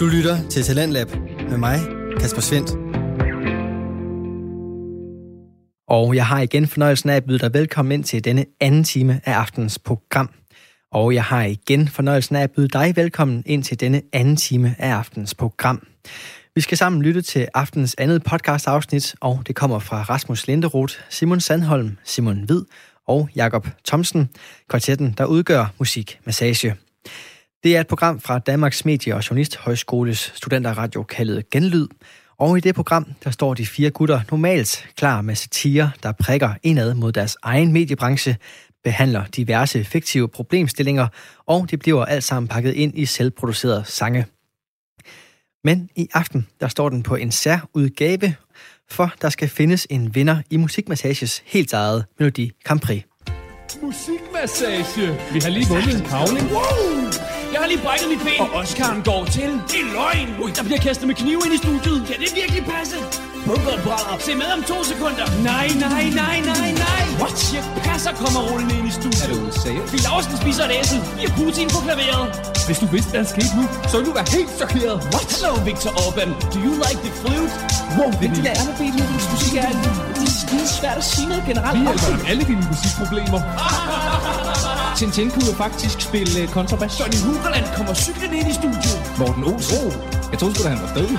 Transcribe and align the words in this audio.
Du 0.00 0.06
lytter 0.06 0.48
til 0.48 0.62
Talentlab 0.62 1.08
med 1.50 1.58
mig, 1.58 1.80
Kasper 2.20 2.40
Svendt. 2.40 2.70
Og 5.88 6.14
jeg 6.14 6.26
har 6.26 6.40
igen 6.40 6.66
fornøjelsen 6.66 7.10
af 7.10 7.16
at 7.16 7.24
byde 7.24 7.38
dig 7.38 7.54
velkommen 7.54 7.92
ind 7.92 8.04
til 8.04 8.24
denne 8.24 8.44
anden 8.60 8.84
time 8.84 9.20
af 9.24 9.32
aftens 9.32 9.78
program. 9.78 10.30
Og 10.92 11.14
jeg 11.14 11.24
har 11.24 11.42
igen 11.42 11.88
fornøjelsen 11.88 12.36
af 12.36 12.42
at 12.42 12.50
byde 12.50 12.68
dig 12.68 12.96
velkommen 12.96 13.42
ind 13.46 13.64
til 13.64 13.80
denne 13.80 14.02
anden 14.12 14.36
time 14.36 14.74
af 14.78 14.90
aftens 14.90 15.34
program. 15.34 15.86
Vi 16.54 16.60
skal 16.60 16.78
sammen 16.78 17.02
lytte 17.02 17.22
til 17.22 17.48
aftens 17.54 17.94
andet 17.98 18.24
podcast-afsnit, 18.24 19.14
og 19.20 19.42
det 19.46 19.56
kommer 19.56 19.78
fra 19.78 20.02
Rasmus 20.02 20.46
Linderoth, 20.46 20.94
Simon 21.10 21.40
Sandholm, 21.40 21.96
Simon 22.04 22.42
Hvid 22.42 22.62
og 23.06 23.28
Jakob 23.36 23.68
Thomsen, 23.86 24.28
kvartetten, 24.68 25.14
der 25.18 25.24
udgør 25.24 25.72
Musik 25.78 26.18
Massage. 26.24 26.76
Det 27.62 27.76
er 27.76 27.80
et 27.80 27.86
program 27.86 28.20
fra 28.20 28.38
Danmarks 28.38 28.84
Medie- 28.84 29.14
og 29.14 29.30
Journalisthøjskoles 29.30 30.32
studenterradio 30.34 31.02
kaldet 31.02 31.50
Genlyd, 31.50 31.86
og 32.38 32.56
i 32.56 32.60
det 32.60 32.74
program, 32.74 33.06
der 33.24 33.30
står 33.30 33.54
de 33.54 33.66
fire 33.66 33.90
gutter 33.90 34.20
normalt 34.30 34.88
klar 34.96 35.22
med 35.22 35.34
satire, 35.34 35.90
der 36.02 36.12
prikker 36.12 36.54
indad 36.62 36.94
mod 36.94 37.12
deres 37.12 37.36
egen 37.42 37.72
mediebranche, 37.72 38.36
behandler 38.84 39.24
diverse 39.24 39.84
fiktive 39.84 40.28
problemstillinger, 40.28 41.08
og 41.46 41.70
det 41.70 41.78
bliver 41.78 42.04
alt 42.04 42.24
sammen 42.24 42.48
pakket 42.48 42.74
ind 42.74 42.98
i 42.98 43.06
selvproducerede 43.06 43.84
sange. 43.86 44.26
Men 45.64 45.88
i 45.96 46.08
aften, 46.14 46.46
der 46.60 46.68
står 46.68 46.88
den 46.88 47.02
på 47.02 47.14
en 47.14 47.32
særudgave, 47.32 48.34
for 48.90 49.12
der 49.22 49.28
skal 49.28 49.48
findes 49.48 49.86
en 49.90 50.14
vinder 50.14 50.42
i 50.50 50.56
Musikmassages 50.56 51.42
helt 51.46 51.72
eget 51.72 52.04
Melodi 52.18 52.50
Grand 52.64 52.80
Prix. 52.80 53.02
Musikmassage. 53.82 55.18
Vi 55.32 55.40
har 55.40 55.50
lige 55.50 55.66
vundet 55.68 56.00
en 56.00 56.06
kavling. 56.06 56.52
Wow! 56.52 57.09
Jeg 57.60 57.66
har 57.68 57.72
lige 57.76 57.84
brækket 57.88 58.08
mit 58.14 58.22
ben. 58.28 58.40
Og 58.44 58.48
Oscar'en 58.62 59.00
går 59.10 59.22
til. 59.36 59.50
Det 59.72 59.78
er 59.84 59.88
løgn. 59.98 60.28
Ui, 60.42 60.50
der 60.58 60.64
bliver 60.68 60.80
kastet 60.88 61.04
med 61.10 61.16
knive 61.22 61.40
ind 61.46 61.54
i 61.58 61.60
studiet. 61.64 62.00
Kan 62.10 62.16
det 62.22 62.28
virkelig 62.40 62.62
passe? 62.74 62.96
Bunkeren 63.48 63.80
brænder. 63.86 64.14
Se 64.26 64.32
med 64.42 64.48
om 64.56 64.62
to 64.72 64.76
sekunder. 64.92 65.26
Nej, 65.50 65.66
nej, 65.86 66.04
nej, 66.22 66.36
nej, 66.52 66.68
nej. 66.84 67.02
What? 67.22 67.38
Jeg 67.56 67.64
passer 67.88 68.12
kommer 68.22 68.40
rullende 68.48 68.74
ind 68.78 68.86
i 68.90 68.92
Er 68.94 68.98
studiet. 69.00 69.28
du 69.30 69.36
ude 69.44 69.54
seriøst? 69.64 69.90
Fie 69.92 70.02
Laursen 70.06 70.36
spiser 70.44 70.64
et 70.68 70.72
æsel. 70.80 70.98
Vi 71.18 71.22
har 71.26 71.32
Putin 71.40 71.66
på 71.74 71.78
klaveret. 71.86 72.24
Hvis 72.68 72.78
du 72.82 72.86
vidste, 72.94 73.10
hvad 73.12 73.20
der 73.24 73.30
skete 73.36 73.52
nu, 73.60 73.64
så 73.90 73.94
ville 73.96 74.08
du 74.10 74.14
være 74.20 74.28
helt 74.38 74.50
chokeret. 74.60 74.96
What? 75.14 75.26
Hello, 75.34 75.52
Victor 75.68 75.92
Orban. 76.04 76.30
Do 76.54 76.58
you 76.66 76.72
like 76.86 77.00
the 77.06 77.12
flute? 77.20 77.52
Wow, 77.96 78.10
vigtigt 78.24 78.44
er 78.52 78.62
med 78.68 78.74
Beethovens 78.80 79.26
musik 79.32 79.54
er, 79.64 79.70
det 80.50 80.58
er 80.66 80.70
svært 80.80 80.98
at 81.02 81.06
sige 81.12 81.26
noget 81.32 81.44
generelt. 81.50 81.74
Vi 81.78 81.82
hjælper 81.86 82.28
alle 82.30 82.42
dine 82.50 82.62
musikproblemer. 82.70 83.40
Tintin 85.00 85.30
kunne 85.34 85.48
jo 85.52 85.56
faktisk 85.64 85.96
spille 86.08 86.32
uh, 86.42 86.48
kontrabas. 86.56 86.92
Johnny 87.00 87.18
Hugerland 87.26 87.66
kommer 87.76 87.94
cyklen 88.04 88.32
ind 88.38 88.48
i 88.52 88.54
studiet. 88.60 88.98
Morten 89.20 89.42
Olsen. 89.50 89.86
Jeg 90.30 90.38
troede 90.40 90.54
sgu 90.54 90.62
da, 90.64 90.70
han 90.74 90.80
var 90.86 90.92
død. 90.98 91.10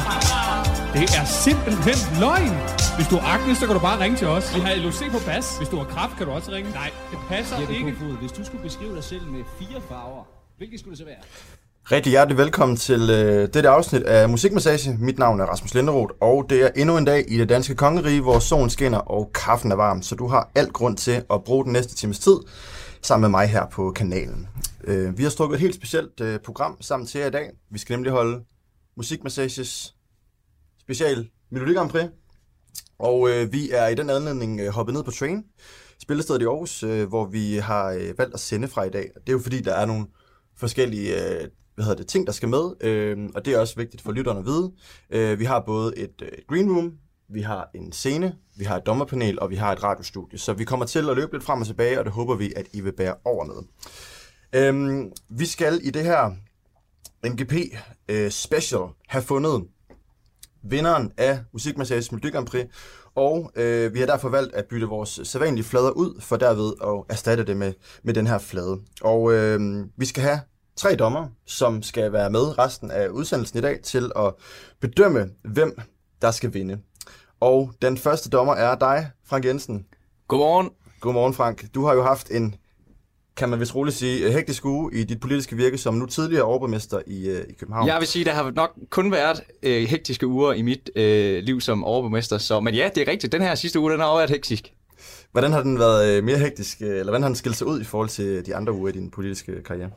Det 0.98 1.06
er 1.20 1.26
simpelthen 1.48 2.00
løgn. 2.24 2.56
Hvis 2.98 3.08
du 3.12 3.16
har 3.20 3.26
akne, 3.36 3.56
så 3.60 3.64
kan 3.68 3.74
du 3.78 3.82
bare 3.90 3.98
ringe 4.04 4.18
til 4.22 4.28
os. 4.36 4.46
Vi 4.56 4.60
har 4.66 4.72
LOC 4.86 5.00
på 5.16 5.20
bas. 5.30 5.46
Hvis 5.60 5.70
du 5.74 5.78
har 5.82 5.88
kraft, 5.96 6.14
kan 6.18 6.26
du 6.28 6.32
også 6.38 6.50
ringe. 6.52 6.70
Nej, 6.82 6.90
det 7.12 7.20
passer 7.32 7.56
ikke. 7.78 7.92
Kofod, 7.92 8.16
hvis 8.22 8.32
du 8.38 8.42
skulle 8.48 8.64
beskrive 8.70 8.94
dig 8.96 9.04
selv 9.04 9.26
med 9.36 9.44
fire 9.60 9.80
farver, 9.90 10.24
hvilke 10.58 10.78
skulle 10.80 10.94
det 10.96 11.02
så 11.04 11.08
være? 11.14 11.22
Rigtig 11.96 12.10
hjertelig 12.10 12.38
velkommen 12.38 12.78
til 12.78 13.02
øh, 13.10 13.50
dette 13.54 13.70
afsnit 13.70 14.04
af 14.04 14.30
Musikmassage. 14.30 14.98
Mit 15.00 15.20
navn 15.20 15.40
er 15.40 15.46
Rasmus 15.46 15.74
Linderoth, 15.74 16.14
og 16.22 16.46
det 16.50 16.60
er 16.66 16.70
endnu 16.76 16.98
en 16.98 17.06
dag 17.06 17.26
i 17.28 17.38
det 17.38 17.50
danske 17.50 17.76
kongerige, 17.76 18.22
hvor 18.22 18.40
solen 18.40 18.70
skinner 18.70 19.00
og 19.00 19.32
kaffen 19.34 19.72
er 19.72 19.76
varm. 19.76 20.02
Så 20.02 20.16
du 20.16 20.28
har 20.28 20.52
alt 20.56 20.74
grund 20.74 20.98
til 20.98 21.24
at 21.34 21.44
bruge 21.44 21.64
den 21.64 21.74
næste 21.74 21.96
times 21.96 22.20
tid 22.20 22.38
sammen 23.02 23.22
med 23.22 23.40
mig 23.40 23.48
her 23.48 23.66
på 23.70 23.92
kanalen. 23.92 24.48
Øh, 24.84 25.18
vi 25.18 25.24
har 25.24 25.30
strukket 25.30 25.56
et 25.56 25.62
helt 25.62 25.76
specielt 25.76 26.22
øh, 26.22 26.40
program 26.40 26.82
sammen 26.82 27.08
til 27.08 27.20
jer 27.20 27.28
i 27.28 27.32
dag. 27.32 27.52
Vi 27.72 27.80
skal 27.80 27.94
nemlig 27.94 28.12
holde 28.12 28.44
Musikmassages 28.98 29.96
special 30.80 31.30
Melodi 31.50 31.74
Grand 31.74 31.90
Prix. 31.90 32.06
Og 33.00 33.30
øh, 33.30 33.54
vi 33.54 33.70
er 33.72 33.88
i 33.88 33.96
den 33.96 34.10
anledning 34.10 34.60
øh, 34.60 34.68
hoppet 34.68 34.94
ned 34.94 35.04
på 35.04 35.12
Train, 35.12 35.44
spillestedet 36.00 36.42
i 36.42 36.46
Aarhus, 36.46 36.84
øh, 36.84 37.08
hvor 37.08 37.26
vi 37.26 37.56
har 37.56 37.92
øh, 37.92 38.18
valgt 38.18 38.34
at 38.34 38.40
sende 38.40 38.68
fra 38.68 38.84
i 38.84 38.90
dag. 38.90 39.12
Det 39.16 39.30
er 39.30 39.34
jo 39.34 39.40
fordi, 39.40 39.62
der 39.62 39.74
er 39.74 39.86
nogle 39.86 40.06
forskellige 40.58 41.40
øh, 41.42 41.48
hvad 41.76 41.86
hedder 41.86 41.98
det, 41.98 42.08
ting, 42.08 42.28
der 42.28 42.34
skal 42.34 42.50
med, 42.50 42.72
øh, 42.82 43.18
og 43.36 43.46
det 43.46 43.54
er 43.54 43.60
også 43.60 43.76
vigtigt 43.76 44.04
for 44.04 44.12
lytterne 44.12 44.40
at 44.40 44.46
vide. 44.46 44.72
Øh, 45.10 45.40
vi 45.40 45.46
har 45.46 45.60
både 45.60 45.98
et, 45.98 46.22
øh, 46.22 46.28
et 46.28 46.48
green 46.48 46.72
room, 46.72 46.94
vi 47.34 47.42
har 47.42 47.70
en 47.76 47.92
scene, 47.92 48.36
vi 48.56 48.64
har 48.64 48.78
et 48.78 48.86
dommerpanel, 48.86 49.40
og 49.40 49.50
vi 49.50 49.56
har 49.56 49.72
et 49.72 49.84
radiostudie. 49.84 50.40
Så 50.40 50.54
vi 50.54 50.64
kommer 50.64 50.86
til 50.86 51.10
at 51.10 51.16
løbe 51.16 51.32
lidt 51.34 51.44
frem 51.44 51.62
og 51.62 51.68
tilbage, 51.68 52.00
og 52.00 52.06
det 52.06 52.14
håber 52.14 52.36
vi, 52.36 52.54
at 52.56 52.66
I 52.74 52.82
vil 52.82 52.94
bære 52.94 53.16
over 53.26 53.46
med. 53.46 53.56
Øhm, 54.56 55.12
vi 55.30 55.46
skal 55.46 55.80
i 55.84 55.90
det 55.90 56.04
her 56.04 56.32
MGP 57.24 57.54
øh, 58.10 58.32
Special 58.32 58.82
have 59.08 59.24
fundet 59.24 59.64
vinderen 60.64 61.12
af 61.18 61.40
Musikmassage 61.54 62.08
Melodi 62.12 62.30
Grand 62.30 62.48
Prix, 62.48 62.66
og 63.16 63.52
øh, 63.56 63.94
vi 63.94 64.00
har 64.00 64.06
derfor 64.06 64.30
valgt 64.30 64.56
at 64.56 64.66
bytte 64.66 64.88
vores 64.88 65.20
sædvanlige 65.24 65.64
flader 65.64 65.92
ud, 65.92 66.22
for 66.22 66.38
derved 66.38 66.74
at 66.84 67.04
erstatte 67.10 67.46
det 67.46 67.58
med, 67.58 67.74
med 68.04 68.14
den 68.14 68.28
her 68.28 68.40
flade. 68.40 68.80
Og 69.02 69.34
øh, 69.34 69.86
vi 69.98 70.06
skal 70.06 70.24
have 70.24 70.40
tre 70.76 70.96
dommer, 70.96 71.28
som 71.46 71.84
skal 71.84 72.14
være 72.14 72.30
med 72.30 72.60
resten 72.60 72.92
af 72.92 73.08
udsendelsen 73.08 73.58
i 73.58 73.62
dag 73.62 73.80
til 73.84 74.12
at 74.16 74.34
bedømme, 74.80 75.30
hvem 75.44 75.80
der 76.22 76.32
skal 76.32 76.54
vinde. 76.54 76.80
Og 77.42 77.74
den 77.82 77.98
første 77.98 78.30
dommer 78.30 78.54
er 78.54 78.76
dig, 78.76 79.12
Frank 79.26 79.46
Jensen. 79.46 79.86
Godmorgen. 80.28 80.70
Godmorgen, 81.00 81.34
Frank. 81.34 81.66
Du 81.76 81.86
har 81.86 81.94
jo 81.94 82.04
haft 82.04 82.32
en, 82.32 82.56
kan 83.38 83.50
man 83.50 83.60
vist 83.60 83.76
roligt 83.76 83.96
sige, 83.96 84.32
hektisk 84.32 84.66
uge 84.66 84.94
i 84.94 85.04
dit 85.04 85.20
politiske 85.20 85.56
virke 85.56 85.78
som 85.78 85.94
nu 85.94 86.06
tidligere 86.06 86.44
overborgmester 86.44 87.02
i, 87.08 87.30
øh, 87.30 87.46
i 87.50 87.54
København. 87.54 87.88
Jeg 87.88 88.00
vil 88.00 88.08
sige, 88.08 88.26
der 88.26 88.32
har 88.32 88.52
nok 88.52 88.72
kun 88.90 89.12
været 89.12 89.42
øh, 89.64 89.84
hektiske 89.84 90.28
uger 90.28 90.54
i 90.54 90.62
mit 90.62 90.90
øh, 90.96 91.44
liv 91.44 91.62
som 91.62 91.84
overborgmester. 91.84 92.38
Så, 92.38 92.60
men 92.60 92.74
ja, 92.74 92.90
det 92.96 93.08
er 93.08 93.12
rigtigt. 93.12 93.34
Den 93.34 93.42
her 93.42 93.56
sidste 93.56 93.80
uge, 93.80 93.92
den 93.92 94.00
har 94.00 94.08
også 94.08 94.20
været 94.20 94.30
hektisk. 94.30 94.74
Hvordan 95.32 95.52
har 95.52 95.64
den 95.64 95.80
været 95.80 96.18
øh, 96.18 96.24
mere 96.24 96.38
hektisk, 96.38 96.82
øh, 96.82 96.90
eller 96.90 97.04
hvordan 97.04 97.22
har 97.22 97.30
den 97.30 97.36
skilt 97.36 97.56
sig 97.56 97.68
ud 97.68 97.82
i 97.82 97.84
forhold 97.84 98.10
til 98.10 98.46
de 98.46 98.56
andre 98.56 98.74
uger 98.74 98.90
i 98.90 98.92
din 98.92 99.12
politiske 99.12 99.64
karriere? 99.64 99.90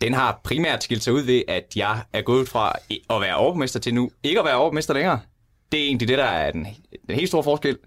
Den 0.00 0.14
har 0.14 0.40
primært 0.44 0.84
skilt 0.84 1.02
sig 1.02 1.12
ud 1.12 1.20
ved, 1.20 1.42
at 1.48 1.64
jeg 1.76 2.02
er 2.12 2.22
gået 2.22 2.48
fra 2.48 2.72
at 3.10 3.20
være 3.20 3.36
overborgmester 3.36 3.80
til 3.80 3.94
nu 3.94 4.10
ikke 4.22 4.38
at 4.38 4.44
være 4.44 4.56
overborgmester 4.56 4.94
længere. 4.94 5.20
Det 5.72 5.80
er 5.80 5.84
egentlig 5.86 6.08
det, 6.08 6.18
der 6.18 6.24
er 6.24 6.50
den, 6.50 6.66
den 7.06 7.14
helt 7.16 7.28
store 7.28 7.44
forskel. 7.44 7.78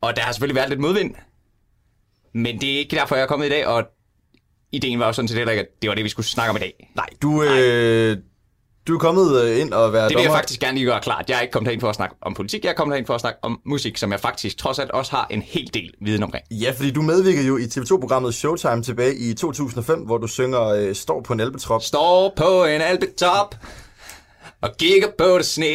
Og 0.00 0.16
der 0.16 0.22
har 0.22 0.32
selvfølgelig 0.32 0.56
været 0.56 0.68
lidt 0.68 0.80
modvind. 0.80 1.14
Men 2.34 2.60
det 2.60 2.74
er 2.74 2.78
ikke 2.78 2.96
derfor, 2.96 3.16
jeg 3.16 3.22
er 3.22 3.26
kommet 3.26 3.46
i 3.46 3.50
dag, 3.50 3.66
og 3.66 3.84
ideen 4.72 4.98
var 4.98 5.06
jo 5.06 5.12
sådan 5.12 5.28
set 5.28 5.36
heller 5.36 5.52
ikke, 5.52 5.62
at 5.62 5.68
det 5.82 5.88
var 5.88 5.94
det, 5.94 6.04
vi 6.04 6.08
skulle 6.08 6.26
snakke 6.26 6.50
om 6.50 6.56
i 6.56 6.60
dag. 6.60 6.90
Nej, 6.96 7.06
du, 7.22 7.42
øh, 7.42 8.16
du 8.88 8.94
er 8.94 8.98
kommet 8.98 9.42
øh, 9.42 9.60
ind 9.60 9.72
og 9.72 9.92
være 9.92 10.02
Det 10.02 10.08
vil 10.08 10.14
dommer. 10.16 10.30
jeg 10.30 10.38
faktisk 10.38 10.60
gerne 10.60 10.74
lige 10.78 10.86
gøre 10.86 11.00
klart. 11.00 11.24
Jeg 11.28 11.36
er 11.36 11.40
ikke 11.40 11.52
kommet 11.52 11.68
herind 11.68 11.80
for 11.80 11.88
at 11.88 11.94
snakke 11.94 12.16
om 12.22 12.34
politik, 12.34 12.64
jeg 12.64 12.70
er 12.70 12.74
kommet 12.74 12.94
herind 12.94 13.06
for 13.06 13.14
at 13.14 13.20
snakke 13.20 13.38
om 13.42 13.60
musik, 13.64 13.96
som 13.96 14.12
jeg 14.12 14.20
faktisk 14.20 14.58
trods 14.58 14.78
alt 14.78 14.90
også 14.90 15.10
har 15.12 15.26
en 15.30 15.42
hel 15.42 15.70
del 15.74 15.94
viden 16.00 16.22
omkring. 16.22 16.44
Ja, 16.50 16.70
fordi 16.76 16.90
du 16.90 17.02
medvirkede 17.02 17.46
jo 17.46 17.56
i 17.56 17.62
TV2-programmet 17.64 18.34
Showtime 18.34 18.82
tilbage 18.82 19.14
i 19.16 19.34
2005, 19.34 19.98
hvor 20.00 20.18
du 20.18 20.26
synger 20.26 20.62
øh, 20.62 20.94
Står 20.94 21.20
på 21.20 21.32
en 21.32 21.40
albetrop. 21.40 21.82
Står 21.82 22.32
på 22.36 22.64
en 22.64 22.80
alpetop 22.80 23.54
og 24.62 24.70
kigger 24.78 25.08
på 25.18 25.38
det 25.38 25.46
sne. 25.46 25.66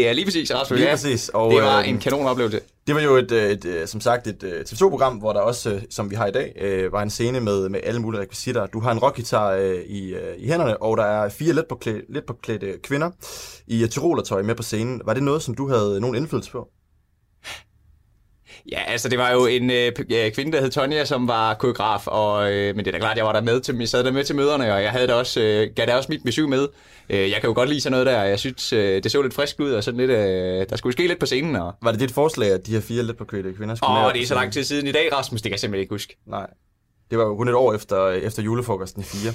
Ja, 0.00 0.12
lige 0.12 0.24
præcis, 0.24 0.54
Rasmus. 0.54 0.78
Lige 0.78 0.88
ja. 0.88 0.94
præcis, 0.94 1.28
og, 1.28 1.52
det 1.52 1.62
var 1.62 1.80
øh, 1.80 1.88
en 1.88 1.98
kanonoplevelse. 1.98 2.60
Det 2.86 2.94
var 2.94 3.00
jo 3.00 3.16
et, 3.16 3.32
øh, 3.32 3.50
et, 3.50 3.64
et 3.64 3.88
som 3.88 4.00
sagt 4.00 4.26
et 4.26 4.42
øh, 4.42 4.60
TV2-program, 4.60 5.16
hvor 5.16 5.32
der 5.32 5.40
også, 5.40 5.70
øh, 5.70 5.82
som 5.90 6.10
vi 6.10 6.14
har 6.14 6.26
i 6.26 6.32
dag, 6.32 6.52
øh, 6.60 6.92
var 6.92 7.02
en 7.02 7.10
scene 7.10 7.40
med, 7.40 7.68
med 7.68 7.80
alle 7.82 8.00
mulige 8.00 8.20
rekvisitter. 8.20 8.66
Du 8.66 8.80
har 8.80 8.92
en 8.92 8.98
rockgitar 8.98 9.50
øh, 9.50 9.74
i, 9.74 10.14
øh, 10.14 10.36
i 10.38 10.48
hænderne, 10.48 10.82
og 10.82 10.96
der 10.96 11.04
er 11.04 11.28
fire 11.28 11.52
let 11.52 11.66
påklædte, 11.68 12.02
let 12.08 12.24
påklædte 12.24 12.78
kvinder 12.82 13.10
i 13.66 13.86
tyrolertøj 13.86 14.42
med 14.42 14.54
på 14.54 14.62
scenen. 14.62 15.00
Var 15.04 15.14
det 15.14 15.22
noget, 15.22 15.42
som 15.42 15.54
du 15.54 15.68
havde 15.68 16.00
nogen 16.00 16.16
indflydelse 16.16 16.50
på? 16.50 16.68
Ja, 18.70 18.80
altså 18.86 19.08
det 19.08 19.18
var 19.18 19.30
jo 19.30 19.46
en 19.46 19.70
øh, 19.70 19.92
kvinde, 20.34 20.52
der 20.52 20.60
hed 20.60 20.70
Tonja, 20.70 21.04
som 21.04 21.28
var 21.28 21.54
koreograf, 21.54 22.06
og, 22.06 22.52
øh, 22.52 22.76
men 22.76 22.84
det 22.84 22.86
er 22.86 22.92
da 22.92 22.98
klart, 22.98 23.16
jeg 23.16 23.24
var 23.24 23.32
der 23.32 23.40
med 23.40 23.60
til, 23.60 23.76
jeg 23.78 23.88
sad 23.88 24.04
der 24.04 24.12
med 24.12 24.24
til 24.24 24.36
møderne, 24.36 24.74
og 24.74 24.82
jeg 24.82 24.90
havde 24.90 25.06
da 25.06 25.14
også, 25.14 25.40
øh, 25.40 25.70
gav 25.76 25.86
da 25.86 25.96
også 25.96 26.08
mit 26.12 26.24
besøg 26.24 26.48
med. 26.48 26.68
Øh, 27.10 27.30
jeg 27.30 27.40
kan 27.40 27.48
jo 27.48 27.54
godt 27.54 27.68
lide 27.68 27.80
sådan 27.80 27.92
noget 27.92 28.06
der, 28.06 28.22
jeg 28.22 28.38
synes, 28.38 28.72
øh, 28.72 29.02
det 29.02 29.12
så 29.12 29.22
lidt 29.22 29.34
frisk 29.34 29.60
ud, 29.60 29.70
og 29.70 29.84
sådan 29.84 30.00
lidt, 30.00 30.10
øh, 30.10 30.66
der 30.70 30.76
skulle 30.76 30.92
ske 30.92 31.06
lidt 31.06 31.18
på 31.18 31.26
scenen. 31.26 31.56
Og, 31.56 31.74
Var 31.82 31.90
det 31.90 32.00
dit 32.00 32.12
forslag, 32.12 32.50
at 32.50 32.66
de 32.66 32.72
her 32.72 32.80
fire 32.80 33.02
let 33.02 33.16
påklædte 33.16 33.52
kvinder 33.52 33.74
skulle 33.74 33.90
åh, 33.90 34.12
det 34.12 34.18
er 34.20 34.24
på 34.24 34.28
så 34.28 34.34
lang 34.34 34.52
tid 34.52 34.64
siden 34.64 34.86
i 34.86 34.92
dag, 34.92 35.08
Rasmus, 35.12 35.42
det 35.42 35.50
kan 35.50 35.52
jeg 35.52 35.60
simpelthen 35.60 35.82
ikke 35.82 35.94
huske. 35.94 36.16
Nej. 36.26 36.46
Det 37.12 37.18
var 37.18 37.24
jo 37.24 37.36
kun 37.36 37.48
et 37.48 37.54
år 37.54 37.74
efter, 37.74 38.08
efter 38.08 38.42
julefrokosten 38.42 39.02
i 39.02 39.04
fire. 39.04 39.32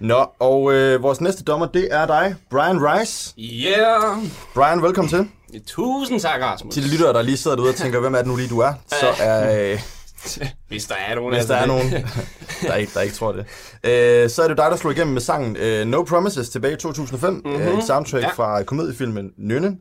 Nå, 0.00 0.26
og 0.38 0.72
øh, 0.72 1.02
vores 1.02 1.20
næste 1.20 1.44
dommer, 1.44 1.66
det 1.66 1.88
er 1.90 2.06
dig, 2.06 2.34
Brian 2.50 2.78
Rice. 2.82 3.34
Yeah! 3.38 4.18
Brian, 4.54 4.82
velkommen 4.82 5.08
til. 5.10 5.28
Tusind 5.66 6.20
tak, 6.20 6.42
Rasmus. 6.42 6.74
Til 6.74 6.82
de 6.82 6.88
lyttere, 6.88 7.12
der 7.12 7.22
lige 7.22 7.36
sidder 7.36 7.56
derude 7.56 7.70
og 7.70 7.74
tænker, 7.74 8.00
hvem 8.00 8.14
er 8.14 8.18
det 8.18 8.26
nu 8.26 8.36
lige, 8.36 8.48
du 8.48 8.58
er, 8.58 8.72
så 8.88 9.06
er... 9.20 9.72
Øh, 9.72 9.80
Hvis 10.68 10.84
der 10.86 10.94
er 11.08 11.14
nogen 11.14 11.34
hvis 11.34 11.42
af 11.42 11.46
der 11.48 11.56
er 11.56 11.66
nogen, 11.66 11.92
der 12.62 12.74
ikke, 12.74 12.92
der 12.94 13.00
ikke 13.00 13.14
tror 13.14 13.32
det. 13.32 13.46
Øh, 13.84 14.30
så 14.30 14.42
er 14.42 14.48
det 14.48 14.56
dig, 14.56 14.66
der 14.70 14.76
slog 14.76 14.92
igennem 14.92 15.12
med 15.12 15.20
sangen 15.20 15.56
øh, 15.56 15.86
No 15.86 16.02
Promises 16.02 16.48
tilbage 16.48 16.74
i 16.74 16.76
2005. 16.76 17.32
Mm-hmm. 17.32 17.60
Øh, 17.60 17.78
et 17.78 17.84
soundtrack 17.84 18.24
ja. 18.24 18.30
Fra 18.30 18.62
komediefilmen 18.62 19.32
Nynne. 19.36 19.76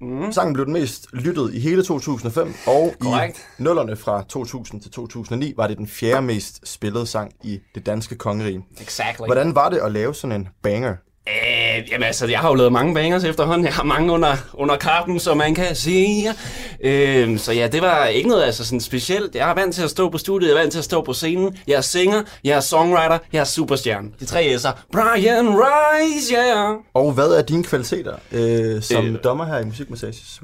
Mm. 0.00 0.32
Sangen 0.32 0.54
blev 0.54 0.66
den 0.66 0.72
mest 0.72 1.06
lyttet 1.12 1.54
i 1.54 1.60
hele 1.60 1.84
2005, 1.84 2.54
og 2.66 2.94
Korrekt. 3.00 3.48
i 3.58 3.62
nullerne 3.62 3.96
fra 3.96 4.24
2000 4.28 4.80
til 4.80 4.90
2009 4.90 5.52
var 5.56 5.66
det 5.66 5.78
den 5.78 5.88
fjerde 5.88 6.22
mest 6.22 6.68
spillede 6.68 7.06
sang 7.06 7.32
i 7.42 7.60
det 7.74 7.86
danske 7.86 8.14
kongerige. 8.14 8.64
Exactly. 8.80 9.24
Hvordan 9.26 9.54
var 9.54 9.68
det 9.68 9.78
at 9.78 9.92
lave 9.92 10.14
sådan 10.14 10.40
en 10.40 10.48
banger? 10.62 10.94
Øh, 11.28 11.90
jamen 11.90 12.02
altså, 12.02 12.26
jeg 12.26 12.38
har 12.38 12.48
jo 12.48 12.54
lavet 12.54 12.72
mange 12.72 12.94
bangers 12.94 13.24
efterhånden. 13.24 13.64
Jeg 13.64 13.74
har 13.74 13.84
mange 13.84 14.12
under, 14.12 14.36
under 14.54 14.76
kappen, 14.76 15.20
som 15.20 15.36
man 15.36 15.54
kan 15.54 15.74
sige. 15.76 16.34
Øh, 16.84 17.38
så 17.38 17.52
ja, 17.52 17.66
det 17.68 17.82
var 17.82 18.06
ikke 18.06 18.28
noget 18.28 18.42
altså 18.42 18.64
sådan 18.64 18.80
specielt. 18.80 19.34
Jeg 19.34 19.50
er 19.50 19.54
vant 19.54 19.74
til 19.74 19.82
at 19.82 19.90
stå 19.90 20.08
på 20.10 20.18
studiet, 20.18 20.48
jeg 20.48 20.56
er 20.56 20.60
vant 20.60 20.72
til 20.72 20.78
at 20.78 20.84
stå 20.84 21.02
på 21.02 21.12
scenen. 21.12 21.56
Jeg 21.66 21.74
er 21.74 21.80
singer, 21.80 22.22
jeg 22.44 22.56
er 22.56 22.60
songwriter, 22.60 23.18
jeg 23.32 23.40
er 23.40 23.44
superstjerne. 23.44 24.08
De 24.20 24.24
tre 24.24 24.54
S'er. 24.56 24.70
Brian 24.92 25.48
Rice, 25.48 26.34
yeah! 26.34 26.74
Og 26.94 27.12
hvad 27.12 27.28
er 27.28 27.42
dine 27.42 27.64
kvaliteter 27.64 28.14
øh, 28.32 28.82
som 28.82 29.06
Øh, 29.06 29.16
dommer 29.24 29.44
her 29.44 29.58
i 29.58 29.64
Musikmassages? 29.64 30.40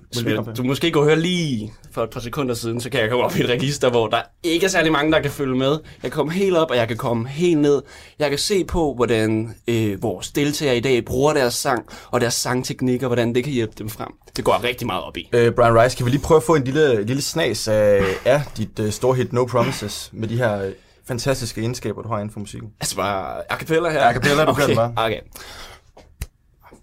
Du 0.57 0.63
måske 0.63 0.91
kunne 0.91 1.05
høre 1.05 1.21
lige 1.21 1.73
for 1.93 2.03
et 2.03 2.11
par 2.11 2.21
sekunder 2.21 2.55
siden, 2.55 2.81
så 2.81 2.91
kan 2.91 3.01
jeg 3.01 3.11
komme 3.11 3.25
op 3.25 3.37
i 3.37 3.41
et 3.41 3.49
register, 3.49 3.91
hvor 3.91 4.07
der 4.07 4.21
ikke 4.43 4.67
er 4.67 4.71
særlig 4.71 4.93
mange, 4.93 5.13
der 5.13 5.21
kan 5.21 5.31
følge 5.31 5.57
med. 5.57 5.71
Jeg 5.71 5.81
kan 6.03 6.11
komme 6.11 6.33
helt 6.33 6.57
op, 6.57 6.71
og 6.71 6.77
jeg 6.77 6.89
kan 6.89 6.97
komme 6.97 7.29
helt 7.29 7.59
ned. 7.59 7.83
Jeg 8.19 8.31
kan 8.31 8.39
se 8.39 8.65
på, 8.65 8.95
hvordan 8.95 9.55
øh, 9.69 10.03
vores 10.03 10.31
deltagere 10.31 10.68
i 10.73 10.81
dag 10.81 11.05
bruger 11.05 11.33
deres 11.35 11.55
sang, 11.55 11.85
og 12.11 12.21
deres 12.21 12.35
sangteknikker, 12.35 13.07
hvordan 13.07 13.35
det 13.35 13.45
kan 13.45 13.53
hjælpe 13.53 13.75
dem 13.79 13.89
frem. 13.89 14.09
Det 14.37 14.45
går 14.45 14.55
jeg 14.55 14.65
rigtig 14.65 14.87
meget 14.87 15.03
op 15.03 15.17
i. 15.17 15.29
Øh, 15.33 15.53
Brian 15.53 15.81
Rice, 15.83 15.97
kan 15.97 16.07
vi 16.07 16.11
lige 16.11 16.23
prøve 16.23 16.37
at 16.37 16.43
få 16.43 16.55
en 16.55 16.65
lille, 16.65 17.05
lille 17.05 17.23
snas 17.23 17.69
af, 17.69 18.03
af 18.25 18.43
dit 18.57 18.79
øh, 18.79 18.93
store 18.93 19.15
hit 19.17 19.33
No 19.33 19.45
Promises 19.45 20.11
med 20.13 20.29
de 20.29 20.37
her 20.37 20.63
øh, 20.63 20.73
fantastiske 21.09 21.61
egenskaber, 21.61 22.03
du 22.03 22.09
har 22.09 22.17
inden 22.17 22.31
for 22.31 22.41
musikken? 22.41 22.71
Altså 22.81 22.97
bare 22.97 23.53
a 23.53 23.57
cappella 23.57 23.91
her? 23.91 24.05
A 24.05 24.13
cappella, 24.13 24.45
du 24.45 24.51
okay. 24.51 24.67
kan 24.67 24.77
bare. 24.77 24.93
Okay. 24.97 25.21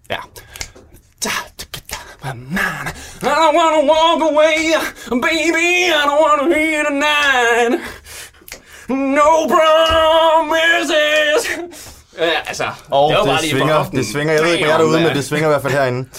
Ja. 0.10 0.18
I 2.26 2.28
don't 3.22 3.56
wanna 3.56 3.86
walk 3.86 4.22
away, 4.32 4.74
baby, 5.10 5.92
I 5.92 6.04
don't 6.06 6.22
wanna 6.22 6.56
hear 6.56 6.84
tonight. 6.84 7.82
No 8.90 9.48
promises. 9.48 11.46
Ja, 12.18 12.30
altså, 12.46 12.64
Og 12.90 13.10
det 13.10 13.18
var 13.18 13.24
det, 13.24 13.32
bare 13.32 13.42
lige 13.42 13.54
på 13.54 13.58
svinger, 13.60 13.84
det 13.84 14.06
svinger, 14.06 14.34
jeg 14.34 14.44
ved 14.44 14.52
ikke, 14.54 14.66
hvad 14.66 14.74
er 14.74 14.78
derude, 14.78 15.00
men 15.02 15.16
det 15.16 15.26
svinger 15.26 15.48
i 15.48 15.52
hvert 15.52 15.62
fald 15.62 15.74
herinde. 15.74 16.10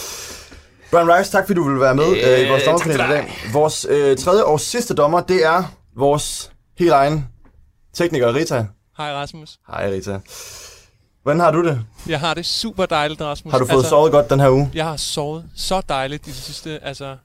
Brian 0.90 1.14
Rice, 1.14 1.32
tak 1.32 1.46
fordi 1.46 1.56
du 1.56 1.68
vil 1.70 1.80
være 1.80 1.94
med 1.94 2.04
øh, 2.04 2.40
i 2.46 2.48
vores 2.48 2.62
Øh, 2.62 2.66
dommerpanel 2.66 2.94
i 2.96 2.98
dag. 3.12 3.38
Vores 3.52 3.86
øh, 3.90 4.16
tredje 4.16 4.44
og 4.44 4.60
sidste 4.60 4.94
dommer, 4.94 5.20
det 5.20 5.44
er 5.44 5.62
vores 5.96 6.50
helt 6.78 6.92
egen 6.92 7.28
tekniker, 7.94 8.34
Rita. 8.34 8.66
Hej 8.98 9.12
Rasmus. 9.12 9.56
Hej 9.70 9.90
Rita. 9.90 10.18
Hvordan 11.22 11.40
har 11.40 11.50
du 11.50 11.64
det? 11.64 11.80
Jeg 12.08 12.20
har 12.20 12.34
det 12.34 12.46
super 12.46 12.86
dejligt, 12.86 13.20
Rasmus. 13.20 13.52
Har 13.52 13.58
du 13.58 13.66
fået 13.66 13.86
sovet 13.86 14.12
godt 14.12 14.30
den 14.30 14.40
her 14.40 14.50
uge? 14.50 14.70
Jeg 14.74 14.84
har 14.84 14.96
sovet 14.96 15.44
så 15.56 15.80
dejligt 15.88 16.26
i 16.26 16.30
det 16.30 16.36
sidste, 16.36 16.78
altså... 16.82 17.16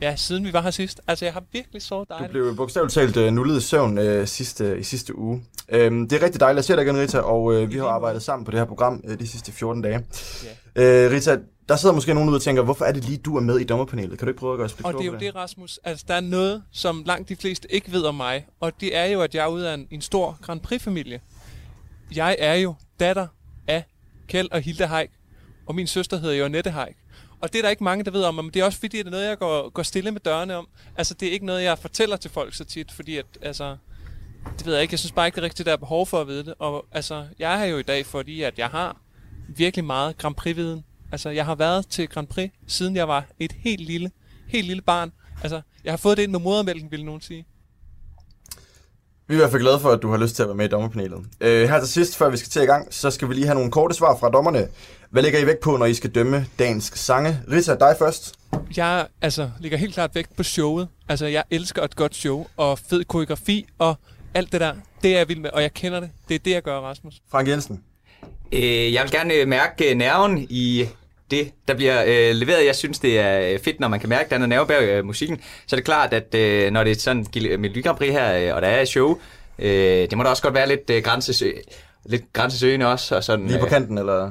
Ja, 0.00 0.16
siden 0.16 0.44
vi 0.44 0.52
var 0.52 0.62
her 0.62 0.70
sidst. 0.70 1.00
Altså, 1.06 1.24
jeg 1.24 1.32
har 1.34 1.42
virkelig 1.52 1.82
sovet 1.82 2.08
Du 2.08 2.14
dejligt. 2.14 2.30
blev 2.30 2.56
bogstaveligt 2.56 2.94
talt 2.94 3.16
øh, 3.16 3.32
nullet 3.32 3.58
i 3.58 3.60
søvn 3.60 3.98
øh, 3.98 4.26
sidste, 4.26 4.78
i 4.78 4.82
sidste 4.82 5.18
uge. 5.18 5.44
Øhm, 5.68 6.08
det 6.08 6.20
er 6.20 6.24
rigtig 6.24 6.40
dejligt 6.40 6.58
at 6.58 6.64
se 6.64 6.76
dig 6.76 6.82
igen, 6.82 6.96
Rita, 7.00 7.18
og 7.18 7.54
øh, 7.54 7.70
vi 7.72 7.78
har 7.78 7.86
arbejdet 7.86 8.22
sammen 8.22 8.44
på 8.44 8.50
det 8.50 8.58
her 8.60 8.64
program 8.66 9.00
øh, 9.08 9.18
de 9.18 9.26
sidste 9.26 9.52
14 9.52 9.82
dage. 9.82 9.96
Øh, 10.76 11.10
Rita, 11.10 11.38
der 11.68 11.76
sidder 11.76 11.94
måske 11.94 12.14
nogen 12.14 12.28
ude 12.28 12.36
og 12.36 12.42
tænker, 12.42 12.62
hvorfor 12.62 12.84
er 12.84 12.92
det 12.92 13.04
lige, 13.04 13.18
du 13.18 13.36
er 13.36 13.40
med 13.40 13.58
i 13.58 13.64
dommerpanelet? 13.64 14.18
Kan 14.18 14.26
du 14.26 14.30
ikke 14.30 14.38
prøve 14.38 14.52
at 14.52 14.56
gøre 14.56 14.64
os 14.64 14.76
Og 14.84 14.92
det 14.92 15.00
er 15.00 15.04
jo 15.04 15.16
det, 15.18 15.34
Rasmus. 15.34 15.78
Altså, 15.84 16.04
der 16.08 16.14
er 16.14 16.20
noget, 16.20 16.62
som 16.72 17.02
langt 17.06 17.28
de 17.28 17.36
fleste 17.36 17.74
ikke 17.74 17.92
ved 17.92 18.02
om 18.02 18.14
mig. 18.14 18.46
Og 18.60 18.72
det 18.80 18.96
er 18.96 19.04
jo, 19.04 19.20
at 19.22 19.34
jeg 19.34 19.44
er 19.44 19.48
ude 19.48 19.70
af 19.70 19.74
en, 19.74 19.86
en 19.90 20.00
stor 20.00 20.38
Grand 20.42 20.60
Prix-familie. 20.60 21.20
Jeg 22.14 22.36
er 22.38 22.54
jo 22.54 22.74
datter 23.00 23.26
af 23.68 23.84
Kjeld 24.28 24.48
og 24.52 24.60
Hilde 24.60 24.86
Haik. 24.86 25.10
Og 25.66 25.74
min 25.74 25.86
søster 25.86 26.16
hedder 26.18 26.34
jo 26.34 26.44
Annette 26.44 26.70
Haik. 26.70 26.96
Og 27.40 27.52
det 27.52 27.58
er 27.58 27.62
der 27.62 27.70
ikke 27.70 27.84
mange, 27.84 28.04
der 28.04 28.10
ved 28.10 28.24
om, 28.24 28.34
men 28.34 28.50
det 28.54 28.60
er 28.60 28.64
også 28.64 28.78
fordi, 28.78 28.98
det 28.98 29.06
er 29.06 29.10
noget, 29.10 29.28
jeg 29.28 29.38
går, 29.38 29.68
går 29.68 29.82
stille 29.82 30.10
med 30.10 30.20
dørene 30.20 30.56
om. 30.56 30.68
Altså, 30.96 31.14
det 31.14 31.28
er 31.28 31.32
ikke 31.32 31.46
noget, 31.46 31.62
jeg 31.62 31.78
fortæller 31.78 32.16
til 32.16 32.30
folk 32.30 32.54
så 32.54 32.64
tit, 32.64 32.92
fordi 32.92 33.16
at, 33.16 33.26
altså, 33.42 33.76
det 34.58 34.66
ved 34.66 34.72
jeg 34.74 34.82
ikke. 34.82 34.92
Jeg 34.92 34.98
synes 34.98 35.12
bare 35.12 35.26
ikke, 35.26 35.36
det 35.36 35.40
er 35.40 35.44
rigtigt, 35.44 35.66
der 35.66 35.72
er 35.72 35.76
behov 35.76 36.06
for 36.06 36.20
at 36.20 36.26
vide 36.26 36.44
det. 36.44 36.54
Og 36.58 36.86
altså, 36.92 37.26
jeg 37.38 37.54
er 37.54 37.58
her 37.58 37.64
jo 37.64 37.78
i 37.78 37.82
dag, 37.82 38.06
fordi 38.06 38.42
at 38.42 38.58
jeg 38.58 38.68
har 38.68 39.00
virkelig 39.48 39.84
meget 39.84 40.18
Grand 40.18 40.34
Prix-viden. 40.34 40.84
Altså, 41.12 41.30
jeg 41.30 41.44
har 41.44 41.54
været 41.54 41.86
til 41.86 42.08
Grand 42.08 42.26
Prix, 42.26 42.50
siden 42.66 42.96
jeg 42.96 43.08
var 43.08 43.26
et 43.38 43.52
helt 43.52 43.80
lille, 43.80 44.10
helt 44.48 44.66
lille 44.66 44.82
barn. 44.82 45.12
Altså, 45.42 45.60
jeg 45.84 45.92
har 45.92 45.96
fået 45.96 46.16
det 46.16 46.22
ind 46.22 46.32
med 46.32 46.40
modermælken, 46.40 46.90
ville 46.90 47.06
nogen 47.06 47.20
sige. 47.20 47.46
Vi 49.30 49.34
er 49.34 49.38
i 49.38 49.40
hvert 49.40 49.50
fald 49.50 49.62
glade 49.62 49.80
for, 49.80 49.90
at 49.90 50.02
du 50.02 50.10
har 50.10 50.16
lyst 50.18 50.36
til 50.36 50.42
at 50.42 50.48
være 50.48 50.56
med 50.56 50.64
i 50.64 50.68
dommerpanelet. 50.68 51.18
Øh, 51.40 51.68
her 51.68 51.80
til 51.80 51.88
sidst, 51.88 52.16
før 52.16 52.30
vi 52.30 52.36
skal 52.36 52.50
til 52.50 52.62
i 52.62 52.64
gang, 52.64 52.86
så 52.90 53.10
skal 53.10 53.28
vi 53.28 53.34
lige 53.34 53.46
have 53.46 53.54
nogle 53.54 53.70
korte 53.70 53.94
svar 53.94 54.16
fra 54.16 54.30
dommerne. 54.30 54.68
Hvad 55.10 55.22
lægger 55.22 55.40
I 55.40 55.46
vægt 55.46 55.60
på, 55.60 55.76
når 55.76 55.86
I 55.86 55.94
skal 55.94 56.10
dømme 56.10 56.46
dansk 56.58 56.96
sange? 56.96 57.40
Rita, 57.50 57.74
dig 57.74 57.96
først. 57.98 58.34
Jeg 58.76 59.06
altså, 59.22 59.50
lægger 59.60 59.78
helt 59.78 59.94
klart 59.94 60.14
vægt 60.14 60.36
på 60.36 60.42
showet. 60.42 60.88
Altså, 61.08 61.26
jeg 61.26 61.44
elsker 61.50 61.82
et 61.82 61.96
godt 61.96 62.14
show, 62.14 62.46
og 62.56 62.78
fed 62.78 63.04
koreografi, 63.04 63.66
og 63.78 63.94
alt 64.34 64.52
det 64.52 64.60
der, 64.60 64.74
det 65.02 65.14
er 65.14 65.18
jeg 65.18 65.28
vild 65.28 65.40
med, 65.40 65.50
og 65.50 65.62
jeg 65.62 65.74
kender 65.74 66.00
det. 66.00 66.10
Det 66.28 66.34
er 66.34 66.38
det, 66.38 66.50
jeg 66.50 66.62
gør, 66.62 66.80
Rasmus. 66.80 67.14
Frank 67.30 67.48
Jensen. 67.48 67.82
Øh, 68.52 68.92
jeg 68.92 69.02
vil 69.02 69.10
gerne 69.10 69.34
øh, 69.34 69.48
mærke 69.48 69.90
øh, 69.90 69.96
nerven 69.96 70.46
i 70.50 70.88
det, 71.30 71.50
der 71.68 71.74
bliver 71.74 72.02
øh, 72.06 72.34
leveret. 72.34 72.66
Jeg 72.66 72.76
synes, 72.76 72.98
det 72.98 73.18
er 73.18 73.52
øh, 73.52 73.58
fedt, 73.58 73.80
når 73.80 73.88
man 73.88 74.00
kan 74.00 74.08
mærke, 74.08 74.24
at 74.24 74.30
der 74.30 74.34
er 74.36 74.38
noget 74.38 74.48
nerve 74.48 74.66
bag 74.66 74.82
øh, 74.82 75.04
musikken. 75.04 75.40
Så 75.66 75.76
er 75.76 75.78
det 75.78 75.84
klart, 75.84 76.12
at 76.12 76.34
øh, 76.34 76.70
når 76.72 76.84
det 76.84 76.90
er 76.96 77.00
sådan 77.00 77.26
et 77.36 77.60
Melodi 77.60 77.80
Grand 77.82 77.96
Prix 77.98 78.10
her, 78.12 78.48
øh, 78.50 78.56
og 78.56 78.62
der 78.62 78.68
er 78.68 78.80
et 78.80 78.88
show, 78.88 79.18
øh, 79.58 79.70
det 80.10 80.16
må 80.16 80.22
da 80.22 80.28
også 80.28 80.42
godt 80.42 80.54
være 80.54 80.68
lidt 80.68 80.90
øh, 80.90 81.02
grænses, 81.02 81.42
lidt 82.06 82.32
grænsesøgende 82.32 82.86
også. 82.86 83.16
Og 83.16 83.24
sådan, 83.24 83.46
Lige 83.46 83.58
på 83.58 83.64
øh, 83.64 83.70
kanten, 83.70 83.98
eller... 83.98 84.30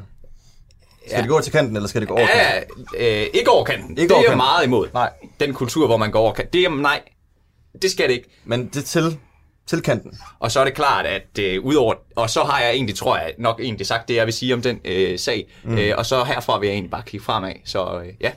Skal 1.06 1.16
Ja. 1.18 1.22
det 1.22 1.30
gå 1.30 1.42
til 1.42 1.52
kanten, 1.52 1.76
eller 1.76 1.90
skal 1.90 2.02
det 2.02 2.10
gå 2.10 2.16
over 2.16 2.28
kanten? 2.28 2.84
ja, 3.00 3.22
øh, 3.22 3.28
ikke 3.34 3.50
over 3.52 3.64
kanten. 3.64 3.90
Ikke 3.98 4.02
det 4.02 4.12
over 4.12 4.24
er 4.26 4.30
jeg 4.30 4.38
meget 4.38 4.66
imod. 4.66 4.88
Nej. 4.94 5.10
Den 5.40 5.54
kultur, 5.54 5.88
hvor 5.88 5.98
man 5.98 6.12
går 6.12 6.20
over 6.20 6.34
kanten. 6.34 6.54
Det 6.54 6.64
er, 6.66 6.70
nej, 6.70 7.02
det 7.82 7.92
skal 7.92 8.08
det 8.10 8.14
ikke. 8.16 8.30
Men 8.46 8.68
det 8.74 8.86
til, 8.86 9.18
til 9.70 9.82
kanten. 9.82 10.20
Og 10.40 10.52
så 10.52 10.60
er 10.60 10.64
det 10.64 10.74
klart, 10.74 11.06
at 11.06 11.40
øh, 11.40 11.64
udover... 11.64 11.94
Og 12.16 12.30
så 12.30 12.44
har 12.44 12.60
jeg 12.62 12.72
egentlig, 12.72 12.96
tror 12.96 13.18
jeg, 13.18 13.34
nok 13.38 13.60
egentlig 13.60 13.88
sagt 13.88 14.08
det, 14.08 14.16
jeg 14.16 14.26
vil 14.26 14.34
sige 14.34 14.54
om 14.54 14.62
den 14.62 14.80
øh, 14.86 15.20
sag. 15.20 15.52
Mm. 15.64 15.78
Øh, 15.78 15.94
og 15.98 16.06
så 16.06 16.24
herfra 16.24 16.60
vil 16.60 16.68
jeg 16.68 16.74
egentlig 16.74 16.92
bare 16.92 17.04
kigge 17.06 17.26
fremad. 17.26 17.54
Så 17.66 18.02
øh, 18.06 18.14
ja. 18.22 18.32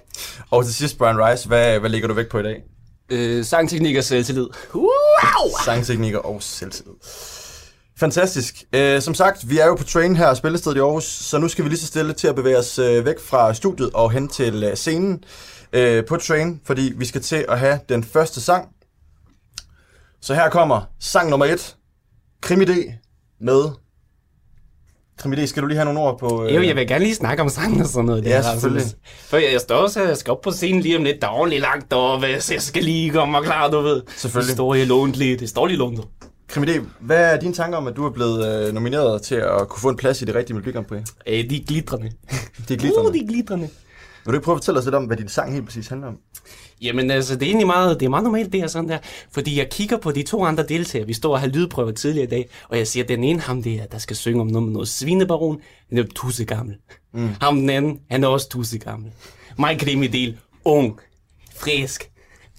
Og 0.51 0.65
til 0.65 0.75
sidst, 0.75 0.99
Brian 0.99 1.19
Rice, 1.19 1.49
hvad, 1.49 1.79
hvad 1.79 1.91
lægger 1.91 2.09
du 2.09 2.15
vægt 2.15 2.29
på 2.29 2.39
i 2.39 2.43
dag? 2.43 2.63
Øh, 3.11 3.45
sangteknik 3.45 3.97
og 3.97 4.05
selvtillid. 4.05 4.49
Wow! 4.75 5.51
Sangteknikker 5.65 6.19
og 6.19 6.43
selvtillid. 6.43 6.95
Fantastisk. 7.99 8.65
Øh, 8.73 9.03
som 9.03 9.15
sagt, 9.15 9.51
vi 9.51 9.59
er 9.59 9.67
jo 9.67 9.75
på 9.75 9.85
train 9.85 10.17
her, 10.17 10.35
spillestedet 10.35 10.77
i 10.77 10.81
Aarhus, 10.81 11.05
så 11.05 11.39
nu 11.39 11.49
skal 11.49 11.65
vi 11.65 11.69
lige 11.69 11.81
så 11.81 11.87
stille 11.87 12.13
til 12.13 12.29
at 12.29 12.35
bevæge 12.35 12.59
os 12.59 12.79
øh, 12.79 13.05
væk 13.05 13.21
fra 13.21 13.55
studiet 13.55 13.91
og 13.95 14.11
hen 14.11 14.29
til 14.29 14.65
øh, 14.65 14.77
scenen 14.77 15.25
øh, 15.73 16.05
på 16.05 16.17
train, 16.17 16.61
fordi 16.65 16.93
vi 16.97 17.05
skal 17.05 17.21
til 17.21 17.45
at 17.49 17.59
have 17.59 17.79
den 17.89 18.05
første 18.05 18.41
sang. 18.41 18.69
Så 20.23 20.35
her 20.35 20.51
kommer 20.51 20.81
sang 21.01 21.31
nummer 21.31 21.47
et, 21.47 21.77
Krimi 22.41 22.65
D 22.65 22.71
med... 23.41 23.65
Krimi 25.19 25.37
D, 25.37 25.47
skal 25.47 25.63
du 25.63 25.67
lige 25.69 25.77
have 25.79 25.85
nogle 25.85 26.01
ord 26.01 26.19
på... 26.19 26.45
Øh, 26.45 26.55
Jo, 26.55 26.63
jeg 26.63 26.77
vil 26.77 26.89
gerne 26.89 27.05
lige 27.05 27.15
snakke 27.15 27.43
om 27.43 27.49
sangen 27.49 27.81
og 27.81 27.87
sådan 27.87 28.05
noget. 28.05 28.25
Ja, 28.25 28.37
der, 28.37 28.43
selvfølgelig. 28.53 28.87
For 29.27 29.37
jeg 29.37 29.61
står 29.61 29.77
også, 29.77 30.03
jeg 30.03 30.17
skal 30.17 30.31
op 30.31 30.41
på 30.41 30.51
scenen 30.51 30.81
lige 30.81 30.97
om 30.97 31.05
lidt, 31.05 31.23
der 31.23 31.29
er 31.29 31.33
ordentligt 31.33 31.63
langt 31.63 31.91
deroppe, 31.91 32.41
så 32.41 32.55
jeg 32.55 32.63
skal 32.63 32.85
lige 32.85 33.11
komme 33.11 33.39
og 33.39 33.45
klar, 33.45 33.71
du 33.71 33.81
ved. 33.81 34.03
Selvfølgelig. 34.17 34.49
Det 34.49 34.57
står 34.57 34.75
i 34.75 34.85
lånt 34.85 35.17
lige, 35.17 35.37
det 35.37 35.49
står 35.49 35.67
lige 35.67 35.79
lånt. 35.79 36.01
Krimi 36.49 36.67
D, 36.67 36.81
hvad 37.01 37.35
er 37.35 37.41
dine 37.41 37.55
tanker 37.55 37.79
om, 37.79 37.87
at 37.87 37.97
du 37.97 38.07
er 38.07 38.11
blevet 38.11 38.67
øh, 38.69 38.75
nomineret 38.75 39.23
til 39.23 39.35
at 39.35 39.69
kunne 39.69 39.81
få 39.81 39.89
en 39.89 39.97
plads 39.97 40.23
i 40.23 40.25
det 40.25 40.35
rigtige 40.35 40.55
Melodi 40.55 40.73
Grand 40.73 40.87
Prix? 40.87 41.01
Øh, 41.27 41.51
de 41.51 41.57
er 41.57 41.65
glitrende. 41.67 42.11
Det 42.69 42.75
er 42.75 42.79
glitrende. 42.79 43.09
Uh, 43.09 43.15
de 43.15 43.21
er 43.21 43.27
glitrende. 43.27 43.69
Vil 44.25 44.33
du 44.33 44.37
ikke 44.37 44.45
prøve 44.45 44.55
at 44.55 44.59
fortælle 44.59 44.79
os 44.79 44.85
lidt 44.85 44.95
om, 44.95 45.05
hvad 45.05 45.17
din 45.17 45.29
sang 45.29 45.53
helt 45.53 45.65
præcis 45.65 45.89
handler 45.89 46.09
om? 46.09 46.19
Jamen 46.83 47.11
altså, 47.11 47.35
det 47.35 47.43
er 47.43 47.47
egentlig 47.47 47.67
meget, 47.67 48.01
det 48.01 48.07
er 48.07 48.11
meget 48.11 48.25
normalt, 48.25 48.53
det 48.53 48.61
er 48.61 48.67
sådan 48.67 48.89
der. 48.89 48.99
Fordi 49.33 49.59
jeg 49.59 49.71
kigger 49.71 49.97
på 49.97 50.11
de 50.11 50.23
to 50.23 50.45
andre 50.45 50.63
deltagere. 50.63 51.07
Vi 51.07 51.13
står 51.13 51.33
og 51.33 51.41
har 51.41 51.47
lydprøver 51.47 51.93
tidligere 51.93 52.27
i 52.27 52.31
dag. 52.31 52.49
Og 52.69 52.79
jeg 52.79 52.87
siger, 52.87 53.05
den 53.05 53.25
ene 53.25 53.41
ham 53.41 53.63
der, 53.63 53.87
der 53.87 53.99
skal 53.99 54.17
synge 54.17 54.41
om 54.41 54.47
noget 54.47 54.63
med 54.63 54.73
noget 54.73 54.89
svinebaron. 54.89 55.61
Han 55.89 55.99
er 55.99 56.05
tusse 56.15 56.45
gammel. 56.45 56.77
Mm. 57.15 57.29
Ham 57.41 57.57
den 57.57 57.71
anden, 57.71 58.01
han 58.11 58.25
er 58.25 58.29
også 58.29 58.49
tusse 58.49 58.79
gammel. 58.79 59.13
Mig 59.59 59.81
del, 60.13 60.39
ung, 60.65 61.01
frisk. 61.57 62.09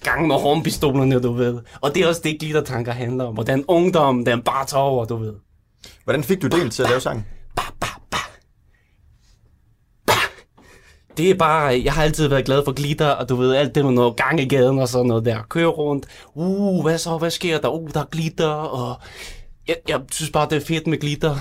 Gang 0.02 0.26
med 0.26 0.34
hornpistolerne, 0.34 1.20
du 1.20 1.32
ved. 1.32 1.60
Og 1.80 1.94
det 1.94 2.02
er 2.02 2.08
også 2.08 2.20
det, 2.24 2.40
glittertanker 2.40 2.92
handler 2.92 3.24
om. 3.24 3.38
Og 3.38 3.46
den 3.46 3.64
ungdom, 3.68 4.24
den 4.24 4.42
bare 4.42 4.66
tager 4.66 4.82
over, 4.82 5.04
du 5.04 5.16
ved. 5.16 5.34
Hvordan 6.04 6.24
fik 6.24 6.42
du 6.42 6.46
del 6.46 6.70
til 6.70 6.82
at 6.82 6.88
lave 6.88 7.00
sangen? 7.00 7.26
Det 11.16 11.30
er 11.30 11.34
bare, 11.34 11.82
jeg 11.84 11.92
har 11.92 12.02
altid 12.02 12.28
været 12.28 12.44
glad 12.44 12.62
for 12.64 12.72
glitter, 12.72 13.08
og 13.10 13.28
du 13.28 13.36
ved, 13.36 13.54
alt 13.54 13.74
det 13.74 13.84
med 13.84 13.92
noget 13.92 14.16
gang 14.16 14.40
i 14.40 14.48
gaden 14.48 14.78
og 14.78 14.88
sådan 14.88 15.06
noget 15.06 15.24
der. 15.24 15.38
Køre 15.50 15.66
rundt. 15.66 16.06
Uh, 16.34 16.82
hvad 16.82 16.98
så, 16.98 17.18
hvad 17.18 17.30
sker 17.30 17.58
der? 17.60 17.68
Uh, 17.68 17.90
der 17.94 18.00
er 18.00 18.04
glitter, 18.12 18.48
og 18.48 19.00
jeg, 19.68 19.76
jeg 19.88 20.00
synes 20.10 20.30
bare, 20.30 20.48
det 20.50 20.62
er 20.62 20.66
fedt 20.66 20.86
med 20.86 21.00
glitter. 21.00 21.36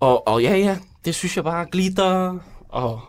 Og, 0.00 0.28
og 0.28 0.42
ja, 0.42 0.56
ja, 0.56 0.76
det 1.04 1.14
synes 1.14 1.36
jeg 1.36 1.44
bare 1.44 1.62
er 1.62 1.66
glitter, 1.70 2.38
og 2.68 3.00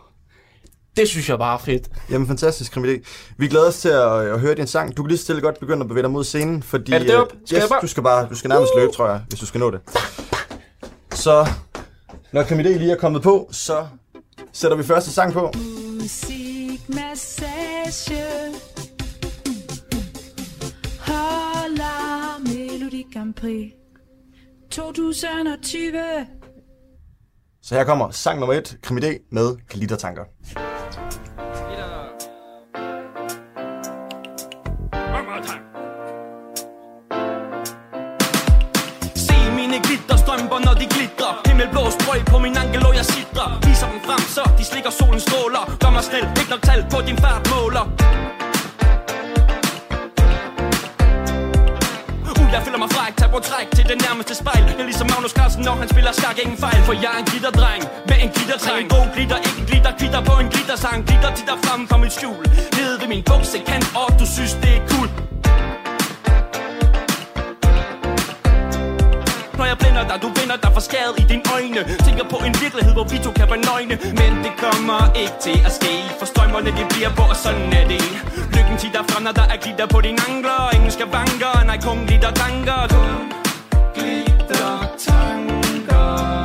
det 0.96 1.08
synes 1.08 1.28
jeg 1.28 1.38
bare 1.38 1.54
er 1.54 1.58
fedt. 1.62 1.88
Jamen, 2.10 2.26
fantastisk, 2.28 2.72
Krimi 2.72 2.96
D. 2.96 3.04
Vi 3.38 3.48
glæder 3.48 3.68
os 3.68 3.78
til 3.80 3.88
at, 3.88 4.12
at 4.26 4.40
høre 4.40 4.54
din 4.54 4.66
sang. 4.66 4.96
Du 4.96 5.02
kan 5.02 5.08
lige 5.08 5.18
så 5.18 5.24
stille 5.24 5.40
godt 5.42 5.60
begynde 5.60 5.80
at 5.82 5.88
bevæge 5.88 6.02
dig 6.02 6.10
mod 6.10 6.24
scenen, 6.24 6.62
fordi... 6.62 6.92
Er 6.92 6.98
det 6.98 7.08
derop? 7.08 7.28
øh, 7.32 7.38
Skal 7.46 7.58
jeg 7.58 7.68
bare- 7.68 7.80
du 7.82 7.86
skal 7.86 8.02
bare... 8.02 8.28
Du 8.28 8.34
skal 8.34 8.48
nærmest 8.48 8.72
løbe, 8.76 8.92
tror 8.92 9.08
jeg, 9.08 9.20
hvis 9.28 9.40
du 9.40 9.46
skal 9.46 9.60
nå 9.60 9.70
det. 9.70 9.80
Så, 11.14 11.48
når 12.32 12.42
Krimi 12.42 12.62
D 12.62 12.66
lige 12.66 12.92
er 12.92 12.96
kommet 12.96 13.22
på, 13.22 13.48
så 13.52 13.86
sætter 14.52 14.76
vi 14.76 14.82
første 14.82 15.10
sang 15.10 15.32
på. 15.32 15.52
Musikmassage 16.00 18.24
Holder 21.00 22.40
Melodi 22.40 23.06
Grand 23.12 23.34
Prix 23.34 23.72
2020 24.70 26.26
Så 27.62 27.74
her 27.74 27.84
kommer 27.84 28.10
sang 28.10 28.38
nummer 28.40 28.54
1, 28.54 28.78
Krimidé 28.86 29.28
med 29.30 29.56
Glittertanker. 29.68 30.24
Jeg 43.02 43.10
sidder 43.14 43.48
Viser 43.66 43.88
dem 43.92 44.00
frem, 44.06 44.22
så 44.36 44.42
de 44.58 44.64
slikker 44.70 44.92
solen 45.00 45.20
stråler 45.26 45.62
Gør 45.82 45.90
mig 45.96 46.04
snel, 46.10 46.24
ikke 46.40 46.50
nok 46.54 46.62
tal 46.68 46.80
på 46.92 46.98
din 47.08 47.18
fart 47.24 47.42
måler. 47.52 47.84
Uh, 52.30 52.46
jeg 52.54 52.60
føler 52.66 52.80
mig 52.84 52.90
fræk, 52.96 53.12
tag 53.20 53.30
på 53.36 53.40
træk 53.48 53.66
til 53.76 53.84
det 53.90 53.98
nærmeste 54.06 54.34
spejl. 54.42 54.62
Jeg 54.68 54.80
er 54.82 54.88
ligesom 54.90 55.06
Magnus 55.12 55.32
Carlsen, 55.38 55.62
når 55.68 55.74
han 55.82 55.88
spiller 55.94 56.12
skak, 56.18 56.36
ingen 56.44 56.58
fejl 56.64 56.80
For 56.88 56.94
jeg 57.04 57.10
er 57.16 57.20
en 57.24 57.28
glitterdreng 57.30 57.82
med 58.08 58.16
en 58.24 58.30
glittertræng. 58.34 58.82
En 58.84 58.90
god 58.96 59.06
glitter, 59.14 59.38
ikke 59.46 59.58
en 59.62 59.66
glitter, 59.70 59.92
glitter 60.00 60.20
på 60.30 60.34
en 60.42 60.48
glittersang. 60.54 60.98
Glitter 61.08 61.30
til 61.30 61.36
titter 61.38 61.56
frem 61.64 61.80
fra 61.88 61.96
mit 62.02 62.12
skjul. 62.16 62.42
Nede 62.76 62.94
ved 63.00 63.08
min 63.14 63.22
buksekant, 63.30 63.86
og 64.00 64.08
du 64.20 64.26
synes 64.36 64.52
det 64.62 64.72
er 64.78 64.82
cool. 64.92 65.31
Når 69.58 69.66
jeg 69.70 69.76
blænder 69.78 70.04
dig, 70.10 70.16
du 70.24 70.28
vinder 70.38 70.56
dig 70.64 70.70
for 70.76 70.82
skadet 70.88 71.14
i 71.22 71.24
dine 71.30 71.44
øjne. 71.56 71.80
Tænker 72.06 72.24
på 72.34 72.38
en 72.46 72.54
virkelighed, 72.64 72.92
hvor 72.98 73.06
vi 73.12 73.18
to 73.26 73.30
kan 73.38 73.46
være 73.52 73.62
nøgne 73.70 73.94
Men 74.20 74.32
det 74.44 74.52
kommer 74.64 75.00
ikke 75.22 75.36
til 75.46 75.56
at 75.68 75.72
ske 75.78 75.92
For 76.18 76.26
strømmerne 76.32 76.70
de 76.78 76.84
bliver 76.92 77.10
på, 77.18 77.24
og 77.32 77.36
sådan 77.44 77.72
er 77.80 77.86
det. 77.92 78.02
Lykken 78.54 78.76
titter 78.82 79.02
frem, 79.08 79.22
når 79.26 79.32
der 79.40 79.46
er 79.54 79.58
glitter 79.62 79.86
på 79.94 79.98
dine 80.00 80.20
ankler. 80.28 80.60
Ingen 80.76 80.90
skal 80.96 81.06
banker, 81.16 81.64
nej 81.68 81.78
kun 81.86 81.98
glitter 82.06 82.32
tanker. 82.42 82.80
Kun 82.94 83.14
glitter 83.94 84.72
tanker. 85.06 86.41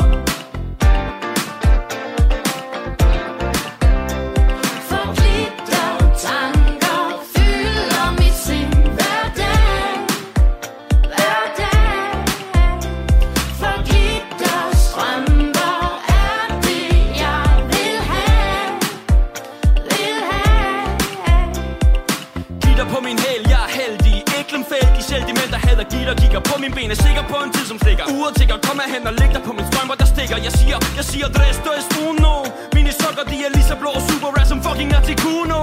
De 25.92 26.00
der 26.08 26.16
Kigger 26.22 26.42
på 26.50 26.56
min 26.64 26.72
ben, 26.78 26.92
er 26.96 27.00
sikker 27.08 27.24
på 27.32 27.38
en 27.46 27.52
tid 27.56 27.66
som 27.72 27.78
stikker. 27.84 28.04
Uret 28.16 28.34
tigger, 28.38 28.58
kom 28.68 28.80
hen 28.94 29.04
og 29.10 29.14
læg 29.20 29.30
dig 29.36 29.44
på 29.48 29.52
min 29.58 29.66
strømper, 29.72 29.96
der 30.02 30.08
stikker. 30.14 30.38
Jeg 30.48 30.54
siger, 30.60 30.78
jeg 31.00 31.06
siger, 31.12 31.28
resto 31.42 31.70
es 31.80 31.88
uno 32.06 32.34
Mine 32.76 32.92
sokker, 33.00 33.26
de 33.32 33.38
er 33.46 33.52
lige 33.56 33.68
så 33.72 33.76
blå 33.82 33.90
og 34.00 34.04
super 34.10 34.30
rare 34.38 34.48
som 34.52 34.60
fucking 34.66 34.92
Articuno 35.00 35.62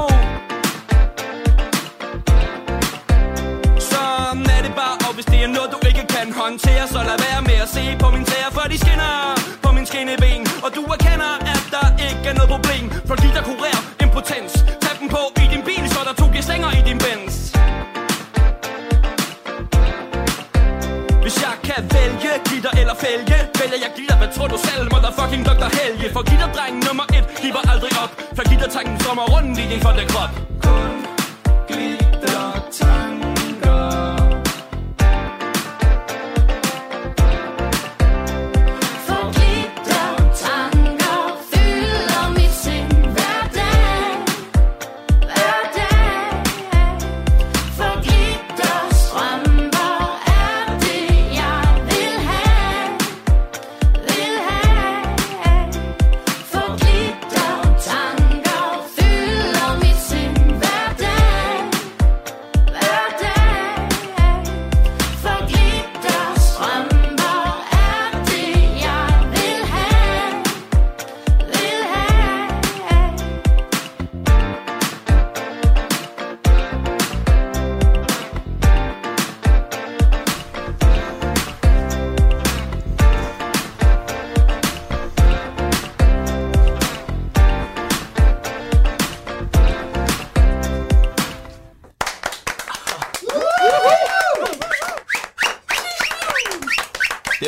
Sådan 3.91 4.45
er 4.57 4.63
det 4.67 4.75
bare, 4.81 4.97
og 5.07 5.13
hvis 5.17 5.27
det 5.33 5.39
er 5.47 5.51
noget, 5.57 5.69
du 5.75 5.79
ikke 5.91 6.05
kan 6.15 6.27
håndtere 6.43 6.85
Så 6.95 7.01
lad 7.09 7.19
være 7.27 7.41
med 7.51 7.59
at 7.65 7.71
se 7.77 7.85
på 8.03 8.09
min 8.15 8.25
tæer, 8.31 8.51
for 8.57 8.65
de 8.73 8.77
skinner 8.85 9.13
på 9.65 9.69
min 9.77 9.87
skinneben. 9.91 10.43
Og 10.65 10.71
du 10.77 10.83
erkender, 10.95 11.33
at 11.53 11.63
der 11.75 11.87
ikke 12.09 12.25
er 12.31 12.35
noget 12.39 12.51
problem. 12.55 12.85
For 13.09 13.17
de 13.23 13.29
der 13.37 13.43
kurerer 13.49 13.81
impotens. 14.05 14.53
Tag 14.85 14.95
dem 15.01 15.09
på 15.15 15.23
i 15.43 15.45
din 15.53 15.63
bil, 15.69 15.85
så 15.95 16.01
der 16.09 16.15
to 16.21 16.27
slænger 16.49 16.71
i 16.79 16.83
din 16.91 16.99
bens 17.05 17.44
Hvis 21.25 21.37
jeg 21.47 21.57
kan 21.69 21.83
vælge 21.97 22.33
glitter 22.49 22.73
eller 22.81 22.95
fælge 23.05 23.39
Vælger 23.61 23.79
jeg 23.85 23.91
glitter, 23.97 24.17
hvad 24.17 24.31
tror 24.37 24.49
du 24.55 24.59
selv, 24.69 24.85
motherfucking 24.93 25.43
Dr. 25.49 25.69
Helge. 25.79 26.07
For 26.15 26.23
glitterdrengen 26.29 26.81
nummer 26.89 27.07
et 27.17 27.25
giver 27.43 27.63
aldrig 27.73 27.93
op. 28.03 28.13
For 28.37 28.43
glittertanken 28.49 28.95
strømmer 29.01 29.27
rundt 29.35 29.59
i 29.63 29.65
din 29.73 29.81
fonde 29.85 30.05
krop. 30.13 30.33
Kun 30.65 30.93
glitter. 31.69 32.34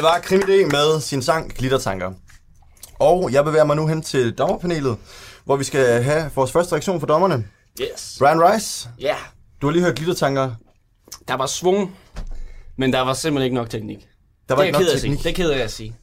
Var 0.06 0.18
Krimidé 0.20 0.66
med 0.66 1.00
sin 1.00 1.22
sang 1.22 1.54
Glittertanker. 1.54 2.12
Og 2.98 3.32
jeg 3.32 3.44
bevæger 3.44 3.64
mig 3.64 3.76
nu 3.76 3.86
hen 3.86 4.02
til 4.02 4.32
dommerpanelet, 4.38 4.96
hvor 5.44 5.56
vi 5.56 5.64
skal 5.64 6.02
have 6.02 6.30
vores 6.34 6.52
første 6.52 6.72
reaktion 6.72 7.00
fra 7.00 7.06
dommerne. 7.06 7.48
Yes. 7.80 8.16
Brian 8.18 8.42
Rice, 8.42 8.88
Ja, 9.00 9.16
du 9.62 9.66
har 9.66 9.72
lige 9.72 9.84
hørt 9.84 9.94
Glittertanker. 9.94 10.54
der 11.28 11.34
var 11.34 11.46
svung, 11.46 11.96
men 12.76 12.92
der 12.92 13.00
var 13.00 13.14
simpelthen 13.14 13.44
ikke 13.44 13.54
nok 13.54 13.70
teknik. 13.70 14.08
Der 14.48 14.54
var 14.54 14.62
det 14.62 14.66
ikke 14.68 14.78
nok 14.78 14.88
teknik. 15.00 15.24
Det 15.24 15.38
er 15.38 15.52
jeg 15.52 15.62
at 15.62 15.72
sige. 15.72 15.96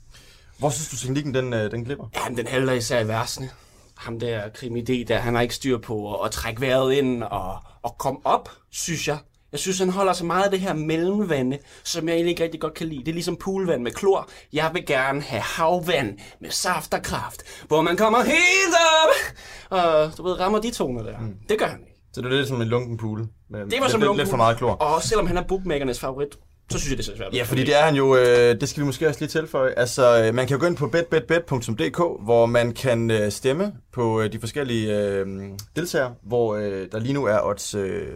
Hvor 0.57 0.69
synes 0.69 0.89
du, 0.89 0.97
teknikken 0.97 1.33
den, 1.33 1.53
øh, 1.53 1.71
den 1.71 1.85
glipper? 1.85 2.05
Ja, 2.15 2.29
men 2.29 2.37
den 2.37 2.47
halter 2.47 2.73
især 2.73 2.99
i 2.99 3.07
versene. 3.07 3.49
Ham 3.97 4.19
der 4.19 4.41
krimidé 4.57 5.03
der, 5.07 5.17
han 5.19 5.35
har 5.35 5.41
ikke 5.41 5.55
styr 5.55 5.77
på 5.77 6.13
at, 6.13 6.25
at 6.25 6.31
trække 6.31 6.61
vejret 6.61 6.93
ind 6.93 7.23
og, 7.23 7.57
og 7.83 7.97
komme 7.97 8.19
op, 8.23 8.49
synes 8.71 9.07
jeg. 9.07 9.17
Jeg 9.53 9.59
synes, 9.59 9.79
han 9.79 9.89
holder 9.89 10.13
så 10.13 10.25
meget 10.25 10.43
af 10.43 10.51
det 10.51 10.59
her 10.59 10.73
mellemvande, 10.73 11.57
som 11.83 12.07
jeg 12.07 12.15
egentlig 12.15 12.29
ikke 12.29 12.43
rigtig 12.43 12.61
godt 12.61 12.73
kan 12.73 12.87
lide. 12.87 12.99
Det 12.99 13.07
er 13.07 13.13
ligesom 13.13 13.35
poolvand 13.35 13.81
med 13.81 13.91
klor. 13.91 14.29
Jeg 14.53 14.71
vil 14.73 14.85
gerne 14.85 15.21
have 15.21 15.41
havvand 15.41 16.17
med 16.41 16.49
saft 16.49 16.93
og 16.93 17.03
kraft, 17.03 17.43
hvor 17.67 17.81
man 17.81 17.97
kommer 17.97 18.23
helt 18.23 18.75
op 19.03 19.37
og 19.69 20.17
du 20.17 20.23
ved, 20.23 20.39
rammer 20.39 20.59
de 20.59 20.71
toner 20.71 21.03
der. 21.03 21.19
Mm. 21.19 21.35
Det 21.49 21.59
gør 21.59 21.65
han 21.65 21.79
ikke. 21.79 21.99
Så 22.13 22.21
det 22.21 22.31
er 22.31 22.37
lidt 22.37 22.47
som 22.47 22.61
en 22.61 22.67
lunken 22.67 22.97
pool. 22.97 23.19
Med 23.49 23.59
Det 23.59 23.71
var 23.71 23.79
lidt, 23.79 23.91
som 23.91 24.01
lidt, 24.01 24.17
lidt 24.17 24.29
for 24.29 24.37
meget 24.37 24.57
klor. 24.57 24.71
Og 24.71 25.01
selvom 25.03 25.27
han 25.27 25.37
er 25.37 25.43
bookmakernes 25.43 25.99
favorit, 25.99 26.27
så 26.71 26.79
synes 26.79 26.89
jeg, 26.91 26.97
det 26.97 27.09
er 27.09 27.17
svært. 27.17 27.33
Ja, 27.33 27.43
fordi 27.43 27.63
det 27.63 27.79
er 27.79 27.83
han 27.83 27.95
jo, 27.95 28.15
øh, 28.15 28.61
det 28.61 28.69
skal 28.69 28.81
vi 28.81 28.85
måske 28.85 29.07
også 29.07 29.19
lige 29.19 29.29
tilføje. 29.29 29.73
Altså, 29.77 30.23
øh, 30.23 30.33
man 30.33 30.47
kan 30.47 30.57
jo 30.57 30.61
gå 30.61 30.67
ind 30.67 30.77
på 30.77 30.87
betbetbet.dk, 30.87 31.97
hvor 32.23 32.45
man 32.45 32.73
kan 32.73 33.11
øh, 33.11 33.31
stemme 33.31 33.73
på 33.93 34.21
øh, 34.21 34.31
de 34.31 34.39
forskellige 34.39 34.99
øh, 34.99 35.27
deltagere, 35.75 36.15
hvor 36.23 36.55
øh, 36.55 36.87
der 36.91 36.99
lige 36.99 37.13
nu 37.13 37.25
er 37.25 37.39
odds 37.43 37.75
øh, 37.75 38.07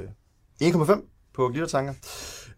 1,5 0.63 1.16
på 1.37 1.47
glittertanker. 1.49 1.93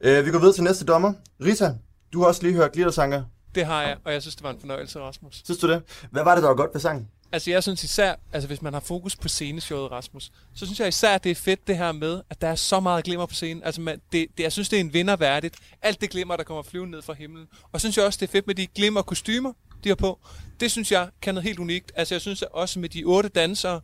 Øh, 0.02 0.26
vi 0.26 0.32
går 0.32 0.40
videre 0.40 0.56
til 0.56 0.64
næste 0.64 0.86
dommer. 0.86 1.14
Rita, 1.46 1.76
du 2.14 2.20
har 2.20 2.28
også 2.28 2.44
lige 2.44 2.54
hørt 2.54 2.72
glittertanker. 2.72 3.24
Det 3.56 3.66
har 3.66 3.82
jeg, 3.82 3.98
og 4.06 4.14
jeg 4.14 4.22
synes, 4.22 4.36
det 4.36 4.44
var 4.44 4.50
en 4.50 4.60
fornøjelse, 4.60 5.00
Rasmus. 5.00 5.42
Synes 5.46 5.60
du 5.60 5.68
det? 5.68 5.82
Hvad 6.12 6.24
var 6.24 6.36
det, 6.36 6.42
der 6.42 6.50
var 6.50 6.56
godt 6.56 6.74
ved 6.74 6.82
sangen? 6.82 7.08
Altså, 7.32 7.52
jeg 7.52 7.64
synes 7.64 7.84
især, 7.84 8.16
altså 8.34 8.48
hvis 8.48 8.62
man 8.62 8.74
har 8.74 8.80
fokus 8.80 9.16
på 9.16 9.28
sceneshowet, 9.28 9.92
Rasmus, 9.92 10.32
så 10.56 10.66
synes 10.66 10.80
jeg 10.80 10.88
især, 10.88 11.18
det 11.18 11.32
er 11.32 11.36
fedt 11.36 11.68
det 11.68 11.78
her 11.78 11.92
med, 11.92 12.22
at 12.30 12.42
der 12.42 12.48
er 12.48 12.56
så 12.56 12.80
meget 12.80 13.04
glimmer 13.04 13.26
på 13.26 13.34
scenen. 13.34 13.64
Altså, 13.64 13.82
man, 13.82 14.02
det, 14.12 14.28
det, 14.38 14.44
jeg 14.44 14.52
synes, 14.52 14.70
det 14.70 14.78
er 14.78 14.82
en 14.82 14.94
vinder 14.94 15.16
værdigt. 15.16 15.56
Alt 15.82 16.02
det 16.02 16.10
glimmer, 16.10 16.36
der 16.36 16.44
kommer 16.44 16.64
flyvende 16.64 16.92
ned 16.92 17.02
fra 17.02 17.14
himlen. 17.14 17.48
Og 17.72 17.80
synes 17.80 17.98
jeg 17.98 18.06
også, 18.06 18.18
det 18.18 18.28
er 18.28 18.32
fedt 18.32 18.48
med 18.48 18.56
de 18.56 18.68
glimmer 18.68 19.02
kostymer, 19.02 19.54
de 19.84 19.90
har 19.90 19.96
på. 19.96 20.20
Det 20.60 20.72
synes 20.72 20.92
jeg 20.92 21.10
kan 21.22 21.34
noget 21.34 21.48
helt 21.48 21.60
unikt. 21.60 21.92
Altså, 21.96 22.16
jeg 22.16 22.22
synes 22.22 22.42
at 22.42 22.48
også 22.52 22.80
med 22.80 22.90
de 22.90 23.04
otte 23.04 23.30
dansere, 23.30 23.82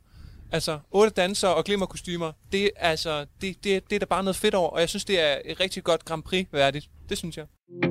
altså 0.51 0.79
otte 0.91 1.13
dansere 1.13 1.55
og 1.55 1.63
glimmerkostymer, 1.63 2.31
det, 2.51 2.63
er 2.75 2.89
altså, 2.89 3.25
det, 3.41 3.63
det, 3.63 3.89
det 3.89 3.95
er 3.95 3.99
der 3.99 4.05
bare 4.05 4.23
noget 4.23 4.35
fedt 4.35 4.55
over. 4.55 4.69
Og 4.69 4.79
jeg 4.79 4.89
synes, 4.89 5.05
det 5.05 5.19
er 5.19 5.37
et 5.45 5.59
rigtig 5.59 5.83
godt 5.83 6.05
Grand 6.05 6.23
Prix 6.23 6.47
værdigt. 6.51 6.89
Det 7.09 7.17
synes 7.17 7.37
jeg. 7.37 7.45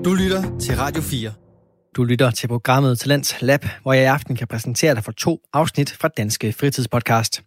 Du 0.04 0.14
lytter 0.14 0.58
til 0.58 0.76
Radio 0.76 1.02
4. 1.02 1.32
Du 1.96 2.04
lytter 2.04 2.30
til 2.30 2.48
programmet 2.48 2.98
Talents 2.98 3.36
Lab, 3.40 3.64
hvor 3.82 3.92
jeg 3.92 4.02
i 4.02 4.06
aften 4.06 4.36
kan 4.36 4.46
præsentere 4.46 4.94
dig 4.94 5.04
for 5.04 5.12
to 5.12 5.40
afsnit 5.52 5.90
fra 5.92 6.08
Danske 6.08 6.52
Fritidspodcast. 6.52 7.42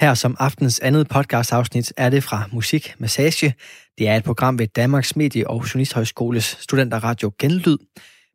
Her 0.00 0.14
som 0.14 0.36
aftens 0.38 0.80
andet 0.80 1.08
podcastafsnit 1.08 1.92
er 1.96 2.10
det 2.10 2.24
fra 2.24 2.44
Musik 2.52 2.94
Massage. 2.98 3.54
Det 3.98 4.08
er 4.08 4.16
et 4.16 4.24
program 4.24 4.58
ved 4.58 4.66
Danmarks 4.66 5.16
Medie- 5.16 5.46
og 5.46 5.56
Journalisthøjskoles 5.56 6.56
studenterradio 6.60 7.32
Genlyd. 7.38 7.76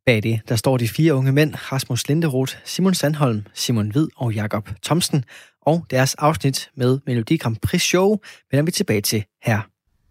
Bag 0.05 0.23
det, 0.23 0.41
der 0.49 0.55
står 0.55 0.77
de 0.77 0.87
fire 0.87 1.15
unge 1.15 1.31
mænd, 1.31 1.71
Rasmus 1.71 2.07
Linderoth, 2.07 2.55
Simon 2.65 2.93
Sandholm, 2.93 3.45
Simon 3.53 3.91
Hvid 3.91 4.07
og 4.15 4.33
Jakob 4.33 4.69
Thomsen, 4.83 5.25
og 5.65 5.85
deres 5.89 6.15
afsnit 6.15 6.69
med 6.75 6.99
Melodi 7.05 7.37
Grand 7.37 7.57
Prix 7.61 7.81
Show 7.81 8.17
vender 8.51 8.65
vi 8.65 8.71
tilbage 8.71 9.01
til 9.01 9.23
her. 9.43 9.61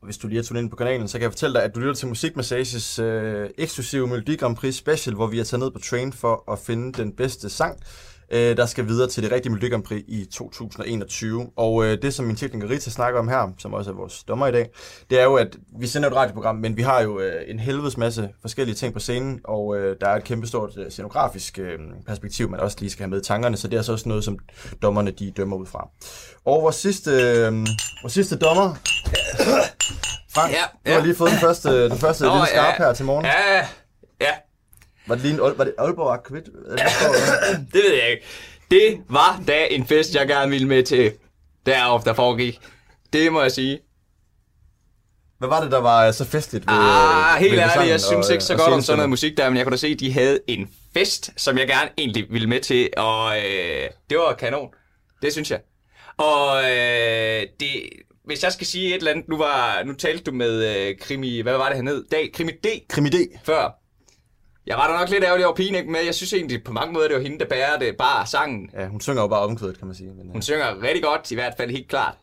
Og 0.01 0.07
hvis 0.07 0.19
du 0.19 0.29
lige 0.29 0.39
er 0.39 0.43
tunet 0.43 0.61
ind 0.61 0.71
på 0.71 0.77
kanalen, 0.77 1.09
så 1.09 1.19
kan 1.19 1.23
jeg 1.23 1.33
fortælle 1.33 1.55
dig, 1.55 1.65
at 1.65 1.75
du 1.75 1.81
lytter 1.81 1.95
til 1.95 2.09
Musikmassages 2.09 2.99
øh, 2.99 3.51
eksklusive 3.59 4.07
Melodi 4.07 4.37
Grand 4.37 4.57
Prix 4.57 4.75
special, 4.75 5.15
hvor 5.17 5.27
vi 5.27 5.39
er 5.39 5.45
taget 5.45 5.61
ned 5.61 5.71
på 5.71 5.79
train 5.79 6.13
for 6.13 6.53
at 6.53 6.59
finde 6.59 6.93
den 6.93 7.13
bedste 7.13 7.51
sang, 7.51 7.81
øh, 8.35 8.57
der 8.57 8.67
skal 8.67 8.87
videre 8.87 9.09
til 9.09 9.23
det 9.23 9.33
rigtige 9.33 9.53
Melodi 9.53 9.69
Grand 9.69 9.85
Prix 9.85 10.03
i 10.09 10.25
2021. 10.25 11.47
Og 11.57 11.85
øh, 11.85 12.03
det, 12.03 12.15
som 12.15 12.25
min 12.25 12.37
tekniker 12.37 12.71
Rita 12.71 12.91
snakker 12.91 13.21
om 13.21 13.29
her, 13.29 13.53
som 13.59 13.75
også 13.75 13.91
er 13.91 13.95
vores 13.95 14.25
dommer 14.25 14.47
i 14.47 14.53
dag, 14.53 14.71
det 15.11 15.21
er 15.21 15.25
jo, 15.25 15.35
at 15.35 15.57
vi 15.79 15.87
sender 15.87 16.11
et 16.11 16.17
radioprogram, 16.17 16.57
men 16.57 16.77
vi 16.77 16.83
har 16.83 17.03
jo 17.03 17.21
øh, 17.21 17.43
en 17.47 17.59
helvedes 17.59 17.97
masse 17.97 18.29
forskellige 18.41 18.75
ting 18.75 18.93
på 18.95 19.01
scenen, 19.01 19.41
og 19.45 19.77
øh, 19.77 19.97
der 20.01 20.09
er 20.09 20.17
et 20.17 20.25
kæmpestort 20.25 20.71
øh, 20.79 20.91
scenografisk 20.91 21.59
øh, 21.59 21.79
perspektiv, 22.07 22.51
man 22.51 22.61
også 22.61 22.77
lige 22.81 22.91
skal 22.91 23.03
have 23.03 23.11
med 23.11 23.21
i 23.21 23.25
tankerne, 23.25 23.57
så 23.57 23.69
det 23.69 23.79
er 23.79 23.83
så 23.83 23.93
også 23.93 24.09
noget, 24.09 24.25
som 24.25 24.39
dommerne 24.83 25.11
de 25.11 25.31
dømmer 25.31 25.57
ud 25.57 25.67
fra. 25.67 25.89
Og 26.45 26.63
vores 26.63 26.77
sidste, 26.77 27.11
øh, 27.11 27.53
vores 28.03 28.13
sidste 28.13 28.37
dommer, 28.37 28.75
Frank, 30.35 30.53
Ja, 30.53 30.63
du 30.87 30.91
har 30.91 30.99
ja. 30.99 31.05
lige 31.05 31.15
fået 31.15 31.31
den 31.31 31.39
første, 31.39 31.89
den 31.89 31.99
første 31.99 32.25
Nå, 32.25 32.33
lille 32.33 32.47
skarp 32.47 32.75
ja. 32.79 32.85
her 32.85 32.93
til 32.93 33.05
morgen. 33.05 33.25
Ja, 33.25 33.57
ja. 33.57 33.67
Var 35.07 35.15
det 35.15 35.25
lige 35.25 35.35
en 35.35 35.41
var 35.41 35.65
det 35.65 35.75
Aalborg 35.79 36.13
Akvit? 36.15 36.45
Det, 37.73 37.83
ved 37.83 37.95
jeg 37.95 38.11
ikke. 38.11 38.25
Det 38.71 39.01
var 39.09 39.43
da 39.49 39.67
en 39.71 39.87
fest, 39.87 40.15
jeg 40.15 40.29
gerne 40.29 40.51
ville 40.51 40.69
med 40.69 40.83
til 40.83 41.13
deroppe, 41.67 42.09
der 42.09 42.15
foregik. 42.15 42.61
Det 43.13 43.33
må 43.33 43.43
jeg 43.43 43.53
sige. 43.53 43.81
Hvad 45.39 45.49
var 45.49 45.63
det, 45.63 45.73
der 45.73 45.81
var 45.81 46.07
øh, 46.07 46.15
så 46.15 46.25
festligt 46.25 46.67
ved 46.67 46.75
Ah, 46.77 47.41
helt 47.41 47.53
ved 47.53 47.59
ærligt, 47.59 47.91
jeg 47.91 48.01
synes 48.01 48.27
og, 48.27 48.33
ikke 48.33 48.45
så 48.45 48.53
og 48.53 48.59
godt 48.59 48.73
om 48.73 48.83
sådan 48.83 48.97
noget 48.97 49.11
musik 49.11 49.37
der, 49.37 49.49
men 49.51 49.57
jeg 49.57 49.65
kunne 49.65 49.73
da 49.73 49.77
se, 49.77 49.87
at 49.87 50.01
de 50.01 50.13
havde 50.13 50.41
en 50.49 50.71
fest, 50.95 51.31
som 51.37 51.59
jeg 51.59 51.67
gerne 51.67 51.91
egentlig 51.99 52.27
ville 52.31 52.49
med 52.49 52.61
til, 52.61 52.91
og 52.97 53.37
øh, 53.39 53.89
det 54.11 54.19
var 54.19 54.35
kanon. 54.35 54.69
Det 55.23 55.33
synes 55.33 55.51
jeg. 55.51 55.61
Og 56.17 56.65
øh, 56.71 57.43
det, 57.61 57.69
hvis 58.25 58.43
jeg 58.43 58.53
skal 58.53 58.67
sige 58.67 58.89
et 58.89 58.95
eller 58.95 59.11
andet, 59.11 59.29
nu, 59.29 59.37
var, 59.37 59.83
nu 59.85 59.93
talte 59.93 60.25
du 60.25 60.33
med 60.33 60.77
øh, 60.77 60.99
Krimi, 61.01 61.41
hvad 61.41 61.53
var 61.53 61.69
det 61.69 61.77
han 61.77 61.87
hed? 61.87 62.05
Dag, 62.11 62.31
Krimi 62.35 62.53
D 62.53 62.67
Krimi 62.89 63.09
D. 63.09 63.15
før. 63.45 63.84
Jeg 64.67 64.77
var 64.77 64.93
da 64.93 64.99
nok 64.99 65.11
lidt 65.11 65.25
ærgerlig 65.25 65.47
over 65.47 65.55
pigen 65.57 65.75
ikke 65.75 65.91
med. 65.91 66.01
Jeg 66.05 66.15
synes 66.15 66.33
egentlig 66.33 66.65
på 66.65 66.73
mange 66.73 66.93
måder, 66.93 67.09
det 67.09 67.17
var 67.17 67.23
hende, 67.23 67.39
der 67.39 67.47
bærer 67.49 67.79
det 67.79 67.97
bare 67.99 68.27
sangen. 68.27 68.71
Ja, 68.75 68.87
hun 68.87 69.01
synger 69.01 69.23
jo 69.23 69.29
bare 69.29 69.41
omkvædet, 69.41 69.79
kan 69.79 69.87
man 69.87 69.97
sige. 69.97 70.11
Men, 70.11 70.31
Hun 70.33 70.43
synger 70.43 70.83
rigtig 70.83 71.03
godt, 71.03 71.31
i 71.31 71.35
hvert 71.35 71.55
fald 71.57 71.71
helt 71.71 71.89
klart. 71.89 72.15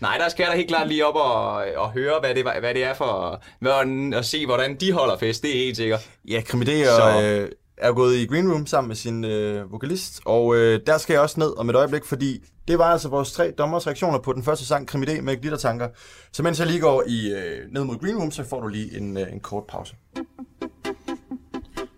Nej, 0.00 0.18
der 0.18 0.28
skal 0.28 0.42
jeg 0.44 0.52
da 0.52 0.56
helt 0.56 0.68
klart 0.68 0.88
lige 0.88 1.06
op 1.06 1.14
og, 1.14 1.52
og 1.76 1.90
høre, 1.92 2.14
hvad 2.20 2.34
det, 2.34 2.44
hvad 2.60 2.74
det 2.74 2.84
er 2.84 2.94
for... 2.94 3.42
Hvordan, 3.60 4.14
og 4.14 4.24
se, 4.24 4.46
hvordan 4.46 4.76
de 4.76 4.92
holder 4.92 5.18
fest, 5.18 5.42
det 5.42 5.50
er 5.50 5.58
helt 5.64 5.76
sikkert. 5.76 6.10
Ja, 6.28 6.40
Krimi 6.46 6.64
D 6.64 6.84
Så- 6.84 7.02
og, 7.02 7.24
øh, 7.24 7.50
er 7.76 7.92
gået 7.92 8.16
i 8.16 8.26
Green 8.26 8.52
Room 8.52 8.66
sammen 8.66 8.88
med 8.88 8.96
sin 8.96 9.24
øh, 9.24 9.72
vokalist, 9.72 10.20
og 10.24 10.56
øh, 10.56 10.80
der 10.86 10.98
skal 10.98 11.14
jeg 11.14 11.22
også 11.22 11.40
ned 11.40 11.58
om 11.58 11.70
et 11.70 11.76
øjeblik, 11.76 12.04
fordi 12.04 12.38
det 12.68 12.78
var 12.78 12.84
altså 12.92 13.08
vores 13.08 13.32
tre 13.32 13.50
dommers 13.58 13.86
reaktioner 13.86 14.18
på 14.18 14.32
den 14.32 14.42
første 14.44 14.64
sang, 14.66 14.88
Krimi 14.88 15.06
D 15.06 15.22
med 15.22 15.36
glittertanker. 15.40 15.88
Så 16.32 16.42
mens 16.42 16.58
jeg 16.58 16.66
lige 16.66 16.80
går 16.80 17.02
i, 17.06 17.32
øh, 17.32 17.72
ned 17.72 17.84
mod 17.84 17.96
Green 18.00 18.16
Room, 18.18 18.30
så 18.30 18.44
får 18.44 18.60
du 18.60 18.68
lige 18.68 18.96
en, 18.98 19.16
øh, 19.16 19.32
en 19.32 19.40
kort 19.40 19.64
pause. 19.68 19.94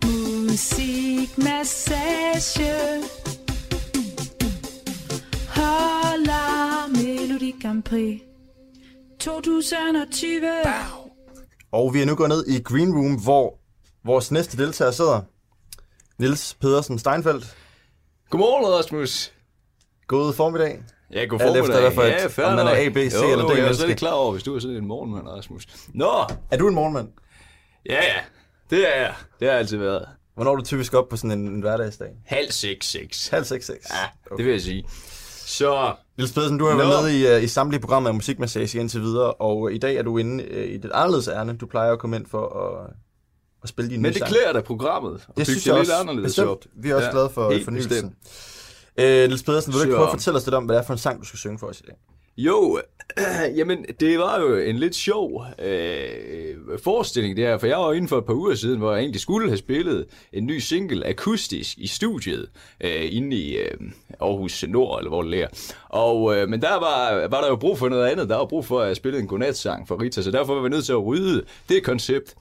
Musikmassage 0.05 2.73
Holder 5.49 6.89
Melodi 6.97 7.55
Grand 7.63 7.83
Prix 7.83 8.21
2020 9.21 10.41
Og 11.73 11.95
vi 11.95 12.03
er 12.03 12.07
nu 12.07 12.15
gået 12.15 12.29
ned 12.29 12.47
i 12.47 12.63
Green 12.63 12.93
Room, 12.95 13.15
hvor 13.23 13.59
vores 14.05 14.31
næste 14.33 14.57
deltager 14.57 14.91
sidder. 14.91 15.21
Nils 16.19 16.57
Pedersen 16.61 16.99
Steinfeldt. 16.99 17.57
Godmorgen, 18.31 18.67
Rasmus. 18.79 19.33
God 20.07 20.33
formiddag. 20.33 20.83
Ja, 21.13 21.25
god 21.25 21.41
Alt 21.41 21.49
formiddag. 21.49 21.63
efter, 21.63 21.81
hvad 21.81 21.93
for 21.93 22.03
et- 22.03 22.09
ja, 22.11 22.27
fair 22.27 22.47
om 22.47 22.57
man 22.57 22.67
er. 22.67 22.71
A, 22.71 22.89
B, 22.89 22.97
C 22.97 23.15
jo, 23.15 23.31
eller 23.33 23.47
D 23.47 23.51
jo, 23.51 23.57
Jeg 23.57 23.69
er 23.69 23.73
slet 23.73 23.89
ikke 23.89 23.99
klar 23.99 24.13
over, 24.13 24.33
hvis 24.33 24.43
du 24.43 24.55
er 24.57 24.61
sådan 24.61 24.77
en 24.77 24.87
morgenmand, 24.87 25.29
Rasmus. 25.29 25.67
Nå, 25.95 26.11
Er 26.51 26.57
du 26.57 26.69
en 26.69 26.75
morgenmand? 26.75 27.09
ja, 27.87 27.95
ja. 28.05 28.21
Det 28.71 28.97
er 28.97 29.01
jeg. 29.01 29.15
Det 29.41 29.49
har 29.49 29.53
jeg 29.53 29.59
altid 29.59 29.77
været. 29.77 30.09
Hvornår 30.35 30.53
er 30.53 30.57
du 30.57 30.63
typisk 30.63 30.95
op 30.95 31.09
på 31.09 31.17
sådan 31.17 31.39
en, 31.39 31.49
en 31.49 31.61
hverdagsdag? 31.61 32.09
Halv 32.25 32.51
seks, 32.51 32.87
seks. 32.91 33.29
Halv 33.29 33.45
seks, 33.45 33.67
seks. 33.67 33.87
Ja, 33.91 34.37
det 34.37 34.45
vil 34.45 34.53
jeg 34.53 34.61
sige. 34.61 34.85
Så, 35.47 35.95
Niels 36.19 36.33
Pedersen, 36.33 36.59
du 36.59 36.67
har 36.67 36.73
Nå. 36.73 36.79
været 36.79 37.05
med 37.05 37.13
i, 37.13 37.37
uh, 37.37 37.45
i 37.45 37.47
samtlige 37.47 37.81
programmer 37.81 38.09
af 38.11 38.15
Musikmassage 38.15 38.81
indtil 38.81 39.01
videre, 39.01 39.33
og 39.33 39.73
i 39.73 39.79
dag 39.79 39.97
er 39.97 40.03
du 40.03 40.19
inde 40.19 40.45
uh, 40.51 40.57
i 40.57 40.75
et 40.75 40.91
anderledes 40.95 41.29
ærne. 41.29 41.57
Du 41.57 41.67
plejer 41.67 41.93
at 41.93 41.99
komme 41.99 42.17
ind 42.17 42.27
for 42.27 42.47
at, 42.67 42.91
at 43.63 43.69
spille 43.69 43.91
dine 43.91 44.03
men 44.03 44.15
det 44.15 44.25
klæder 44.25 44.53
da 44.53 44.61
programmet. 44.61 45.27
Det 45.37 45.47
synes 45.47 45.67
jeg 45.67 45.75
lidt 45.75 45.81
også 45.81 45.95
anderledes 46.01 46.29
bestemt. 46.29 46.49
op. 46.49 46.65
Vi 46.77 46.91
er 46.91 46.95
også 46.95 47.07
Ja, 47.07 47.13
glade 47.13 47.31
for 47.31 47.53
fornyelsen. 47.65 48.07
Uh, 48.99 49.05
Niels 49.05 49.43
Pedersen, 49.43 49.73
vil 49.73 49.79
du 49.79 49.85
ikke 49.85 49.97
prøve 49.97 50.09
at 50.09 50.13
fortælle 50.13 50.37
os 50.39 50.47
lidt 50.47 50.55
om, 50.55 50.65
hvad 50.65 50.77
det 50.77 50.83
er 50.83 50.87
for 50.87 50.93
en 50.93 50.99
sang, 50.99 51.21
du 51.21 51.27
skal 51.27 51.39
synge 51.39 51.59
for 51.59 51.67
os 51.67 51.81
i 51.81 51.83
dag? 51.87 51.95
Jo, 52.37 52.81
jamen 53.57 53.85
det 54.01 54.19
var 54.19 54.41
jo 54.41 54.57
en 54.57 54.79
lidt 54.79 54.95
sjov 54.95 55.45
øh, 55.59 56.79
forestilling 56.85 57.37
det 57.37 57.47
her, 57.47 57.59
for 57.59 57.67
jeg 57.67 57.79
var 57.79 57.93
inden 57.93 58.09
for 58.09 58.19
et 58.19 58.25
par 58.25 58.35
uger 58.35 58.55
siden, 58.55 58.79
hvor 58.79 58.93
jeg 58.93 59.01
egentlig 59.01 59.21
skulle 59.21 59.49
have 59.49 59.57
spillet 59.57 60.07
en 60.33 60.47
ny 60.47 60.59
single 60.59 61.07
akustisk 61.07 61.79
i 61.79 61.87
studiet 61.87 62.49
øh, 62.81 63.17
inde 63.17 63.37
i 63.37 63.57
øh, 63.57 63.75
Aarhus 64.21 64.65
Nord, 64.69 64.99
eller 64.99 65.09
hvor 65.09 65.23
det 65.23 65.31
ligger. 65.31 65.49
Og, 65.89 66.37
øh, 66.37 66.49
men 66.49 66.63
der 66.63 66.75
var, 66.75 67.29
var 67.29 67.41
der 67.41 67.49
jo 67.49 67.57
brug 67.57 67.79
for 67.79 67.89
noget 67.89 68.07
andet. 68.07 68.29
Der 68.29 68.37
var 68.37 68.45
brug 68.45 68.65
for, 68.65 68.81
at 68.81 68.89
jeg 68.89 68.97
spillede 68.97 69.23
en 69.23 69.29
godnatsang 69.29 69.89
for 69.89 70.03
Rita, 70.03 70.23
så 70.23 70.31
derfor 70.31 70.55
var 70.55 70.63
vi 70.63 70.69
nødt 70.69 70.85
til 70.85 70.93
at 70.93 71.07
rydde 71.07 71.45
det 71.69 71.85
koncept. 71.85 72.35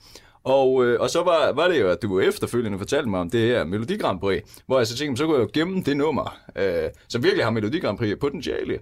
Og, 0.43 0.85
øh, 0.85 0.99
og 0.99 1.09
så 1.09 1.23
var, 1.23 1.51
var 1.51 1.67
det 1.67 1.79
jo, 1.79 1.89
at 1.89 2.01
du 2.01 2.19
efterfølgende 2.19 2.77
fortalte 2.77 3.09
mig 3.09 3.19
om 3.19 3.29
det 3.29 3.41
her 3.41 3.63
Melodi 3.63 3.97
Grand 3.97 4.19
Prix, 4.19 4.41
hvor 4.65 4.77
jeg 4.77 4.87
så 4.87 4.97
tænkte, 4.97 5.19
så 5.19 5.25
kunne 5.25 5.37
jeg 5.37 5.43
jo 5.43 5.49
gemme 5.53 5.83
det 5.83 5.97
nummer, 5.97 6.37
øh, 6.55 6.89
som 7.07 7.23
virkelig 7.23 7.45
har 7.45 7.51
Melodi 7.51 7.79
Grand 7.79 7.97
Prix 7.97 8.19
potentiale. 8.19 8.79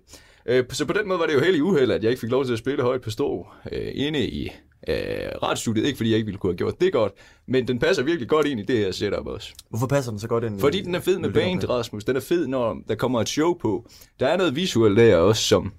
Øh, 0.48 0.64
så 0.70 0.86
på 0.86 0.94
den 0.94 1.08
måde 1.08 1.20
var 1.20 1.26
det 1.26 1.34
jo 1.34 1.40
heldig 1.40 1.64
uheld, 1.64 1.92
at 1.92 2.04
jeg 2.04 2.10
ikke 2.10 2.20
fik 2.20 2.32
lov 2.32 2.46
til 2.46 2.54
at 2.54 2.60
spille 2.60 2.84
højt 2.84 3.02
på 3.02 3.10
stå 3.10 3.48
øh, 3.72 3.92
inde 3.94 4.28
i 4.28 4.52
øh, 4.88 4.96
radiostudiet. 5.44 5.86
Ikke 5.86 5.98
fordi 5.98 6.10
jeg 6.10 6.18
ikke 6.18 6.26
ville 6.26 6.40
kunne 6.40 6.52
have 6.52 6.58
gjort 6.58 6.82
det 6.82 6.94
godt, 6.94 7.14
men 7.48 7.68
den 7.68 7.80
passer 7.80 8.04
virkelig 8.04 8.30
godt 8.30 8.48
ind 8.48 8.60
i 8.60 8.64
det 8.64 8.78
her 8.78 8.92
setup 8.92 9.28
også. 9.28 9.54
Hvorfor 9.70 9.88
passer 9.88 10.12
den 10.12 10.20
så 10.20 10.28
godt 10.28 10.44
ind 10.44 10.60
Fordi 10.60 10.82
den 10.82 10.96
er 10.96 11.00
fed 11.00 11.20
med 11.20 11.34
band? 11.34 11.70
Rasmus. 11.70 12.04
Den 12.04 12.16
er 12.16 12.20
fed, 12.20 12.48
når 12.48 12.78
der 12.88 12.96
kommer 12.96 13.22
et 13.22 13.30
show 13.30 13.54
på. 13.54 13.90
Der 14.20 14.28
er 14.28 14.38
noget 14.38 14.56
visuelt 14.56 14.98
der 14.98 15.16
også, 15.16 15.44
som, 15.44 15.74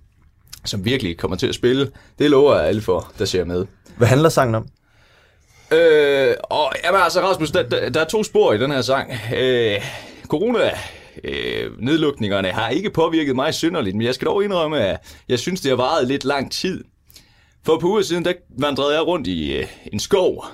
som 0.64 0.84
virkelig 0.84 1.18
kommer 1.18 1.36
til 1.36 1.46
at 1.46 1.54
spille. 1.54 1.90
Det 2.18 2.30
lover 2.30 2.56
jeg 2.56 2.66
alle 2.66 2.80
for, 2.80 3.12
der 3.18 3.24
ser 3.24 3.44
med. 3.44 3.66
Hvad 3.96 4.08
handler 4.08 4.28
sangen 4.28 4.54
om? 4.54 4.66
Øh, 5.72 6.34
og 6.42 6.72
jamen, 6.84 7.00
altså 7.00 7.20
Rasmus, 7.20 7.50
der, 7.50 7.62
der, 7.62 7.88
der 7.88 8.00
er 8.00 8.04
to 8.04 8.22
spor 8.22 8.52
i 8.52 8.58
den 8.58 8.70
her 8.70 8.80
sang. 8.80 9.12
Øh, 9.36 9.80
corona 10.26 10.70
øh, 11.24 11.78
nedlukningerne 11.78 12.48
har 12.48 12.68
ikke 12.68 12.90
påvirket 12.90 13.34
mig 13.34 13.54
synderligt, 13.54 13.96
men 13.96 14.06
jeg 14.06 14.14
skal 14.14 14.26
dog 14.26 14.44
indrømme, 14.44 14.80
at 14.80 14.98
jeg 15.28 15.38
synes, 15.38 15.60
det 15.60 15.70
har 15.70 15.76
varet 15.76 16.08
lidt 16.08 16.24
lang 16.24 16.52
tid. 16.52 16.84
For 17.64 17.78
på 17.78 17.86
uger 17.86 18.02
siden, 18.02 18.24
der 18.24 18.32
vandrede 18.58 18.94
jeg 18.94 19.06
rundt 19.06 19.26
i 19.26 19.56
øh, 19.56 19.66
en 19.92 20.00
skov, 20.00 20.44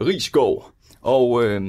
rig 0.00 0.22
skov, 0.22 0.70
og, 1.02 1.44
øh, 1.44 1.62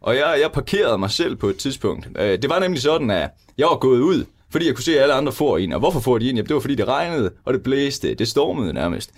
og 0.00 0.16
jeg, 0.16 0.38
jeg 0.40 0.52
parkerede 0.52 0.98
mig 0.98 1.10
selv 1.10 1.36
på 1.36 1.48
et 1.48 1.56
tidspunkt. 1.56 2.08
Øh, 2.16 2.42
det 2.42 2.50
var 2.50 2.58
nemlig 2.58 2.82
sådan, 2.82 3.10
at 3.10 3.30
jeg 3.58 3.66
var 3.66 3.78
gået 3.78 4.00
ud, 4.00 4.24
fordi 4.50 4.66
jeg 4.66 4.74
kunne 4.74 4.84
se, 4.84 4.96
at 4.96 5.02
alle 5.02 5.14
andre 5.14 5.32
får 5.32 5.58
ind. 5.58 5.72
Og 5.72 5.78
hvorfor 5.78 6.00
får 6.00 6.18
de 6.18 6.28
ind? 6.28 6.36
Jamen, 6.36 6.48
det 6.48 6.54
var 6.54 6.60
fordi, 6.60 6.74
det 6.74 6.88
regnede, 6.88 7.30
og 7.44 7.54
det 7.54 7.62
blæste, 7.62 8.14
det 8.14 8.28
stormede 8.28 8.72
nærmest. 8.72 9.10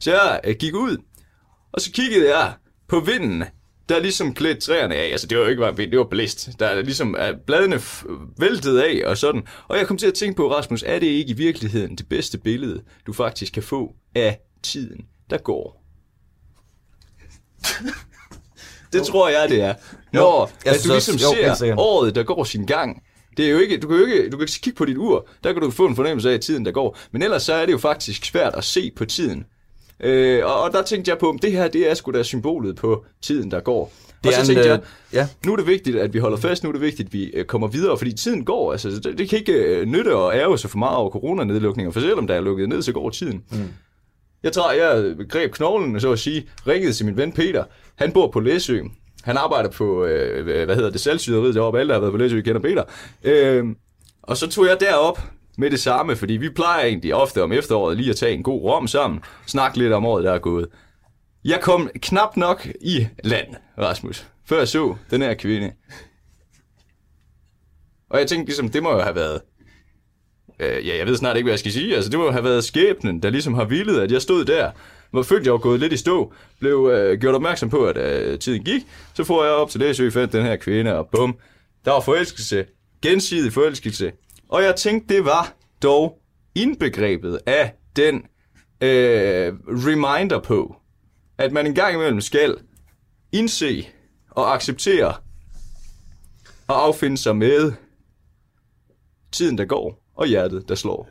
Så 0.00 0.10
jeg 0.10 0.40
øh, 0.44 0.54
gik 0.58 0.74
ud, 0.74 0.96
og 1.72 1.80
så 1.80 1.92
kiggede 1.92 2.36
jeg 2.36 2.52
på 2.88 3.00
vinden, 3.00 3.44
der 3.88 3.98
ligesom 4.00 4.34
klædte 4.34 4.60
træerne 4.60 4.94
af. 4.94 5.10
Altså, 5.10 5.26
det 5.26 5.38
var 5.38 5.44
jo 5.44 5.50
ikke 5.50 5.60
bare 5.60 5.76
det 5.76 5.98
var 5.98 6.04
blæst. 6.04 6.48
Der 6.58 6.66
er 6.66 6.82
ligesom 6.82 7.14
at 7.14 7.34
bladene 7.46 7.80
væltede 8.38 8.84
af 8.84 9.02
og 9.06 9.18
sådan. 9.18 9.42
Og 9.68 9.78
jeg 9.78 9.86
kom 9.86 9.98
til 9.98 10.06
at 10.06 10.14
tænke 10.14 10.36
på, 10.36 10.54
Rasmus, 10.54 10.84
er 10.86 10.98
det 10.98 11.06
ikke 11.06 11.30
i 11.30 11.36
virkeligheden 11.36 11.96
det 11.96 12.08
bedste 12.08 12.38
billede, 12.38 12.82
du 13.06 13.12
faktisk 13.12 13.52
kan 13.52 13.62
få 13.62 13.94
af 14.14 14.40
tiden, 14.62 15.00
der 15.30 15.38
går? 15.38 15.84
det 18.92 19.02
tror 19.02 19.28
jeg, 19.28 19.48
det 19.48 19.62
er. 19.62 19.74
Når 20.12 20.50
jeg 20.64 20.72
at 20.74 20.80
synes 20.80 21.06
du 21.06 21.12
ligesom 21.12 21.30
jo, 21.30 21.42
ser 21.42 21.54
sikkert. 21.54 21.78
året, 21.78 22.14
der 22.14 22.22
går 22.22 22.44
sin 22.44 22.66
gang. 22.66 23.02
Det 23.36 23.46
er 23.46 23.50
jo 23.50 23.58
ikke, 23.58 23.78
du 23.78 23.88
kan 23.88 23.96
jo 23.96 24.04
ikke, 24.04 24.30
du 24.30 24.36
kan 24.36 24.48
kigge 24.62 24.76
på 24.76 24.84
dit 24.84 24.96
ur, 24.96 25.28
der 25.44 25.52
kan 25.52 25.62
du 25.62 25.70
få 25.70 25.86
en 25.86 25.96
fornemmelse 25.96 26.30
af 26.30 26.40
tiden, 26.40 26.64
der 26.64 26.72
går. 26.72 26.98
Men 27.12 27.22
ellers 27.22 27.42
så 27.42 27.54
er 27.54 27.66
det 27.66 27.72
jo 27.72 27.78
faktisk 27.78 28.24
svært 28.24 28.54
at 28.54 28.64
se 28.64 28.90
på 28.96 29.04
tiden. 29.04 29.44
Øh, 30.00 30.44
og, 30.44 30.62
og 30.62 30.72
der 30.72 30.82
tænkte 30.82 31.10
jeg 31.10 31.18
på, 31.18 31.28
om 31.28 31.38
det 31.38 31.52
her, 31.52 31.68
det 31.68 31.90
er 31.90 31.94
sgu 31.94 32.10
da 32.10 32.22
symbolet 32.22 32.76
på 32.76 33.04
tiden, 33.22 33.50
der 33.50 33.60
går. 33.60 33.92
Det 34.24 34.26
og 34.26 34.32
så 34.32 34.38
er 34.38 34.42
en, 34.42 34.46
tænkte 34.46 34.68
jeg, 34.68 34.78
øh, 34.78 35.14
ja. 35.14 35.28
nu 35.46 35.52
er 35.52 35.56
det 35.56 35.66
vigtigt, 35.66 35.96
at 35.96 36.14
vi 36.14 36.18
holder 36.18 36.36
fast, 36.36 36.62
nu 36.62 36.68
er 36.68 36.72
det 36.72 36.82
vigtigt, 36.82 37.06
at 37.06 37.12
vi 37.12 37.24
øh, 37.24 37.44
kommer 37.44 37.68
videre, 37.68 37.98
fordi 37.98 38.12
tiden 38.12 38.44
går. 38.44 38.72
Altså, 38.72 38.88
det, 38.90 39.18
det 39.18 39.28
kan 39.28 39.38
ikke 39.38 39.52
øh, 39.52 39.86
nytte 39.86 40.14
og 40.14 40.34
ærge 40.34 40.58
sig 40.58 40.70
for 40.70 40.78
meget 40.78 40.96
over 40.96 41.10
coronanedlukninger, 41.10 41.92
for 41.92 42.00
selvom 42.00 42.26
der 42.26 42.34
er 42.34 42.40
lukket 42.40 42.68
ned, 42.68 42.82
så 42.82 42.92
går 42.92 43.10
tiden. 43.10 43.44
Mm. 43.50 43.68
Jeg 44.42 44.52
tror, 44.52 44.72
jeg 44.72 45.14
greb 45.28 45.52
knoglen, 45.52 46.00
så 46.00 46.12
at 46.12 46.18
sige, 46.18 46.48
ringede 46.66 46.92
til 46.92 47.06
min 47.06 47.16
ven 47.16 47.32
Peter. 47.32 47.64
Han 47.94 48.12
bor 48.12 48.30
på 48.30 48.40
Læsø. 48.40 48.80
Han 49.22 49.36
arbejder 49.36 49.70
på, 49.70 50.04
øh, 50.04 50.64
hvad 50.64 50.76
hedder 50.76 50.90
det, 50.90 51.00
salgsyderiet 51.00 51.54
deroppe. 51.54 51.80
Alle, 51.80 51.88
der 51.88 51.94
har 51.94 52.00
været 52.00 52.12
på 52.12 52.18
Læsø, 52.18 52.40
kender 52.40 52.60
Peter. 52.60 52.82
Øh, 53.24 53.64
og 54.22 54.36
så 54.36 54.48
tog 54.48 54.66
jeg 54.66 54.80
derop 54.80 55.20
med 55.58 55.70
det 55.70 55.80
samme, 55.80 56.16
fordi 56.16 56.32
vi 56.32 56.50
plejer 56.50 56.84
egentlig 56.84 57.14
ofte 57.14 57.42
om 57.42 57.52
efteråret 57.52 57.96
lige 57.96 58.10
at 58.10 58.16
tage 58.16 58.32
en 58.34 58.42
god 58.42 58.62
rom 58.62 58.86
sammen, 58.86 59.20
snakke 59.46 59.78
lidt 59.78 59.92
om 59.92 60.06
året, 60.06 60.24
der 60.24 60.32
er 60.32 60.38
gået. 60.38 60.68
Jeg 61.44 61.60
kom 61.60 61.90
knap 62.02 62.36
nok 62.36 62.68
i 62.80 63.06
land, 63.24 63.54
Rasmus. 63.78 64.26
før 64.44 64.58
jeg 64.58 64.68
så 64.68 64.96
den 65.10 65.22
her 65.22 65.34
kvinde. 65.34 65.72
Og 68.10 68.18
jeg 68.18 68.26
tænkte 68.26 68.46
ligesom, 68.46 68.68
det 68.68 68.82
må 68.82 68.92
jo 68.92 69.00
have 69.00 69.14
været... 69.14 69.40
Øh, 70.60 70.86
ja, 70.86 70.96
jeg 70.96 71.06
ved 71.06 71.16
snart 71.16 71.36
ikke, 71.36 71.44
hvad 71.44 71.52
jeg 71.52 71.58
skal 71.58 71.72
sige. 71.72 71.94
Altså, 71.94 72.10
det 72.10 72.18
må 72.18 72.24
jo 72.24 72.30
have 72.30 72.44
været 72.44 72.64
skæbnen, 72.64 73.22
der 73.22 73.30
ligesom 73.30 73.54
har 73.54 73.64
villet, 73.64 74.00
at 74.00 74.12
jeg 74.12 74.22
stod 74.22 74.44
der. 74.44 74.70
Hvor 75.10 75.22
følte 75.22 75.46
jeg 75.46 75.52
var 75.52 75.58
gået 75.58 75.80
lidt 75.80 75.92
i 75.92 75.96
stå. 75.96 76.32
Blev 76.60 76.90
øh, 76.92 77.20
gjort 77.20 77.34
opmærksom 77.34 77.70
på, 77.70 77.84
at 77.84 77.96
øh, 77.96 78.38
tiden 78.38 78.64
gik. 78.64 78.82
Så 79.14 79.24
får 79.24 79.44
jeg 79.44 79.52
op 79.52 79.70
til 79.70 79.80
Læsø, 79.80 80.10
fandt 80.10 80.32
den 80.32 80.44
her 80.44 80.56
kvinde, 80.56 80.98
og 80.98 81.08
bum. 81.08 81.38
Der 81.84 81.90
var 81.90 82.00
forelskelse. 82.00 82.64
Gensidig 83.02 83.52
forelskelse. 83.52 84.12
Og 84.48 84.62
jeg 84.62 84.76
tænkte, 84.76 85.14
det 85.14 85.24
var 85.24 85.54
dog 85.82 86.18
indbegrebet 86.54 87.40
af 87.46 87.74
den 87.96 88.14
øh, 88.80 89.54
reminder 89.66 90.40
på, 90.40 90.76
at 91.38 91.52
man 91.52 91.66
en 91.66 91.74
gang 91.74 91.94
imellem 91.94 92.20
skal 92.20 92.56
indse 93.32 93.88
og 94.30 94.54
acceptere 94.54 95.14
og 96.68 96.84
affinde 96.84 97.16
sig 97.16 97.36
med 97.36 97.72
tiden, 99.32 99.58
der 99.58 99.64
går, 99.64 100.04
og 100.14 100.26
hjertet, 100.26 100.68
der 100.68 100.74
slår. 100.74 101.08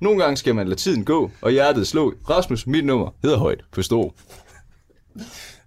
Nogle 0.00 0.22
gange 0.22 0.36
skal 0.36 0.54
man 0.54 0.68
lade 0.68 0.80
tiden 0.80 1.04
gå, 1.04 1.30
og 1.40 1.50
hjertet 1.50 1.86
slå. 1.86 2.14
Rasmus, 2.30 2.66
mit 2.66 2.84
nummer 2.84 3.10
hedder 3.22 3.38
højt 3.38 3.64
på 3.72 3.82
stå. 3.82 4.14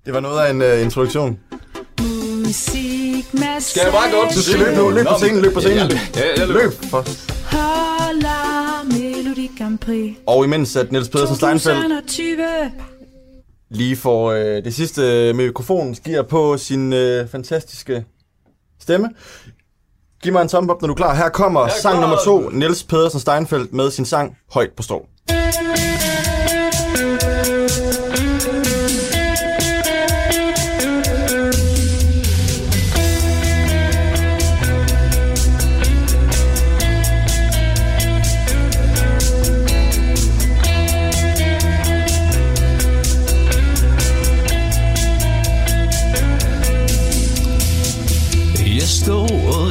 Det 0.06 0.14
var 0.14 0.20
noget 0.20 0.40
af 0.40 0.52
en 0.52 0.62
uh, 0.62 0.86
introduktion. 0.86 1.40
Musikmassage. 2.52 3.62
Skal 3.62 3.82
jeg 3.84 3.92
bare 3.92 4.12
gå 4.12 4.18
op 4.18 4.30
til 4.30 4.38
Du 4.38 4.44
skal 4.44 4.60
løbe 4.60 4.76
nu. 4.76 4.90
Løb 4.90 5.06
på 5.06 5.14
scenen, 5.18 5.42
løb 5.42 5.54
på 5.54 5.60
scenen. 5.60 5.78
Ja, 5.92 6.00
ja, 6.16 6.40
jeg 6.40 6.48
løber. 6.48 6.62
Løb 6.62 6.74
for. 6.90 7.06
Holder 7.58 8.84
Melodi 8.84 9.52
Grand 9.58 9.78
Prix. 9.78 10.16
Og 10.28 10.46
imens 10.46 10.76
at 10.76 10.92
Niels 10.92 11.10
Pedersen 11.10 11.36
Steinfeldt 11.36 11.84
2020. 12.08 12.72
lige 13.70 13.96
får 13.96 14.32
øh, 14.32 14.64
det 14.64 14.74
sidste 14.74 15.02
øh, 15.02 15.36
mikrofon 15.36 15.94
giver 15.94 16.22
på 16.22 16.58
sin 16.58 16.94
øh, 16.94 17.30
fantastiske 17.30 18.06
stemme. 18.82 19.10
Giv 20.24 20.34
mig 20.34 20.42
en 20.42 20.48
tomme 20.48 20.74
op, 20.74 20.82
når 20.82 20.88
du 20.88 20.94
er 20.94 20.98
klar. 20.98 21.16
Her 21.16 21.30
kommer 21.30 21.62
er 21.62 21.70
sang 21.82 22.00
nummer 22.00 22.18
to, 22.26 22.50
Niels 22.50 22.84
Pedersen 22.84 23.20
Steinfeldt 23.20 23.74
med 23.74 23.92
sin 23.92 24.06
sang 24.06 24.38
Højt 24.54 24.72
på 24.78 24.84
strå. 24.84 25.06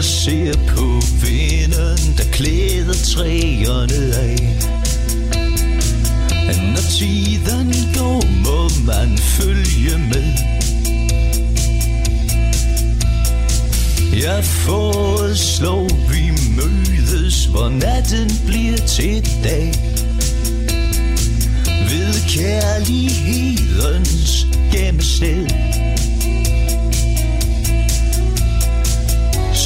Og 0.01 0.05
ser 0.05 0.53
på 0.69 1.01
vinden, 1.25 2.15
der 2.19 2.25
klæder 2.33 2.93
træerne 2.93 4.17
af. 4.17 4.57
Når 6.73 6.81
tiden 6.91 7.75
går, 7.99 8.25
må 8.45 8.69
man 8.87 9.19
følge 9.19 9.99
med. 9.99 10.33
Jeg 14.23 14.45
foreslår, 14.45 15.89
vi 16.13 16.31
mødes, 16.57 17.45
hvor 17.45 17.69
natten 17.69 18.31
bliver 18.47 18.77
til 18.77 19.29
dag. 19.45 19.73
Ved 21.91 22.15
kærlighedens 22.29 24.47
gemmested. 24.73 25.47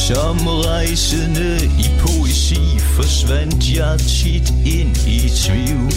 Som 0.04 0.38
rejsende 0.46 1.56
i 1.64 1.88
poesi 2.00 2.78
forsvandt 2.78 3.76
jeg 3.76 3.98
tit 3.98 4.48
ind 4.78 4.96
i 5.06 5.28
tvivl. 5.28 5.94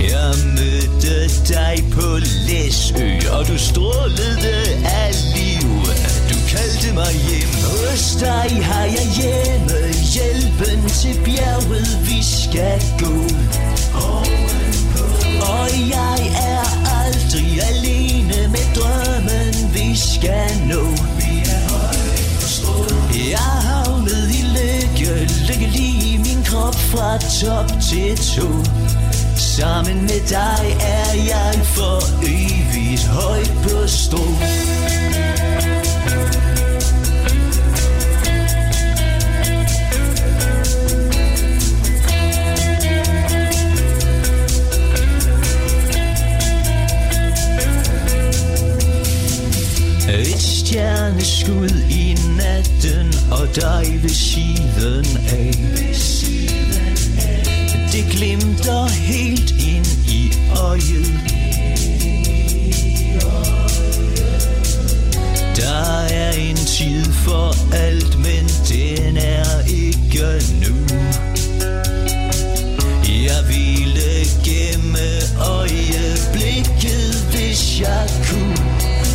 Jeg 0.00 0.30
mødte 0.58 1.16
dig 1.54 1.84
på 1.92 2.18
Læsø, 2.48 3.10
og 3.36 3.48
du 3.48 3.58
strålede 3.58 4.64
af 4.84 5.10
liv. 5.36 5.70
Du 6.30 6.36
kaldte 6.52 6.94
mig 6.94 7.14
hjem, 7.28 7.54
hos 7.74 8.16
dig 8.20 8.64
har 8.64 8.84
jeg 8.84 9.08
hjemme. 9.20 9.80
Hjælpen 10.14 10.88
til 10.88 11.16
bjerget, 11.24 11.88
vi 12.08 12.20
skal 12.22 12.80
gå. 13.02 13.14
Og 15.54 15.68
jeg 15.96 16.18
er 16.52 16.66
aldrig 17.02 17.50
alene 17.70 18.48
med 18.54 18.66
drømmen, 18.76 19.54
vi 19.74 19.96
skal 19.96 20.50
nå. 20.68 21.13
Jeg 23.34 23.40
havnede 23.70 24.28
i 24.40 24.42
lykke, 24.56 25.32
lykkelig 25.48 25.72
lige 25.72 26.18
min 26.18 26.44
krop 26.44 26.74
fra 26.74 27.18
top 27.40 27.68
til 27.80 28.16
to. 28.16 28.48
Sammen 29.36 30.00
med 30.00 30.28
dig 30.28 30.76
er 30.80 31.12
jeg 31.32 31.54
for 31.64 31.98
evigt 32.22 33.04
højt 33.04 33.52
på 33.62 33.86
strå. 33.86 34.24
Stjerneskud 50.64 51.70
i 51.90 52.16
natten 52.36 53.14
og 53.30 53.48
dig 53.54 53.98
ved 54.02 54.08
siden 54.08 55.06
af. 55.28 55.52
Det 57.92 58.04
glimter 58.10 58.88
helt 58.88 59.50
ind 59.50 59.86
i 60.08 60.32
øjet. 60.56 61.14
Der 65.56 66.04
er 66.04 66.32
en 66.32 66.56
tid 66.56 67.04
for 67.04 67.74
alt, 67.74 68.18
men 68.18 68.48
den 68.68 69.16
er 69.16 69.66
ikke 69.66 70.42
nu. 70.62 70.76
Jeg 73.08 73.42
ville 73.48 74.26
gemme 74.44 75.08
øjeblikket, 75.40 77.14
hvis 77.30 77.80
jeg 77.80 78.08
kunne. 78.30 78.56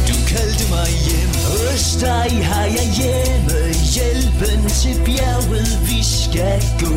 Du 0.07 0.13
kaldte 0.27 0.69
mig 0.69 1.08
hos 1.71 1.95
dig 1.95 2.45
har 2.45 2.65
jeg 2.77 2.87
hjemme. 2.99 3.59
Hjælpen 3.95 4.69
til 4.69 4.95
bjerget, 5.05 5.71
vi 5.89 6.03
skal 6.03 6.61
gå. 6.83 6.95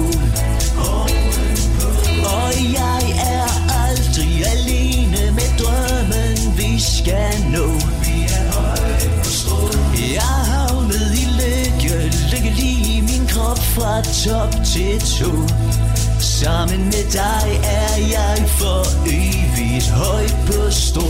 Og 2.39 2.53
jeg 2.81 3.03
er 3.37 3.51
aldrig 3.87 4.35
alene 4.55 5.23
med 5.39 5.51
drømmen, 5.61 6.59
vi 6.59 6.81
skal 6.81 7.35
nå. 7.55 7.69
Jeg 10.17 10.33
er 10.37 10.45
havnet 10.53 11.11
i 11.23 11.27
lykke, 11.41 11.95
lykkelig 12.33 12.97
i 12.97 13.01
min 13.01 13.27
krop 13.27 13.59
fra 13.59 14.03
top 14.25 14.53
til 14.65 15.01
to. 15.01 15.33
Sammen 16.21 16.85
med 16.85 17.05
dig 17.13 17.61
er 17.65 17.97
jeg 18.17 18.49
for 18.49 18.83
evigt 19.07 19.89
højt 19.89 20.37
på 20.47 20.71
strå. 20.71 21.09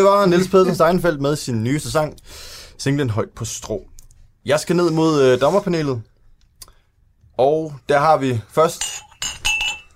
Det 0.00 0.08
var 0.08 0.26
Niels 0.26 0.48
Pedersen 0.48 0.74
Steinfeldt 0.74 1.20
med 1.20 1.36
sin 1.36 1.64
nyeste 1.64 1.90
sang, 1.90 2.16
singlen 2.78 3.10
Højt 3.10 3.28
på 3.36 3.44
strå. 3.44 3.82
Jeg 4.44 4.60
skal 4.60 4.76
ned 4.76 4.90
mod 4.90 5.22
øh, 5.22 5.40
dommerpanelet. 5.40 6.02
Og 7.38 7.72
der 7.88 7.98
har 7.98 8.16
vi 8.16 8.40
først 8.52 8.82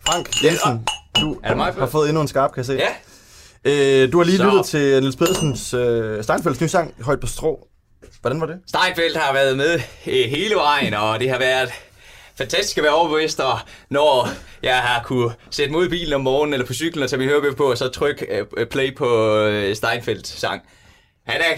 Frank 0.06 0.44
Jensen. 0.44 0.86
Du 1.20 1.36
Er 1.42 1.48
det 1.48 1.56
mig 1.56 1.72
har 1.78 1.86
fået 1.86 2.08
endnu 2.08 2.20
en 2.20 2.28
skarp, 2.28 2.52
kan 2.52 2.58
jeg 2.58 2.66
se. 2.66 2.80
Ja. 3.64 4.02
Øh, 4.04 4.12
du 4.12 4.18
har 4.18 4.24
lige 4.24 4.36
Så. 4.36 4.44
lyttet 4.44 4.66
til 4.66 5.00
Niels 5.00 5.16
Pedersens 5.16 5.74
øh, 5.74 6.22
Steinfeldts 6.24 6.60
nye 6.60 6.68
sang, 6.68 6.94
Højt 7.00 7.20
på 7.20 7.26
strå. 7.26 7.68
Hvordan 8.20 8.40
var 8.40 8.46
det? 8.46 8.56
Steinfeldt 8.66 9.16
har 9.16 9.32
været 9.32 9.56
med 9.56 9.74
øh, 10.06 10.30
hele 10.30 10.54
vejen, 10.54 10.94
og 10.94 11.20
det 11.20 11.30
har 11.30 11.38
været 11.38 11.70
fantastisk 12.38 12.78
at 12.78 12.84
være 12.84 12.94
overbevist, 12.94 13.40
og 13.40 13.58
når 13.90 14.28
jeg 14.62 14.76
har 14.76 15.02
kunne 15.02 15.34
sætte 15.50 15.72
mig 15.72 15.80
ud 15.80 15.86
i 15.86 15.88
bilen 15.88 16.12
om 16.12 16.20
morgenen 16.20 16.54
eller 16.54 16.66
på 16.66 16.74
cyklen 16.74 17.02
og 17.02 17.10
tage 17.10 17.18
min 17.18 17.28
hørebøf 17.28 17.56
på, 17.56 17.70
og 17.70 17.78
så 17.78 17.88
trykke 17.88 18.26
uh, 18.30 18.38
øh, 18.38 18.46
øh, 18.56 18.66
play 18.66 18.96
på 18.96 19.36
øh, 19.36 19.70
uh, 19.70 19.76
Steinfeldt 19.76 20.26
sang. 20.26 20.62
Han 21.26 21.40
er... 21.40 21.54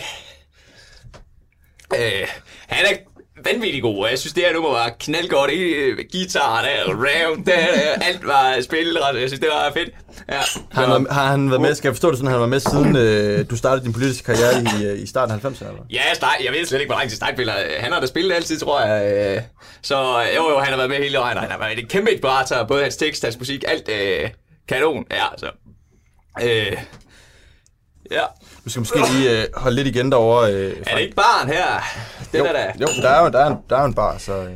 Øh, 1.94 2.28
han 2.66 2.84
er 2.84 3.15
vanvittig 3.44 3.82
god, 3.82 4.04
og 4.04 4.10
jeg 4.10 4.18
synes, 4.18 4.32
det 4.34 4.42
her 4.44 4.52
nummer 4.52 4.70
var 4.70 4.88
knaldgodt. 5.00 5.50
Ikke? 5.50 6.08
Guitar 6.12 6.62
der, 6.62 6.94
round 6.94 7.44
der, 7.44 7.54
alt 8.02 8.26
var 8.26 8.60
spillet. 8.62 9.00
Jeg 9.14 9.28
synes, 9.28 9.40
det 9.40 9.48
var 9.52 9.70
fedt. 9.74 9.90
Ja. 10.28 10.40
Har 10.72 10.86
han, 10.86 11.06
har 11.10 11.26
han 11.26 11.50
været 11.50 11.60
med, 11.62 11.74
skal 11.74 11.88
jeg 11.88 11.94
forstå 11.94 12.10
det 12.10 12.18
sådan, 12.18 12.30
han 12.30 12.40
var 12.40 12.46
med 12.46 12.60
siden 12.60 12.96
øh, 12.96 13.50
du 13.50 13.56
startede 13.56 13.84
din 13.84 13.92
politiske 13.92 14.24
karriere 14.24 14.62
i, 14.80 14.84
øh, 14.86 15.02
i 15.02 15.06
starten 15.06 15.34
af 15.34 15.38
90'erne? 15.50 15.68
Eller? 15.68 15.82
Ja, 15.90 16.14
Stej, 16.14 16.36
jeg 16.44 16.52
ved 16.52 16.66
slet 16.66 16.80
ikke, 16.80 16.92
hvor 16.92 16.98
lang 16.98 17.10
tid 17.10 17.18
har- 17.22 17.80
Han 17.80 17.92
har 17.92 18.00
da 18.00 18.06
spillet 18.06 18.34
altid, 18.34 18.58
tror 18.60 18.80
jeg. 18.80 19.12
øh. 19.36 19.42
Så 19.82 19.96
jo, 20.36 20.50
jo, 20.50 20.58
han 20.58 20.68
har 20.70 20.76
været 20.76 20.90
med 20.90 20.98
hele 20.98 21.18
vejen. 21.18 21.36
og 21.36 21.42
Han 21.42 21.50
har 21.50 21.58
været 21.58 21.78
et 21.78 21.88
kæmpe 21.88 22.10
inspirator. 22.12 22.64
Både 22.64 22.82
hans 22.82 22.96
tekst, 22.96 23.22
hans 23.24 23.38
musik, 23.38 23.64
alt 23.68 23.88
øh, 23.88 24.30
kanon. 24.68 25.04
Ja, 25.10 25.24
så... 25.36 25.46
Øh, 26.42 26.76
ja. 28.10 28.22
Du 28.66 28.70
skal 28.70 28.80
måske 28.80 28.98
lige 29.12 29.42
øh, 29.42 29.46
holde 29.54 29.76
lidt 29.76 29.86
igen 29.96 30.12
derovre. 30.12 30.52
Øh, 30.54 30.76
Er 30.86 30.94
det 30.94 31.02
ikke 31.02 31.14
barn 31.16 31.48
her? 31.48 31.80
Den 32.32 32.40
jo, 32.40 32.44
er 32.46 32.52
da... 32.52 32.72
jo, 32.80 32.86
der 33.02 33.08
er 33.08 33.22
jo, 33.24 33.30
der 33.30 33.38
er 33.38 33.46
en, 33.46 33.56
der 33.70 33.76
er 33.78 33.84
en 33.84 33.94
bar, 33.94 34.18
så 34.18 34.32
øh, 34.32 34.52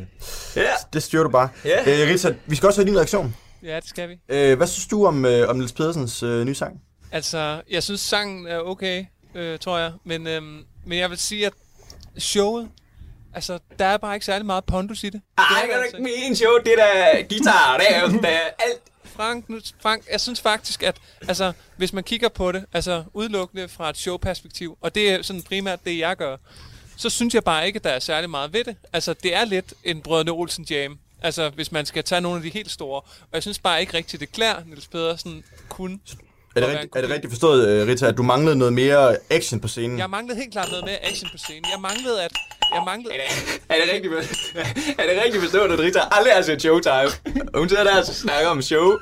Ja. 0.57 0.63
det 0.93 1.03
styrer 1.03 1.23
du 1.23 1.29
bare. 1.31 1.49
Ja. 1.65 1.81
Øh, 1.81 2.09
Rita, 2.13 2.35
vi 2.47 2.57
skal 2.57 2.67
også 2.67 2.81
have 2.81 2.89
din 2.91 2.97
reaktion. 2.97 3.37
Ja, 3.63 3.77
det 3.77 3.89
skal 3.89 4.09
vi. 4.09 4.15
Øh, 4.29 4.57
hvad 4.57 4.67
synes 4.67 4.87
du 4.87 5.07
om, 5.07 5.25
øh, 5.25 5.49
om 5.49 5.57
Niels 5.57 5.73
Pedersens 5.73 6.23
øh, 6.23 6.45
nye 6.47 6.55
sang? 6.55 6.81
Altså, 7.13 7.63
jeg 7.71 7.83
synes, 7.83 8.01
sangen 8.01 8.47
er 8.47 8.59
okay, 8.59 9.05
øh, 9.35 9.59
tror 9.59 9.79
jeg. 9.79 9.93
Men, 10.05 10.27
øhm, 10.27 10.59
men 10.87 10.99
jeg 10.99 11.11
vil 11.11 11.19
sige, 11.19 11.47
at 11.47 11.53
showet... 12.19 12.69
Altså, 13.35 13.59
der 13.79 13.85
er 13.85 13.97
bare 13.97 14.15
ikke 14.15 14.27
særlig 14.27 14.47
meget 14.47 14.65
pondus 14.65 15.05
i 15.05 15.11
det. 15.11 15.21
Ej, 15.39 15.45
det 15.67 15.75
er 15.75 15.85
ikke 15.85 15.99
min 16.03 16.37
show, 16.37 16.51
det 16.65 16.73
der 16.77 17.23
guitar, 17.29 17.77
det 17.79 17.87
er 17.97 18.01
jo 18.01 18.07
der 18.23 18.29
er 18.29 18.41
alt. 18.59 18.81
Frank, 19.17 19.49
nu, 19.49 19.61
Frank, 19.81 20.05
jeg 20.11 20.21
synes 20.21 20.41
faktisk, 20.41 20.83
at 20.83 20.97
altså, 21.29 21.53
hvis 21.77 21.93
man 21.93 22.05
kigger 22.05 22.29
på 22.29 22.53
det, 22.53 22.65
altså 22.73 23.05
udelukkende 23.15 23.69
fra 23.69 23.91
et 23.91 23.97
showperspektiv, 23.97 24.79
og 24.81 24.95
det 24.95 25.11
er 25.11 25.23
sådan 25.23 25.43
primært 25.43 25.85
det, 25.85 25.99
jeg 25.99 26.17
gør, 26.17 26.37
så 26.97 27.11
synes 27.11 27.35
jeg 27.35 27.45
bare 27.45 27.67
ikke, 27.67 27.77
at 27.77 27.85
der 27.85 27.91
er 27.91 27.99
særlig 27.99 28.31
meget 28.31 28.53
ved 28.53 28.65
det. 28.65 28.77
Altså, 28.93 29.15
det 29.15 29.35
er 29.35 29.45
lidt 29.45 29.75
en 29.85 30.03
Brødrene 30.03 30.31
Olsen 30.31 30.65
jam. 30.71 30.99
Altså, 31.23 31.49
hvis 31.49 31.73
man 31.73 31.87
skal 31.87 32.05
tage 32.05 32.21
nogle 32.21 32.37
af 32.37 32.43
de 32.43 32.51
helt 32.51 32.71
store. 32.71 33.01
Og 33.01 33.29
jeg 33.33 33.43
synes 33.43 33.59
bare 33.59 33.81
ikke 33.81 33.95
rigtigt, 33.95 34.21
det 34.21 34.33
klæder 34.33 34.65
Niels 34.65 34.87
Pedersen 34.87 35.45
kun. 35.69 36.01
Er 36.57 36.61
det, 36.61 36.69
rigtigt, 36.69 36.97
er 36.97 37.01
det 37.01 37.11
rigtigt 37.11 37.33
forstået, 37.33 37.69
øh, 37.69 37.89
Rita, 37.89 38.07
at 38.07 38.17
du 38.17 38.23
manglede 38.23 38.57
noget 38.57 38.73
mere 38.73 39.17
action 39.31 39.61
på 39.61 39.69
scenen? 39.69 39.99
Jeg 39.99 40.11
manglede 40.11 40.39
helt 40.39 40.53
klart 40.53 40.69
noget 40.71 40.85
mere 40.85 41.05
action 41.05 41.31
på 41.33 41.39
scenen. 41.39 41.65
Jeg 41.73 41.81
manglede, 41.81 42.25
at... 42.25 42.33
Jeg 42.75 42.83
manglede... 42.85 43.15
Er 43.69 43.75
det 43.75 43.95
rigtigt, 43.95 44.15
er 44.99 45.07
det 45.07 45.23
rigtigt 45.25 45.43
forstået, 45.43 45.73
at 45.73 45.79
Rita 45.79 46.01
aldrig 46.11 46.35
har 46.35 46.43
set 46.43 46.61
Showtime? 46.61 47.11
Hun 47.55 47.69
sidder 47.69 47.85
der 47.85 47.99
og 47.99 48.05
snakker 48.05 48.49
om 48.49 48.63
show. 48.63 48.99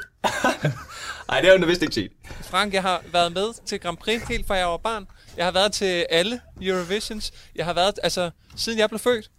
Nej, 1.28 1.40
det 1.40 1.48
har 1.48 1.52
hun 1.52 1.60
da 1.60 1.66
vist 1.66 1.82
ikke 1.82 1.94
set. 1.94 2.10
Frank, 2.42 2.74
jeg 2.74 2.82
har 2.82 3.02
været 3.12 3.32
med 3.32 3.66
til 3.66 3.80
Grand 3.80 3.96
Prix 3.96 4.22
helt 4.28 4.46
fra 4.46 4.54
jeg 4.54 4.66
var 4.66 4.76
barn. 4.76 5.06
Jeg 5.36 5.44
har 5.44 5.52
været 5.52 5.72
til 5.72 6.06
alle 6.10 6.40
Eurovisions. 6.62 7.32
Jeg 7.56 7.64
har 7.64 7.72
været, 7.72 7.94
altså, 8.02 8.30
siden 8.56 8.78
jeg 8.78 8.88
blev 8.88 8.98
født. 8.98 9.30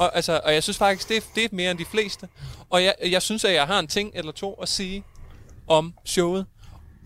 Og, 0.00 0.16
altså, 0.16 0.40
og 0.44 0.54
jeg 0.54 0.62
synes 0.62 0.78
faktisk, 0.78 1.08
det 1.08 1.16
er, 1.16 1.20
det 1.34 1.44
er 1.44 1.48
mere 1.52 1.70
end 1.70 1.78
de 1.78 1.84
fleste. 1.84 2.28
Og 2.70 2.84
jeg, 2.84 2.94
jeg 3.06 3.22
synes, 3.22 3.44
at 3.44 3.54
jeg 3.54 3.66
har 3.66 3.78
en 3.78 3.86
ting 3.86 4.10
eller 4.14 4.32
to 4.32 4.52
at 4.52 4.68
sige 4.68 5.04
om 5.68 5.94
showet. 6.04 6.46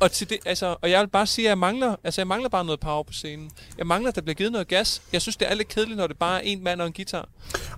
Og, 0.01 0.13
til 0.13 0.31
det, 0.31 0.39
altså, 0.47 0.77
og 0.83 0.91
jeg 0.91 1.01
vil 1.01 1.07
bare 1.09 1.27
sige, 1.27 1.47
at 1.47 1.49
jeg 1.49 1.59
mangler, 1.59 1.97
altså, 2.05 2.21
jeg 2.21 2.27
mangler 2.27 2.49
bare 2.49 2.65
noget 2.65 2.81
power 2.81 3.03
på 3.03 3.13
scenen. 3.13 3.51
Jeg 3.79 3.87
mangler, 3.87 4.09
at 4.09 4.15
der 4.15 4.21
bliver 4.23 4.35
givet 4.35 4.53
noget 4.53 4.69
gas. 4.69 5.03
Jeg 5.13 5.23
synes, 5.23 5.37
det 5.37 5.51
er 5.51 5.55
lidt 5.55 5.69
kedeligt, 5.69 5.97
når 5.99 6.07
det 6.07 6.19
bare 6.19 6.37
er 6.37 6.41
en 6.45 6.65
mand 6.65 6.81
og 6.81 6.87
en 6.87 6.93
guitar. 6.93 7.29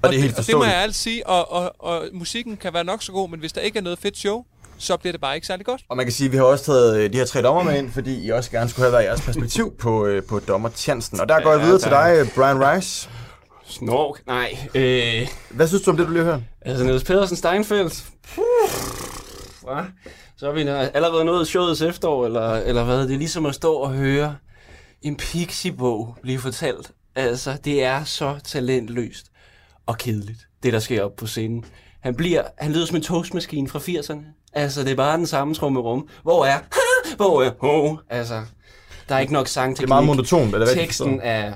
Og 0.03 0.09
det 0.13 0.19
er 0.19 0.23
helt 0.23 0.39
og 0.39 0.47
det 0.47 0.57
må 0.57 0.65
jeg 0.65 0.75
altid 0.75 0.93
sige. 0.95 1.27
Og, 1.27 1.53
og, 1.53 1.73
og 1.79 2.09
musikken 2.13 2.57
kan 2.57 2.75
være 2.75 2.85
nok 2.85 3.03
så 3.03 3.13
god, 3.13 3.29
men 3.29 3.41
hvis 3.41 3.53
der 3.53 3.61
ikke 3.61 3.79
er 3.79 3.83
noget 3.83 3.99
fedt 3.99 4.19
show, 4.19 4.45
så 4.79 4.97
bliver 4.97 5.13
det 5.13 5.21
bare 5.21 5.35
ikke 5.35 5.47
særlig 5.47 5.67
godt. 5.67 5.83
Og 5.89 5.97
man 5.97 6.07
kan 6.07 6.13
sige, 6.13 6.27
at 6.27 6.33
vi 6.33 6.37
har 6.37 6.45
også 6.45 6.65
taget 6.65 6.97
øh, 6.97 7.13
de 7.13 7.19
her 7.19 7.25
tre 7.25 7.43
dommer 7.43 7.63
med 7.63 7.79
ind, 7.79 7.93
fordi 7.93 8.25
I 8.25 8.31
også 8.31 8.51
gerne 8.51 8.71
skulle 8.71 8.85
have 8.85 8.93
været 8.93 9.05
jeres 9.05 9.21
perspektiv 9.21 9.75
på, 9.79 10.07
øh, 10.07 10.23
på 10.23 10.39
dommertjenesten. 10.41 11.21
Og 11.21 11.29
der 11.29 11.41
går 11.43 11.51
jeg 11.51 11.59
Ja, 11.59 11.65
videre 11.65 11.81
til 11.81 11.91
tak. 11.91 12.07
dig, 12.11 12.21
øh, 12.21 12.35
Brian 12.35 12.71
Rice. 12.77 13.09
Snork? 13.67 14.27
Nej. 14.27 14.59
Øh, 14.75 15.29
Hvad 15.51 15.69
synes 15.69 15.83
du 15.83 15.91
om 15.91 15.97
det, 15.97 16.07
du 16.07 16.13
lige 16.13 16.25
har 16.25 16.31
hørt? 16.33 16.41
altså, 16.61 16.85
Niels 16.85 17.05
Pedersen 17.05 17.37
Steinfeldt. 17.37 18.05
Hva? 19.63 19.81
Så 20.43 20.49
er 20.49 20.53
vi 20.53 20.61
allerede 20.95 21.25
nået 21.25 21.49
showets 21.49 21.83
efterår, 21.83 22.27
eller, 22.27 22.53
eller 22.53 22.85
hvad? 22.85 23.01
Det 23.09 23.15
er 23.15 23.19
ligesom 23.19 23.47
at 23.47 23.55
stå 23.55 23.75
og 23.75 23.93
høre 23.93 24.37
en 25.03 25.17
pixiebog 25.17 26.17
blive 26.23 26.39
fortalt. 26.39 26.93
Altså, 27.15 27.57
det 27.65 27.85
er 27.85 28.05
så 28.05 28.39
talentløst 28.45 29.27
og 29.87 29.99
kedeligt, 29.99 30.49
det 30.63 30.73
der 30.73 30.79
sker 30.79 31.03
op 31.03 31.17
på 31.17 31.27
scenen. 31.27 31.65
Han 32.01 32.15
bliver, 32.15 32.43
han 32.59 32.73
lyder 32.73 32.87
som 32.87 32.97
en 32.97 33.03
toastmaskine 33.03 33.69
fra 33.69 33.79
80'erne. 33.79 34.49
Altså, 34.53 34.83
det 34.83 34.91
er 34.91 34.97
bare 34.97 35.17
den 35.17 35.27
samme 35.27 35.55
trummerum. 35.55 36.09
Hvor 36.23 36.45
er, 36.45 36.59
hvor 37.17 37.43
er, 37.43 37.51
oh, 37.61 37.97
altså, 38.11 38.43
der 39.09 39.15
er 39.15 39.19
ikke 39.19 39.33
nok 39.33 39.49
sangteknik. 39.49 39.77
Det 39.79 39.85
er 39.85 39.89
meget 39.89 40.07
monotont, 40.07 40.55
er 40.55 40.59
det 40.59 40.69
rigtigt 40.69 40.87
Teksten 40.87 41.21
er, 41.23 41.53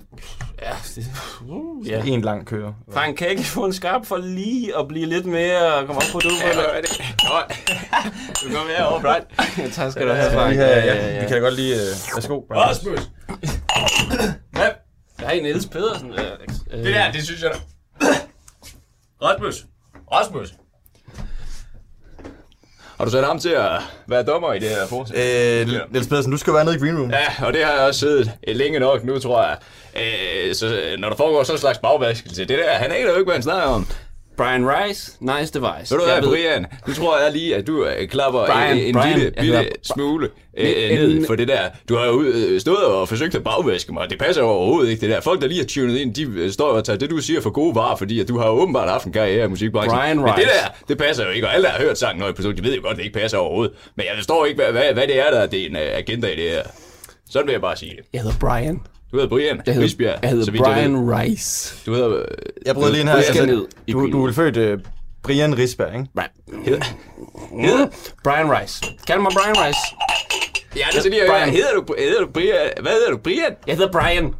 ja, 0.62 0.72
det, 0.94 1.06
uh, 1.48 1.88
ja. 1.88 2.02
En 2.04 2.20
lang 2.20 2.46
kører. 2.46 2.72
Frank, 2.92 3.16
kan 3.16 3.24
jeg 3.26 3.30
ikke 3.38 3.44
få 3.50 3.64
en 3.64 3.72
skarp 3.72 4.06
for 4.06 4.16
lige 4.16 4.78
at 4.78 4.88
blive 4.88 5.06
lidt 5.06 5.26
mere 5.26 5.74
og 5.74 5.86
komme 5.86 5.96
op 6.02 6.08
på 6.12 6.18
du? 6.18 6.28
Ja, 6.40 6.54
hvad 6.54 6.64
er 6.64 6.80
det? 6.80 6.90
Du 8.42 8.56
kommer 8.56 8.72
her 8.76 8.84
over, 8.84 9.00
Brian. 9.00 9.22
Ja, 9.58 9.68
tak 9.82 9.92
skal 9.92 10.06
du 10.08 10.12
Ja, 10.12 10.14
have, 10.20 10.30
ja, 10.32 10.38
Frank. 10.44 10.56
ja, 10.56 10.94
ja. 10.94 11.20
Vi 11.20 11.26
kan 11.26 11.30
da 11.36 11.38
godt 11.38 11.54
lige... 11.54 11.74
Øh, 11.74 11.80
værsgo, 12.14 12.40
Brian. 12.48 12.62
Rasmus! 12.62 13.00
Hej, 15.20 15.40
Niels 15.40 15.66
Pedersen. 15.66 16.10
Øh, 16.10 16.18
øh, 16.70 16.84
Det 16.84 16.94
der, 16.94 17.12
det 17.12 17.24
synes 17.24 17.42
jeg 17.42 17.50
da. 17.50 17.58
Rasmus! 19.22 19.66
Rasmus! 20.12 20.54
Har 22.98 23.04
du 23.04 23.10
sat 23.10 23.24
ham 23.24 23.38
til 23.38 23.48
at 23.48 23.70
være 24.06 24.22
dommer 24.22 24.52
i 24.52 24.58
det 24.58 24.68
her 24.68 24.86
forsøg? 24.86 25.16
Øh, 25.16 25.92
Niels 25.92 26.08
Pedersen, 26.08 26.32
du 26.32 26.38
skal 26.38 26.54
være 26.54 26.64
nede 26.64 26.76
i 26.76 26.78
Green 26.78 26.98
Room. 26.98 27.10
Ja, 27.10 27.46
og 27.46 27.52
det 27.52 27.64
har 27.64 27.72
jeg 27.72 27.80
også 27.80 28.00
siddet 28.00 28.30
længe 28.48 28.78
nok 28.78 29.04
nu, 29.04 29.18
tror 29.18 29.42
jeg. 29.42 29.56
Øh, 29.96 30.54
så 30.54 30.66
øh, 30.66 30.98
når 30.98 31.08
der 31.08 31.16
foregår 31.16 31.42
sådan 31.42 31.54
en 31.56 31.60
slags 31.60 31.78
bagvaskelse, 31.78 32.44
det 32.44 32.58
der, 32.58 32.70
han 32.70 32.92
aner 32.92 33.10
jo 33.10 33.14
ikke, 33.14 33.24
hvad 33.24 33.34
han 33.34 33.42
snakker 33.42 33.68
om. 33.68 33.86
Brian 34.36 34.68
Rice, 34.70 35.12
nice 35.20 35.52
device. 35.60 35.94
Ved 35.94 35.98
du 35.98 36.04
hvad, 36.04 36.22
Brian? 36.22 36.66
Nu 36.88 36.94
tror 36.94 37.18
jeg 37.18 37.32
lige, 37.32 37.56
at 37.56 37.66
du 37.66 37.84
øh, 37.86 38.08
klapper 38.08 38.46
Brian, 38.46 38.76
en, 38.78 38.84
en 38.84 38.94
Brian, 38.94 39.18
lille, 39.18 39.32
hedder- 39.40 39.62
smule 39.82 40.28
øh, 40.56 40.68
En- 40.90 40.98
ned 40.98 41.26
for 41.26 41.34
det 41.36 41.48
der. 41.48 41.60
Du 41.88 41.96
har 41.96 42.06
jo 42.06 42.22
øh, 42.22 42.60
stået 42.60 42.84
og 42.84 43.08
forsøgt 43.08 43.34
at 43.34 43.44
bagvaske 43.44 43.92
mig. 43.92 44.10
Det 44.10 44.18
passer 44.18 44.42
overhovedet 44.42 44.90
ikke, 44.90 45.00
det 45.00 45.10
der. 45.10 45.20
Folk, 45.20 45.40
der 45.40 45.46
lige 45.48 45.60
har 45.60 45.66
tunet 45.66 45.96
ind, 45.98 46.14
de 46.14 46.22
øh, 46.22 46.50
står 46.52 46.68
og 46.68 46.84
tager 46.84 46.98
det, 46.98 47.10
du 47.10 47.18
siger 47.18 47.40
for 47.40 47.50
gode 47.50 47.74
varer, 47.74 47.96
fordi 47.96 48.20
at 48.20 48.28
du 48.28 48.38
har 48.38 48.48
åbenbart 48.48 48.88
haft 48.88 49.04
en 49.06 49.12
karriere 49.12 49.44
i 49.44 49.48
musikbranchen. 49.48 49.98
Brian 49.98 50.16
Men 50.16 50.26
det 50.26 50.34
Rice. 50.36 50.48
der, 50.48 50.74
det 50.88 50.98
passer 50.98 51.24
jo 51.24 51.30
ikke. 51.30 51.46
Og 51.46 51.54
alle, 51.54 51.64
der 51.66 51.70
har 51.72 51.80
hørt 51.82 51.98
sangen 51.98 52.20
når 52.20 52.30
de 52.52 52.64
ved 52.64 52.74
jo 52.76 52.82
godt, 52.82 52.90
at 52.92 52.96
det 52.98 53.04
ikke 53.04 53.18
passer 53.18 53.38
overhovedet. 53.38 53.74
Men 53.96 54.06
jeg 54.06 54.12
forstår 54.16 54.46
ikke, 54.46 54.62
hvad, 54.62 54.72
hvad, 54.72 54.92
hvad 54.92 55.06
det 55.06 55.18
er, 55.26 55.30
der 55.30 55.38
er 55.40 55.46
uh, 55.70 55.98
agenda 55.98 56.26
i 56.28 56.36
det 56.36 56.50
her. 56.50 56.62
Sådan 57.30 57.46
vil 57.46 57.52
jeg 57.52 57.60
bare 57.60 57.76
sige 57.76 57.90
det. 57.96 58.04
Jeg 58.12 58.20
hedder 58.22 58.36
Brian. 58.40 58.80
Du 59.12 59.16
hedder 59.16 59.28
Brian 59.28 59.62
Jeg 59.66 59.74
hedder, 59.74 59.86
Risbjerg, 59.86 60.18
jeg 60.22 60.30
hedder 60.30 60.44
så 60.44 60.50
vidt 60.50 60.66
jeg. 60.66 60.74
Brian 60.74 60.96
Rice. 61.20 61.76
Du 61.86 61.94
hedder... 61.94 62.24
Jeg 62.66 62.74
bryder 62.74 62.90
lige 62.90 63.00
ind 63.00 63.08
her. 63.08 63.16
Jeg 63.16 63.26
Altså, 63.26 63.66
du, 63.92 64.10
du 64.12 64.26
er 64.26 64.32
født 64.32 64.56
øh, 64.56 64.78
Brian 65.22 65.58
Risberg, 65.58 65.94
ikke? 65.94 66.06
Hedder, 66.64 66.84
hedder 67.60 67.86
Brian 68.24 68.50
Rice. 68.60 68.84
Kald 69.06 69.20
mig 69.20 69.32
Brian 69.32 69.66
Rice. 69.66 69.78
Ja, 70.76 70.84
det 70.90 70.98
er 70.98 71.02
så 71.02 71.08
lige, 71.08 71.22
Brian. 71.28 71.48
hedder 71.50 71.74
du, 71.74 71.94
hedder 71.98 72.20
du 72.20 72.30
Brian? 72.30 72.70
Hvad 72.82 72.92
hedder 72.92 73.10
du, 73.10 73.16
Brian? 73.16 73.52
Jeg 73.66 73.76
hedder 73.76 73.92
Brian. 73.92 74.34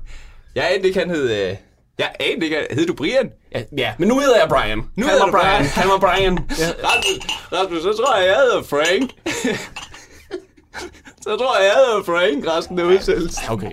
Jeg 0.55 0.71
anede 0.73 0.89
ikke, 0.89 0.99
han 0.99 1.11
hed... 1.11 1.31
Øh, 1.31 1.57
jeg 1.99 2.11
anede 2.21 2.45
ikke, 2.45 2.57
hedder 2.71 2.87
du 2.87 2.95
Brian? 2.95 3.31
Ja, 3.55 3.63
ja, 3.77 3.93
men 3.99 4.09
nu 4.09 4.19
hedder 4.19 4.39
jeg 4.39 4.49
Brian. 4.49 4.79
Nu 4.97 5.07
hedder 5.07 5.27
du 5.27 5.31
Brian. 5.33 5.57
Brian. 5.57 5.71
Kald 5.75 5.89
mig 5.89 6.01
Brian. 6.01 6.39
Ja. 6.59 6.69
Rasmus, 6.89 7.19
Rasmus, 7.53 7.83
så 7.83 7.93
tror 8.03 8.17
jeg, 8.17 8.27
jeg 8.27 8.37
hedder 8.37 8.63
Frank. 8.63 9.11
så 11.25 11.37
tror 11.37 11.59
jeg, 11.59 11.65
jeg 11.65 11.75
hedder 11.77 12.03
Frank, 12.05 12.57
resten 12.57 12.79
af 12.79 12.85
udsendelsen. 12.85 13.43
Okay. 13.51 13.71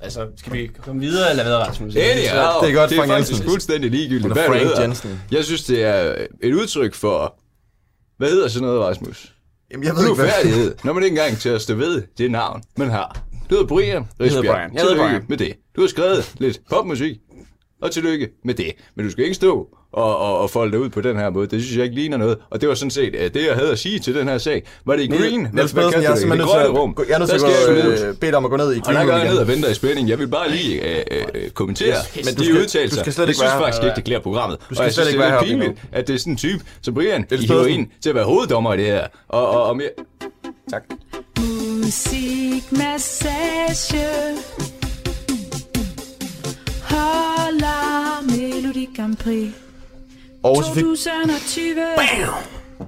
Altså, 0.00 0.26
skal 0.36 0.52
vi 0.52 0.70
komme 0.82 1.00
videre, 1.00 1.30
eller 1.30 1.42
hvad, 1.44 1.54
Rasmus? 1.56 1.94
Enig, 1.94 2.04
ja, 2.04 2.12
det 2.12 2.24
er 2.24 2.72
godt, 2.74 2.90
det 2.90 2.96
er 2.96 3.00
Frank 3.00 3.10
faktisk 3.10 3.30
Jensen. 3.30 3.48
fuldstændig 3.48 3.90
ligegyldigt, 3.90 4.32
hvad 4.32 4.44
Frank 4.46 4.62
hedder. 4.62 4.80
Jensen. 4.82 5.20
Jeg 5.30 5.44
synes, 5.44 5.64
det 5.64 5.84
er 5.84 6.26
et 6.42 6.54
udtryk 6.54 6.94
for... 6.94 7.34
Hvad 8.18 8.28
hedder 8.30 8.48
sådan 8.48 8.68
noget, 8.68 8.82
Rasmus? 8.82 9.32
Jamen, 9.70 9.86
jeg 9.86 9.94
ved 9.94 10.02
ikke, 10.08 10.14
hvad... 10.14 10.28
færdighed. 10.30 10.74
Når 10.84 10.92
man 10.92 11.02
ikke 11.02 11.14
engang 11.18 11.38
til 11.38 11.48
at 11.48 11.62
stå 11.62 11.74
ved 11.74 12.02
det 12.18 12.30
navn, 12.30 12.62
man 12.76 12.90
har. 12.90 13.22
Du 13.50 13.54
hedder 13.54 13.66
Brian 13.66 14.06
Risbjerg. 14.20 14.30
hedder 14.30 14.52
Brian. 14.52 14.74
Jeg 14.74 14.82
hedder 14.82 14.94
Tillykke 14.94 15.08
Brian. 15.10 15.24
med 15.28 15.36
det. 15.36 15.52
Du 15.76 15.80
har 15.80 15.88
skrevet 15.88 16.34
lidt 16.38 16.60
popmusik, 16.70 17.16
og 17.82 17.90
tillykke 17.90 18.28
med 18.44 18.54
det. 18.54 18.72
Men 18.94 19.04
du 19.04 19.10
skal 19.10 19.24
ikke 19.24 19.34
stå 19.34 19.75
og, 19.96 20.18
og, 20.18 20.38
og 20.38 20.50
folde 20.50 20.72
dig 20.72 20.80
ud 20.80 20.88
på 20.88 21.00
den 21.00 21.16
her 21.16 21.30
måde. 21.30 21.46
Det 21.46 21.62
synes 21.62 21.76
jeg 21.76 21.84
ikke 21.84 21.96
ligner 21.96 22.16
noget. 22.16 22.38
Og 22.50 22.60
det 22.60 22.68
var 22.68 22.74
sådan 22.74 22.90
set 22.90 23.14
øh, 23.18 23.34
det, 23.34 23.46
jeg 23.46 23.54
havde 23.54 23.70
at 23.70 23.78
sige 23.78 23.98
til 23.98 24.14
den 24.14 24.28
her 24.28 24.38
sag. 24.38 24.62
Var 24.86 24.96
det 24.96 25.02
i 25.02 25.06
green? 25.06 25.48
Niels 25.52 25.72
Pedersen, 25.74 26.02
jeg 26.02 26.12
er 26.12 26.16
simpelthen 26.16 26.48
nødt 26.48 26.50
til 26.50 26.58
at, 26.58 26.66
gå- 26.96 27.04
jeg 27.08 27.14
er 27.14 27.18
nødt 27.18 27.30
til 27.30 27.36
at 27.36 27.42
gå, 27.42 27.48
øh, 28.06 28.14
bede 28.16 28.30
dig 28.30 28.36
om 28.36 28.44
at 28.44 28.50
gå 28.50 28.56
ned 28.56 28.74
i 28.74 28.78
og 28.78 28.84
Green 28.84 28.96
der 28.96 29.00
Room 29.02 29.10
går 29.10 29.16
jeg 29.16 29.28
ned 29.28 29.38
og 29.38 29.48
venter 29.48 29.68
i 29.70 29.74
spænding. 29.74 30.08
Jeg 30.08 30.18
vil 30.18 30.28
bare 30.28 30.50
lige 30.50 30.96
øh, 30.98 31.04
øh, 31.34 31.50
kommentere 31.50 31.88
Yes, 32.16 32.26
men 32.26 32.34
du 32.34 32.42
de 32.42 32.46
skal- 32.48 32.60
udtalelser. 32.60 32.96
du 32.96 33.00
skal 33.02 33.12
slet 33.12 33.26
jeg 33.26 33.34
synes 33.34 33.50
være 33.50 33.58
faktisk 33.62 33.82
ikke, 33.82 33.94
det 33.96 34.04
klæder 34.04 34.20
programmet. 34.20 34.58
Du 34.70 34.74
skal 34.74 34.78
og 34.78 34.84
jeg 34.84 34.92
slet 34.94 35.06
synes, 35.06 35.14
ikke 35.14 35.24
det 35.24 35.32
er 35.32 35.40
lidt 35.40 35.48
pinligt, 35.50 35.72
at 35.92 36.06
det 36.08 36.14
er 36.14 36.18
sådan 36.18 36.32
en 36.32 36.36
type 36.36 36.64
som 36.82 36.94
Brian, 36.94 37.26
I 37.32 37.36
hiver 37.46 37.66
ind 37.66 37.86
til 38.02 38.08
at 38.08 38.14
være 38.14 38.24
hoveddommer 38.24 38.74
i 38.74 38.76
det 38.76 38.86
her. 38.86 39.06
Og, 39.28 39.48
og, 39.50 39.62
og 39.62 39.76
mere... 39.76 39.88
Tak. 40.70 40.82
Musikmassage 41.38 44.06
Holder 46.82 48.22
Melodi 48.30 48.88
Grand 48.96 49.16
Prix 49.16 49.48
Og 50.46 50.64
så 50.64 50.74
fik... 50.74 50.84
2020 50.84 51.74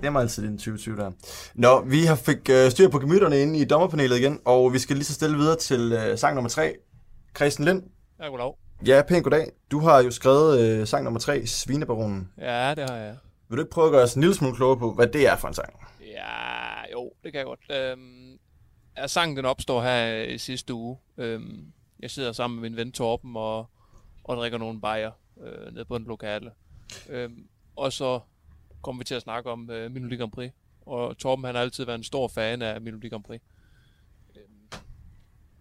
Det 0.01 0.07
er 0.07 0.11
mig 0.11 0.23
altid 0.23 0.43
den 0.43 0.59
2020 0.59 0.97
der. 0.97 1.11
Nå, 1.55 1.81
vi 1.81 2.05
har 2.05 2.17
fik 2.17 2.49
øh, 2.51 2.71
styr 2.71 2.89
på 2.89 2.99
gemytterne 2.99 3.43
inde 3.43 3.59
i 3.59 3.65
dommerpanelet 3.65 4.19
igen, 4.19 4.41
og 4.45 4.73
vi 4.73 4.79
skal 4.79 4.97
lige 4.97 5.05
så 5.05 5.15
stille 5.15 5.37
videre 5.37 5.57
til 5.57 5.93
øh, 5.93 6.19
sang 6.19 6.35
nummer 6.35 6.49
3. 6.49 6.75
Christian 7.37 7.65
Lind, 7.65 7.83
Ja, 8.21 8.27
goddag. 8.27 8.55
Ja, 8.87 9.03
pænt 9.09 9.25
goddag. 9.25 9.47
Du 9.71 9.79
har 9.79 10.03
jo 10.03 10.11
skrevet 10.11 10.61
øh, 10.61 10.87
sang 10.87 11.05
nummer 11.05 11.21
3, 11.21 11.47
Svinebaronen. 11.47 12.33
Ja, 12.39 12.75
det 12.75 12.91
har 12.91 12.97
jeg. 12.97 13.17
Vil 13.49 13.57
du 13.57 13.63
ikke 13.63 13.71
prøve 13.71 13.87
at 13.87 13.93
gøre 13.93 14.03
os 14.03 14.15
en 14.15 14.21
lille 14.21 14.35
smule 14.35 14.57
klogere 14.57 14.79
på, 14.79 14.93
hvad 14.95 15.07
det 15.07 15.29
er 15.29 15.37
for 15.37 15.49
en 15.49 15.55
sang? 15.55 15.81
Ja, 16.01 16.93
jo, 16.93 17.13
det 17.25 17.33
kan 17.33 17.39
jeg 17.39 17.47
godt. 17.47 17.61
Øhm, 17.71 18.39
ja, 18.97 19.07
sangen 19.07 19.37
den 19.37 19.45
opstår 19.45 19.83
her 19.83 20.23
i 20.23 20.39
sidste 20.39 20.75
uge. 20.75 20.97
Øhm, 21.19 21.73
jeg 22.01 22.11
sidder 22.11 22.33
sammen 22.33 22.61
med 22.61 22.71
min 22.71 22.77
ven 22.77 22.93
Torben 22.93 23.37
og, 23.37 23.67
og 24.25 24.37
drikker 24.37 24.59
nogle 24.59 24.81
bajer 24.81 25.11
øh, 25.43 25.75
nede 25.75 25.85
på 25.85 25.97
en 25.97 26.05
lokale. 26.05 26.51
Øhm, 27.09 27.49
og 27.77 27.93
så 27.93 28.21
kommer 28.83 29.01
vi 29.01 29.05
til 29.05 29.15
at 29.15 29.23
snakke 29.23 29.51
om 29.51 29.71
øh, 29.71 29.91
Melodi 29.91 30.17
Grand 30.17 30.33
Prix. 30.33 30.53
Og 30.81 31.19
Torben 31.19 31.45
han 31.45 31.55
har 31.55 31.63
altid 31.63 31.85
været 31.85 31.99
en 31.99 32.05
stor 32.05 32.29
fan 32.29 32.63
af 32.63 32.81
Melodi 32.81 33.09
Grand 33.09 33.25
Prix. 33.25 33.41
Øhm, 34.37 34.83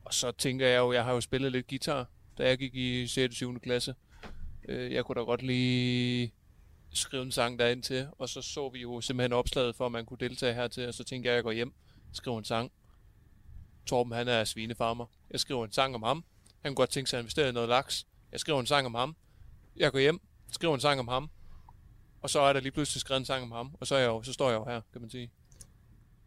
og 0.06 0.14
så 0.14 0.32
tænker 0.32 0.68
jeg 0.68 0.78
jo, 0.78 0.92
jeg 0.92 1.04
har 1.04 1.14
jo 1.14 1.22
spillet 1.22 1.52
lidt 1.52 1.68
guitar, 1.68 2.10
da 2.38 2.48
jeg 2.48 2.58
gik 2.58 2.76
i 2.76 3.08
6. 3.08 3.32
og 3.32 3.36
7. 3.36 3.60
klasse. 3.60 3.96
Øh, 4.68 4.94
jeg 4.94 5.06
kunne 5.06 5.16
da 5.16 5.26
godt 5.26 5.42
lige 5.42 6.34
skrive 6.94 7.24
en 7.24 7.32
sang 7.32 7.60
derind 7.60 7.84
til, 7.84 8.08
og 8.18 8.30
så 8.30 8.42
så 8.42 8.70
vi 8.70 8.82
jo 8.82 9.02
simpelthen 9.02 9.34
opslaget 9.34 9.76
for, 9.76 9.86
at 9.86 9.92
man 9.92 10.06
kunne 10.06 10.18
deltage 10.20 10.54
hertil, 10.54 10.88
og 10.88 10.94
så 10.94 11.04
tænkte 11.04 11.28
jeg, 11.28 11.34
at 11.34 11.36
jeg 11.36 11.44
går 11.44 11.52
hjem, 11.52 11.74
skriver 12.12 12.38
en 12.38 12.46
sang. 12.46 12.72
Torben, 13.86 14.14
han 14.14 14.28
er 14.28 14.44
svinefarmer. 14.44 15.06
Jeg 15.32 15.40
skriver 15.40 15.66
en 15.66 15.72
sang 15.72 15.96
om 15.96 16.04
ham. 16.04 16.24
Han 16.62 16.72
kunne 16.72 16.76
godt 16.76 16.90
tænke 16.90 17.10
sig 17.10 17.18
at 17.18 17.22
investere 17.22 17.50
i 17.50 17.52
noget 17.52 17.70
laks. 17.70 18.08
Jeg 18.32 18.40
skriver 18.40 18.60
en 18.60 18.66
sang 18.66 18.86
om 18.86 18.96
ham. 18.96 19.16
Jeg 19.76 19.92
går 19.92 20.00
hjem, 20.00 20.22
skriver 20.52 20.74
en 20.74 20.80
sang 20.80 21.00
om 21.00 21.08
ham. 21.08 21.30
Og 22.22 22.30
så 22.30 22.40
er 22.42 22.54
der 22.54 22.60
lige 22.60 22.72
pludselig 22.72 23.02
skrevet 23.02 23.20
en 23.20 23.26
sang 23.26 23.44
om 23.44 23.52
ham, 23.52 23.70
og 23.82 23.88
så, 23.88 23.96
er 23.96 24.00
jeg 24.00 24.08
jo, 24.08 24.24
så 24.24 24.34
står 24.34 24.50
jeg 24.50 24.58
jo 24.60 24.66
her, 24.66 24.82
kan 24.92 25.02
man 25.02 25.10
sige. 25.10 25.32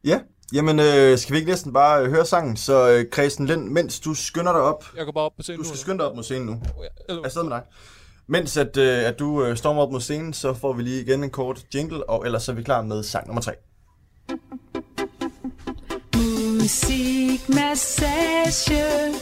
Ja, 0.04 0.20
jamen 0.52 0.80
øh, 0.80 1.18
skal 1.18 1.32
vi 1.32 1.38
ikke 1.38 1.50
næsten 1.50 1.72
bare 1.72 2.02
øh, 2.04 2.10
høre 2.10 2.26
sangen? 2.26 2.56
Så 2.56 2.90
øh, 2.90 3.12
Christian 3.12 3.46
Lind, 3.46 3.68
mens 3.68 4.00
du 4.00 4.14
skynder 4.14 4.52
dig 4.52 4.62
op. 4.62 4.84
Jeg 4.96 5.04
går 5.04 5.12
bare 5.12 5.24
op 5.24 5.32
på 5.36 5.42
scenen 5.42 5.56
Du 5.56 5.62
nu, 5.62 5.64
skal 5.64 5.72
eller? 5.74 5.82
skynde 5.82 5.98
dig 5.98 6.06
op 6.10 6.14
mod 6.16 6.24
scenen 6.24 6.46
nu. 6.46 6.62
eller- 7.08 7.24
Afsted 7.24 7.42
med 7.42 7.50
dig. 7.50 7.62
Mens 8.26 8.56
at, 8.56 8.76
øh, 8.76 9.04
at 9.04 9.18
du 9.18 9.44
øh, 9.44 9.56
stormer 9.56 9.82
op 9.82 9.92
mod 9.92 10.00
scenen, 10.00 10.32
så 10.32 10.54
får 10.54 10.72
vi 10.72 10.82
lige 10.82 11.02
igen 11.02 11.24
en 11.24 11.30
kort 11.30 11.64
jingle, 11.74 12.10
og 12.10 12.24
ellers 12.26 12.42
så 12.42 12.52
er 12.52 12.56
vi 12.56 12.62
klar 12.62 12.82
med 12.82 13.02
sang 13.02 13.26
nummer 13.26 13.42
3. 13.42 13.52
Musikmassage 16.16 19.14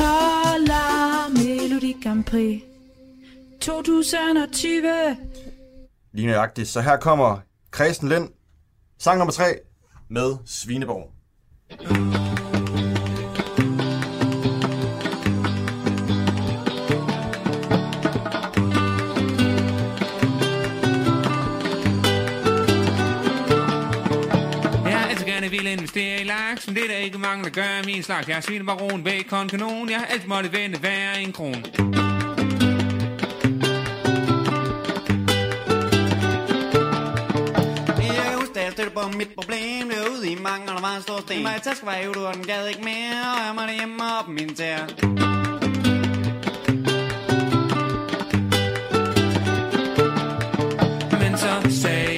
Holder 0.00 1.28
Melodi 1.28 1.96
Grand 2.02 2.24
Prix 2.24 2.62
2020 3.60 5.16
Lige 6.12 6.26
nøjagtigt. 6.26 6.68
Så 6.68 6.80
her 6.80 6.96
kommer 6.96 7.38
Kristen 7.70 8.08
Lind, 8.08 8.28
sang 8.98 9.18
nummer 9.18 9.32
3 9.32 9.44
med 10.08 10.36
Svineborg. 10.46 11.12
Mm. 11.90 12.29
Investere 25.72 26.20
i 26.20 26.24
laks, 26.24 26.66
men 26.66 26.76
det 26.76 26.84
er 26.84 26.88
der 26.88 26.96
ikke 26.96 27.18
mange, 27.18 27.44
der 27.44 27.50
gør 27.50 27.86
min 27.86 28.02
slags. 28.02 28.28
Jeg 28.28 28.36
er 28.36 28.40
svinebaron, 28.40 29.04
bacon, 29.04 29.48
kanon. 29.48 29.90
Jeg 29.90 29.98
har 29.98 30.06
altid 30.06 30.28
måttet 30.28 30.52
vende 30.52 30.78
hver 30.78 31.12
en 31.12 31.32
kron. 31.32 31.64
Jeg 38.56 38.64
jeg 38.70 38.72
stødte 38.74 38.90
på 38.90 39.08
mit 39.08 39.28
problem 39.36 39.88
Det 39.88 39.98
var 39.98 40.18
ude 40.18 40.30
i 40.30 40.34
mange, 40.34 40.68
og 40.68 40.74
der 40.74 40.80
var 40.80 40.96
en 40.96 41.02
stor 41.02 41.20
sten 41.20 41.42
Mig 41.42 41.60
taske 41.62 41.86
var 41.86 41.96
jo, 41.96 42.10
og 42.26 42.34
den 42.34 42.46
gad 42.46 42.68
ikke 42.68 42.84
mere 42.84 43.20
Og 43.34 43.46
jeg 43.46 43.52
måtte 43.54 43.74
hjemme 43.74 44.04
op 44.18 44.28
min 44.28 44.54
tær 44.54 44.78
Men 51.20 51.38
så 51.38 51.80
sagde 51.82 52.09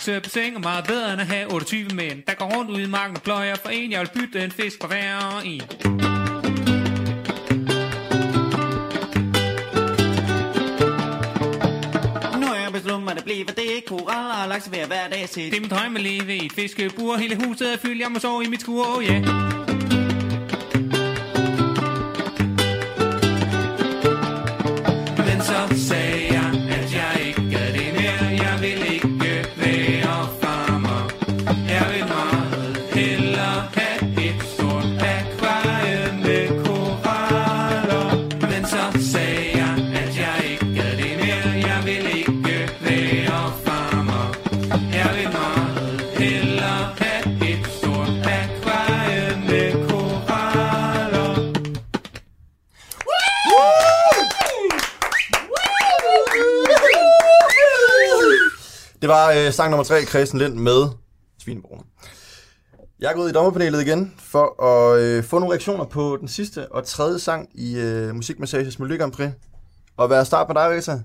laksebassin 0.00 0.54
og 0.54 0.60
meget 0.60 0.84
bedre 0.86 1.12
end 1.12 1.20
at 1.20 1.26
have 1.26 1.52
28 1.52 1.88
mænd, 1.94 2.22
der 2.26 2.34
går 2.34 2.56
rundt 2.56 2.70
ude 2.70 2.82
i 2.82 2.86
marken 2.86 3.16
og 3.16 3.22
pløjer 3.22 3.54
for 3.54 3.68
en. 3.68 3.92
Jeg 3.92 4.00
vil 4.00 4.10
bytte 4.14 4.44
en 4.44 4.50
fisk 4.50 4.76
for 4.80 4.88
hver 4.88 5.40
en. 5.44 5.62
At 13.10 13.16
det 13.16 13.24
bliver 13.24 13.44
det 13.44 13.76
er 13.76 13.80
koraller 13.86 14.42
og 14.42 14.48
laks 14.48 14.66
hver 14.66 14.86
hver 14.86 15.08
dag 15.08 15.28
til 15.28 15.50
Det 15.50 15.56
er 15.56 15.60
min 15.60 15.70
drøm 15.70 15.96
at 15.96 16.02
leve 16.02 16.36
i 16.36 16.46
et 16.46 16.52
fiskebur. 16.52 17.16
Hele 17.16 17.46
huset 17.46 17.72
er 17.72 17.76
fyldt, 17.76 18.00
jeg 18.00 18.10
må 18.10 18.18
sove 18.18 18.44
i 18.44 18.48
mit 18.48 18.60
skur, 18.60 18.96
oh 18.96 19.04
yeah. 19.04 19.59
Øh, 59.50 59.54
sang 59.54 59.70
nummer 59.70 59.84
3, 59.84 60.02
Christian 60.04 60.38
Lind 60.38 60.54
med 60.54 60.88
Svineborg. 61.42 61.84
Jeg 63.00 63.10
er 63.10 63.14
gået 63.14 63.30
i 63.30 63.32
dommerpanelet 63.32 63.80
igen 63.82 64.14
for 64.18 64.62
at 64.62 65.00
øh, 65.00 65.24
få 65.24 65.38
nogle 65.38 65.52
reaktioner 65.52 65.84
på 65.84 66.16
den 66.20 66.28
sidste 66.28 66.72
og 66.72 66.86
tredje 66.86 67.18
sang 67.18 67.48
i 67.54 67.76
øh, 67.76 68.14
Musikmassages 68.14 68.78
Melodi 68.78 68.96
Grand 68.98 69.12
Prix. 69.12 69.30
Og 69.96 70.06
hvad 70.06 70.20
er 70.20 70.24
start 70.24 70.46
på 70.46 70.52
dig, 70.52 70.70
Rita? 70.70 71.02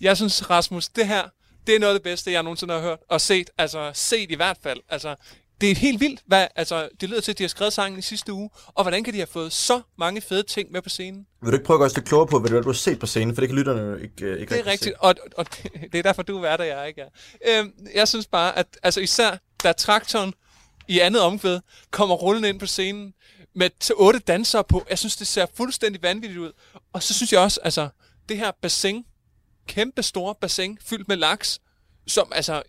Jeg 0.00 0.16
synes, 0.16 0.50
Rasmus, 0.50 0.88
det 0.88 1.06
her, 1.06 1.22
det 1.66 1.74
er 1.74 1.78
noget 1.78 1.94
af 1.94 1.98
det 2.00 2.04
bedste, 2.04 2.32
jeg 2.32 2.42
nogensinde 2.42 2.74
har 2.74 2.80
hørt 2.80 2.98
og 3.10 3.20
set. 3.20 3.50
Altså, 3.58 3.90
set 3.94 4.30
i 4.30 4.34
hvert 4.34 4.58
fald. 4.62 4.80
Altså, 4.88 5.14
det 5.60 5.70
er 5.70 5.74
helt 5.74 6.00
vildt, 6.00 6.20
hvad, 6.26 6.46
altså, 6.56 6.88
det 7.00 7.08
lyder 7.08 7.20
til, 7.20 7.32
at 7.32 7.38
de 7.38 7.42
har 7.42 7.48
skrevet 7.48 7.72
sangen 7.72 7.98
i 7.98 8.02
sidste 8.02 8.32
uge. 8.32 8.50
Og 8.66 8.84
hvordan 8.84 9.04
kan 9.04 9.12
de 9.12 9.18
have 9.18 9.26
fået 9.26 9.52
så 9.52 9.80
mange 9.98 10.20
fede 10.20 10.42
ting 10.42 10.72
med 10.72 10.82
på 10.82 10.88
scenen? 10.88 11.26
Vil 11.42 11.50
du 11.50 11.56
ikke 11.56 11.64
prøve 11.64 11.74
at 11.74 11.78
gøre 11.78 11.86
os 11.86 11.96
lidt 11.96 12.06
klogere 12.08 12.26
på, 12.26 12.38
hvad 12.38 12.62
du 12.62 12.68
har 12.68 12.72
set 12.72 12.98
på 12.98 13.06
scenen? 13.06 13.34
For 13.34 13.40
det 13.40 13.48
kan 13.48 13.58
lytterne 13.58 13.80
jo 13.80 13.96
ikke, 13.96 14.24
øh, 14.24 14.40
ikke 14.40 14.54
Det 14.54 14.60
er 14.60 14.66
rigtigt, 14.66 14.94
og, 14.98 15.14
og 15.36 15.46
det, 15.92 15.98
er 15.98 16.02
derfor, 16.02 16.22
du 16.22 16.42
er 16.42 16.56
der, 16.56 16.64
jeg 16.64 16.88
ikke 16.88 17.00
er. 17.00 17.08
Øhm, 17.48 17.72
jeg 17.94 18.08
synes 18.08 18.26
bare, 18.26 18.58
at 18.58 18.66
altså 18.82 19.00
især 19.00 19.36
da 19.62 19.72
traktoren 19.72 20.34
i 20.88 20.98
andet 20.98 21.22
omkvæd 21.22 21.60
kommer 21.90 22.14
rullende 22.14 22.48
ind 22.48 22.60
på 22.60 22.66
scenen 22.66 23.14
med 23.54 23.70
til 23.80 23.94
otte 23.98 24.18
dansere 24.18 24.64
på, 24.64 24.86
jeg 24.90 24.98
synes, 24.98 25.16
det 25.16 25.26
ser 25.26 25.46
fuldstændig 25.54 26.02
vanvittigt 26.02 26.40
ud. 26.40 26.52
Og 26.92 27.02
så 27.02 27.14
synes 27.14 27.32
jeg 27.32 27.40
også, 27.40 27.60
altså, 27.64 27.88
det 28.28 28.36
her 28.36 28.50
bassin, 28.62 29.04
kæmpe 29.68 30.02
store 30.02 30.34
bassin, 30.40 30.78
fyldt 30.84 31.08
med 31.08 31.16
laks, 31.16 31.60
som 32.06 32.32
altså, 32.34 32.62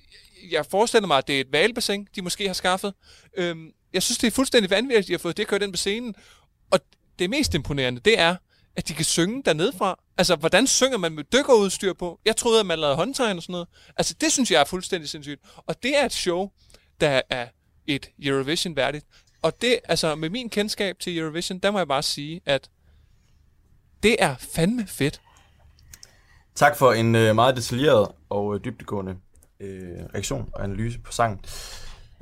jeg 0.52 0.65
forestiller 0.65 1.08
mig, 1.08 1.17
at 1.17 1.27
det 1.27 1.38
er 1.38 1.42
et 1.42 1.52
valbassin, 1.52 2.08
de 2.15 2.21
måske 2.21 2.48
har 2.48 2.54
skaffet. 2.54 2.94
Øhm, 3.38 3.71
jeg 3.94 4.04
synes, 4.04 4.17
det 4.17 4.27
er 4.27 4.31
fuldstændig 4.31 4.69
vanvittigt, 4.69 5.00
at 5.00 5.08
de 5.08 5.13
har 5.13 5.17
fået 5.19 5.38
det 5.38 5.48
kørt 5.48 5.63
ind 5.63 5.73
på 5.73 5.77
scenen. 5.77 6.15
Og 6.71 6.79
det 7.19 7.29
mest 7.29 7.54
imponerende, 7.54 8.02
det 8.06 8.19
er, 8.19 8.35
at 8.75 8.88
de 8.88 8.94
kan 8.94 9.06
synge 9.06 9.44
dernede 9.44 9.73
fra. 9.77 10.00
Altså, 10.17 10.35
hvordan 10.35 10.67
synger 10.67 10.98
man 10.98 11.12
med 11.12 11.23
dykkerudstyr 11.23 11.94
på? 11.94 12.19
Jeg 12.25 12.35
troede, 12.35 12.60
at 12.60 12.65
man 12.65 12.79
lavede 12.79 12.96
håndtegn 12.96 13.38
og 13.38 13.44
sådan 13.44 13.54
noget. 13.54 13.67
Altså, 13.98 14.13
det 14.21 14.31
synes 14.31 14.52
jeg 14.52 14.62
er 14.62 14.65
fuldstændig 14.65 15.10
sindssygt. 15.10 15.42
Og 15.58 15.83
det 15.83 15.98
er 15.98 16.06
et 16.06 16.13
show, 16.13 16.50
der 17.02 17.21
er 17.29 17.48
et 17.88 18.10
Eurovision 18.23 18.75
værdigt. 18.75 19.06
Og 19.42 19.62
det, 19.62 19.79
altså, 19.83 20.15
med 20.15 20.29
min 20.29 20.50
kendskab 20.50 21.00
til 21.00 21.17
Eurovision, 21.17 21.60
der 21.60 21.71
må 21.71 21.77
jeg 21.77 21.88
bare 21.88 22.04
sige, 22.04 22.42
at 22.46 22.69
det 24.04 24.15
er 24.19 24.35
fandme 24.40 24.88
fedt. 24.88 25.21
Tak 26.56 26.77
for 26.77 26.94
en 26.94 27.15
øh, 27.15 27.35
meget 27.35 27.56
detaljeret 27.56 28.08
og 28.29 28.56
øh, 28.56 28.63
dybdegående 28.65 29.15
øh, 29.60 30.06
reaktion 30.14 30.50
og 30.54 30.64
analyse 30.64 31.00
på 31.00 31.12
sangen. 31.12 31.40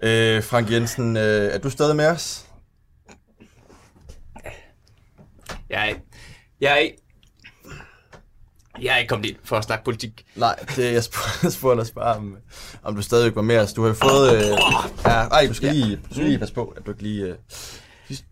Øh, 0.04 0.44
Frank 0.44 0.72
Jensen, 0.72 1.18
øh, 1.18 1.24
er 1.54 1.58
du 1.58 1.70
stadig 1.70 1.96
med 1.96 2.08
os? 2.08 2.46
Jeg, 5.70 5.96
jeg, 6.62 6.92
Jeg 8.82 8.94
er 8.94 8.98
ikke 8.98 9.10
kommet 9.10 9.26
ind 9.26 9.38
for 9.44 9.56
at 9.56 9.64
snakke 9.64 9.86
politik. 9.86 10.26
Nej, 10.36 10.56
det 10.76 10.94
jeg 10.94 11.04
spurgte, 11.04 11.52
spurgte 11.58 11.82
os 11.82 11.92
bare, 11.92 12.16
om, 12.16 12.38
om 12.84 12.96
du 12.96 13.02
stadigvæk 13.02 13.36
var 13.36 13.42
med 13.42 13.58
os. 13.58 13.74
Du 13.74 13.82
har 13.82 13.88
jo 13.88 13.94
fået... 13.94 14.36
Øh, 14.36 14.58
ja, 15.06 15.10
ej, 15.10 15.46
du 15.48 15.54
skal 15.54 15.74
lige, 15.74 15.96
du 15.96 16.14
skal 16.14 16.26
lige 16.26 16.40
passe 16.40 16.54
på, 16.54 16.66
at 16.78 16.86
du 16.86 16.92
ikke 16.92 17.04
lige... 17.04 17.24
Øh, 17.26 17.36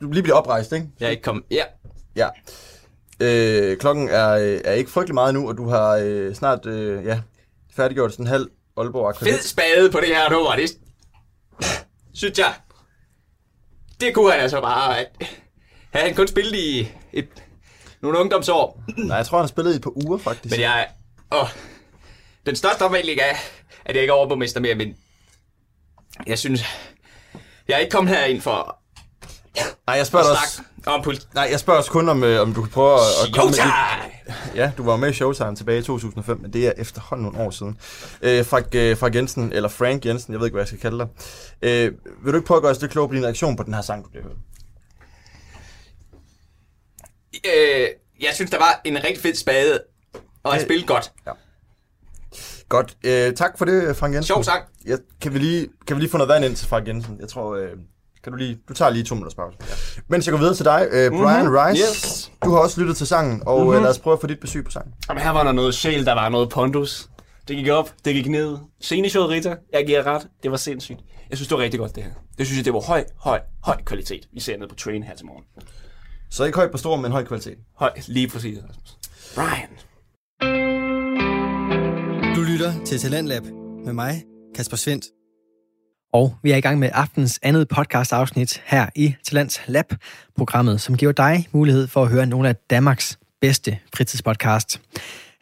du 0.02 0.12
lige 0.12 0.24
bliver 0.24 0.36
oprejst, 0.36 0.72
ikke? 0.72 0.90
Jeg 1.00 1.06
er 1.06 1.10
ikke 1.10 1.24
kommet... 1.24 1.44
Ja. 1.52 1.64
Ja. 2.16 2.30
Øh, 3.20 3.78
klokken 3.78 4.10
er, 4.10 4.30
øh, 4.30 4.62
er 4.66 4.72
ikke 4.74 4.92
frygtelig 4.92 5.14
meget 5.14 5.34
nu, 5.34 5.50
og 5.50 5.58
du 5.58 5.70
har 5.70 6.00
øh, 6.04 6.36
snart 6.36 6.66
øh, 6.66 7.06
ja, 7.06 7.22
færdiggjort 7.76 8.12
sådan 8.12 8.26
en 8.26 8.30
halv 8.30 8.48
Aalborg 8.78 9.10
Aquanet. 9.10 9.34
Fed 9.34 9.44
spade 9.44 9.92
på 9.92 10.00
det 10.00 10.08
her 10.08 10.30
nummer, 10.30 10.56
det 10.56 10.72
synes 12.14 12.40
jeg. 12.40 12.54
Det 14.00 14.14
kunne 14.14 14.32
han 14.32 14.42
altså 14.42 14.62
bare... 14.62 15.00
at- 15.00 15.08
Havde 15.94 16.06
han 16.08 16.16
kun 16.16 16.28
spillet 16.28 16.54
i 16.56 16.92
et, 17.14 17.30
nogle 18.02 18.20
ungdomsår. 18.20 18.84
Nej, 18.98 19.18
jeg 19.18 19.26
tror, 19.26 19.38
han 19.38 19.44
har 19.44 19.48
spillet 19.48 19.74
i 19.74 19.76
et 19.76 19.82
par 19.82 20.06
uger, 20.06 20.18
faktisk. 20.18 20.52
Men 20.52 20.62
jeg... 20.62 20.88
Åh, 21.32 21.48
den 22.46 22.56
største 22.56 22.82
omvæltning 22.82 23.20
er, 23.20 23.36
at 23.86 23.96
jeg 23.96 24.02
ikke 24.02 24.12
er 24.12 24.16
overborgmester 24.16 24.60
mere, 24.60 24.76
men... 24.76 24.96
Jeg 26.28 26.40
synes... 26.40 26.62
Jeg 27.68 27.74
er 27.76 27.78
ikke 27.80 27.92
kommet 27.92 28.16
herind 28.18 28.42
for 28.42 28.80
Nej, 29.88 29.96
jeg 29.98 30.08
spørger 30.08 30.26
også... 30.30 30.62
om 30.86 31.02
politik. 31.02 31.34
Nej, 31.34 31.48
jeg 31.52 31.60
spørger 31.60 31.78
også 31.80 31.92
kun, 31.92 32.10
om, 32.10 32.24
øh, 32.24 32.42
om 32.42 32.54
du 32.54 32.62
kan 32.62 32.72
prøve 32.72 32.94
at, 32.94 33.28
at 33.28 33.36
komme 33.36 33.50
med 33.50 33.54
Showtime! 33.56 34.04
dit... 34.06 34.13
Ja, 34.56 34.72
du 34.78 34.84
var 34.84 34.96
med 34.98 35.10
i 35.10 35.14
Showtime 35.14 35.56
tilbage 35.56 35.80
i 35.80 35.84
2005, 35.84 36.40
men 36.42 36.54
det 36.54 36.68
er 36.68 36.72
efterhånden 36.78 37.26
nogle 37.26 37.40
år 37.40 37.50
siden. 37.50 37.78
Øh, 38.22 38.46
Frank, 38.46 38.76
øh, 38.76 38.98
Frank 38.98 39.16
Jensen, 39.16 39.54
eller 39.54 39.70
Frank 39.70 40.06
Jensen, 40.06 40.34
jeg 40.34 40.40
ved 40.40 40.48
ikke, 40.48 40.54
hvad 40.56 40.62
jeg 40.62 40.68
skal 40.68 40.80
kalde 40.80 40.98
dig. 40.98 41.08
Øh, 41.62 41.92
vil 42.24 42.34
du 42.34 42.38
ikke 42.38 42.48
prøve 42.48 42.56
at 42.58 42.62
gøre 42.62 42.72
os 42.72 42.82
lidt 42.82 42.92
klogere 42.92 43.10
på 43.10 43.16
din 43.16 43.24
reaktion 43.26 43.56
på 43.56 43.64
den 43.64 43.74
her 43.74 43.82
sang, 43.82 44.04
du 44.04 44.10
har 44.14 44.22
hørt? 44.22 44.38
Øh, 47.46 47.88
jeg 48.22 48.32
synes, 48.34 48.52
der 48.52 48.58
var 48.58 48.82
en 48.84 49.04
rigtig 49.04 49.22
fed 49.22 49.36
spade, 49.36 49.80
og 50.44 50.52
han 50.52 50.62
Øh, 50.62 50.68
spillede 50.68 50.88
godt. 50.88 51.12
Ja. 51.28 51.32
Godt. 52.70 52.98
Øh, 53.04 53.34
tak 53.34 53.58
for 53.58 53.66
det, 53.66 53.96
Frank 53.96 54.14
Jensen. 54.14 54.28
Sjov 54.28 54.44
sang. 54.44 54.64
Ja, 54.88 54.96
kan, 55.22 55.34
vi 55.34 55.40
lige, 55.40 55.68
kan 55.88 55.96
vi 55.96 56.02
lige 56.02 56.12
få 56.12 56.18
noget 56.18 56.30
vand 56.30 56.46
ind 56.46 56.56
til 56.56 56.68
Frank 56.68 56.88
Jensen? 56.88 57.18
Jeg 57.20 57.30
tror, 57.30 57.56
øh, 57.56 57.70
kan 58.24 58.32
du 58.32 58.38
lige... 58.38 58.60
Du 58.70 58.74
tager 58.74 58.92
lige 58.92 59.04
to 59.04 59.16
minutters 59.16 59.36
pause. 59.36 59.58
Ja. 59.62 60.02
Mens 60.08 60.26
jeg 60.28 60.32
går 60.32 60.40
videre 60.40 60.56
til 60.56 60.66
dig, 60.66 60.88
øh, 60.92 61.12
Brian 61.12 61.46
Mhm. 61.46 61.56
Rice. 61.56 61.84
Yes. 61.90 62.32
Du 62.46 62.50
har 62.52 62.58
også 62.60 62.82
lyttet 62.82 62.98
til 62.98 63.08
sangen, 63.08 63.44
og 63.46 63.66
Mhm. 63.66 63.74
øh, 63.76 63.82
lad 63.82 63.90
os 63.90 64.00
prøve 64.00 64.14
at 64.14 64.22
få 64.22 64.28
dit 64.28 64.40
besøg 64.40 64.66
på 64.66 64.72
sangen. 64.72 64.94
Jamen, 65.10 65.24
her 65.24 65.30
var 65.32 65.44
der 65.44 65.52
noget 65.52 65.76
sjæl, 65.76 66.06
der 66.06 66.14
var 66.14 66.30
noget 66.30 66.50
pondus. 66.50 67.10
Det 67.48 67.56
gik 67.58 67.68
op, 67.70 67.90
det 68.06 68.14
gik 68.14 68.30
ned. 68.30 68.58
Sceneshowet 68.82 69.30
Rita, 69.30 69.56
jeg 69.74 69.86
giver 69.86 70.06
ret. 70.08 70.28
Det 70.44 70.52
var 70.52 70.58
sindssygt. 70.58 71.00
Jeg 71.30 71.38
synes, 71.38 71.48
det 71.48 71.58
var 71.58 71.64
rigtig 71.64 71.80
godt, 71.80 71.96
det 71.96 72.04
her. 72.04 72.12
Det 72.38 72.46
synes 72.46 72.58
jeg, 72.58 72.66
det 72.66 72.74
var 72.74 72.80
høj, 72.80 73.04
høj, 73.20 73.40
høj 73.64 73.78
kvalitet, 73.86 74.28
vi 74.34 74.40
ser 74.40 74.58
ned 74.58 74.68
på 74.68 74.76
train 74.76 75.04
her 75.04 75.16
til 75.16 75.26
morgen. 75.26 75.44
Så 76.32 76.44
ikke 76.44 76.56
højt 76.58 76.72
på 76.72 76.78
stor, 76.78 76.96
men 76.96 77.12
høj 77.12 77.24
kvalitet. 77.26 77.58
Høj, 77.78 77.92
lige 78.08 78.28
præcis. 78.28 78.58
Rasmus. 78.70 78.98
Brian. 79.36 79.70
Du 82.36 82.42
lytter 82.42 82.74
til 82.86 83.00
Talentlab 83.00 83.44
med 83.86 83.94
mig, 83.94 84.24
Kasper 84.56 84.78
Svendt. 84.78 85.06
Og 86.14 86.36
vi 86.44 86.52
er 86.52 86.56
i 86.56 86.62
gang 86.62 86.80
med 86.80 86.90
aftens 86.94 87.40
andet 87.44 87.68
podcast-afsnit 87.68 88.62
her 88.66 88.88
i 88.96 89.16
Talents 89.24 89.62
Lab, 89.68 89.94
programmet, 90.38 90.82
som 90.82 90.98
giver 90.98 91.12
dig 91.12 91.48
mulighed 91.52 91.88
for 91.88 92.04
at 92.04 92.10
høre 92.10 92.26
nogle 92.26 92.50
af 92.50 92.56
Danmarks 92.56 93.20
bedste 93.42 93.78
fritidspodcast. 93.96 94.82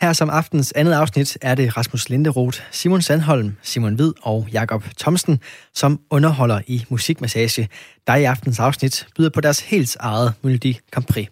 Her 0.01 0.13
som 0.13 0.29
aftens 0.29 0.73
andet 0.75 0.93
afsnit 0.93 1.37
er 1.41 1.55
det 1.55 1.77
Rasmus 1.77 2.09
Linderoth, 2.09 2.59
Simon 2.71 3.01
Sandholm, 3.01 3.55
Simon 3.61 3.97
Vid 3.97 4.13
og 4.21 4.47
Jakob 4.53 4.83
Thomsen, 4.99 5.39
som 5.73 5.99
underholder 6.09 6.61
i 6.67 6.85
Musikmassage, 6.89 7.69
der 8.07 8.15
i 8.15 8.23
aftens 8.23 8.59
afsnit 8.59 9.07
byder 9.17 9.29
på 9.29 9.41
deres 9.41 9.59
helt 9.59 9.97
eget 9.99 10.33
Melodi 10.41 10.79
Grand 10.91 11.27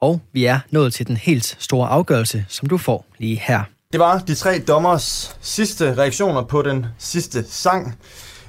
Og 0.00 0.20
vi 0.32 0.44
er 0.44 0.60
nået 0.70 0.94
til 0.94 1.06
den 1.06 1.16
helt 1.16 1.56
store 1.58 1.88
afgørelse, 1.88 2.44
som 2.48 2.68
du 2.68 2.78
får 2.78 3.06
lige 3.18 3.42
her. 3.44 3.62
Det 3.92 4.00
var 4.00 4.18
de 4.18 4.34
tre 4.34 4.58
dommers 4.58 5.36
sidste 5.40 5.94
reaktioner 5.94 6.42
på 6.42 6.62
den 6.62 6.86
sidste 6.98 7.44
sang. 7.48 7.98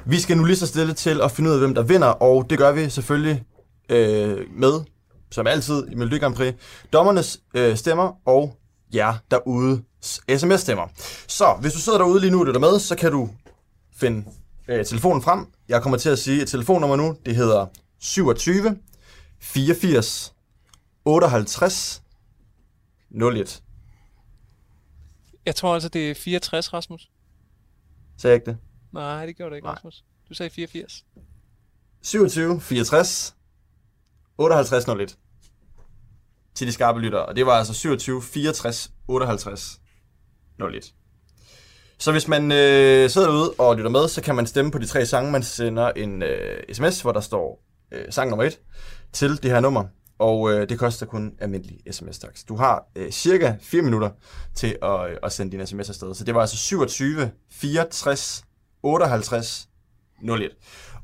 Vi 0.07 0.19
skal 0.19 0.37
nu 0.37 0.43
lige 0.43 0.57
så 0.57 0.67
stille 0.67 0.93
til 0.93 1.21
at 1.21 1.31
finde 1.31 1.49
ud 1.49 1.53
af, 1.53 1.59
hvem 1.59 1.75
der 1.75 1.83
vinder, 1.83 2.07
og 2.07 2.49
det 2.49 2.57
gør 2.57 2.71
vi 2.71 2.89
selvfølgelig 2.89 3.43
øh, 3.89 4.45
med, 4.51 4.81
som 5.31 5.47
altid, 5.47 5.87
i 5.87 5.95
Melodi 5.95 6.17
Grand 6.17 6.35
Prix, 6.35 6.53
dommernes 6.93 7.39
øh, 7.53 7.77
stemmer 7.77 8.27
og 8.27 8.57
jer 8.93 9.13
derude 9.31 9.83
sms-stemmer. 10.01 10.87
Så 11.27 11.57
hvis 11.61 11.73
du 11.73 11.79
sidder 11.79 11.97
derude 11.97 12.19
lige 12.19 12.31
nu 12.31 12.39
og 12.39 12.45
lytter 12.45 12.59
med, 12.59 12.79
så 12.79 12.95
kan 12.95 13.11
du 13.11 13.29
finde 13.95 14.25
øh, 14.67 14.85
telefonen 14.85 15.21
frem. 15.21 15.47
Jeg 15.69 15.81
kommer 15.81 15.97
til 15.97 16.09
at 16.09 16.19
sige 16.19 16.41
et 16.41 16.47
telefonnummer 16.47 16.95
nu. 16.95 17.15
Det 17.25 17.35
hedder 17.35 17.65
27 17.99 18.77
84 19.41 20.33
58 21.05 22.01
01. 23.11 23.61
Jeg 25.45 25.55
tror 25.55 25.73
altså, 25.73 25.89
det 25.89 26.11
er 26.11 26.15
64, 26.15 26.73
Rasmus. 26.73 27.09
Sagde 28.17 28.31
jeg 28.31 28.35
ikke 28.35 28.51
det? 28.51 28.57
Nej, 28.95 29.25
det 29.25 29.37
gjorde 29.37 29.49
det 29.49 29.57
ikke, 29.57 29.65
Nej. 29.65 29.73
Rasmus. 29.75 30.03
Du 30.29 30.33
sagde 30.33 30.49
84. 30.49 31.05
27 32.01 32.61
64 32.61 33.35
58 34.37 34.87
01 34.87 35.17
til 36.55 36.67
de 36.67 36.71
skarpe 36.71 36.99
lyttere. 36.99 37.25
Og 37.25 37.35
det 37.35 37.45
var 37.45 37.51
altså 37.51 37.73
27 37.73 38.21
64 38.21 38.91
58 39.07 39.81
01. 40.59 40.93
Så 41.97 42.11
hvis 42.11 42.27
man 42.27 42.51
øh, 42.51 43.09
sidder 43.09 43.27
derude 43.27 43.53
og 43.57 43.75
lytter 43.75 43.89
med, 43.89 44.07
så 44.07 44.21
kan 44.21 44.35
man 44.35 44.47
stemme 44.47 44.71
på 44.71 44.77
de 44.77 44.85
tre 44.85 45.05
sange. 45.05 45.31
Man 45.31 45.43
sender 45.43 45.91
en 45.91 46.23
øh, 46.23 46.63
sms, 46.73 47.01
hvor 47.01 47.11
der 47.11 47.19
står 47.19 47.63
øh, 47.91 48.05
sang 48.09 48.29
nummer 48.29 48.43
1 48.43 48.59
til 49.13 49.43
det 49.43 49.51
her 49.51 49.59
nummer. 49.59 49.85
Og 50.19 50.53
øh, 50.53 50.69
det 50.69 50.79
koster 50.79 51.05
kun 51.05 51.33
almindelig 51.39 51.79
sms-tax. 51.91 52.45
Du 52.47 52.55
har 52.55 52.85
øh, 52.95 53.11
cirka 53.11 53.55
4 53.61 53.81
minutter 53.81 54.09
til 54.55 54.77
at, 54.81 55.09
øh, 55.09 55.17
at 55.23 55.31
sende 55.31 55.57
din 55.57 55.67
sms 55.67 55.89
afsted. 55.89 56.13
Så 56.13 56.23
det 56.23 56.35
var 56.35 56.41
altså 56.41 56.57
27 56.57 57.31
64 57.51 58.45
58 58.85 59.69
01. 60.23 60.49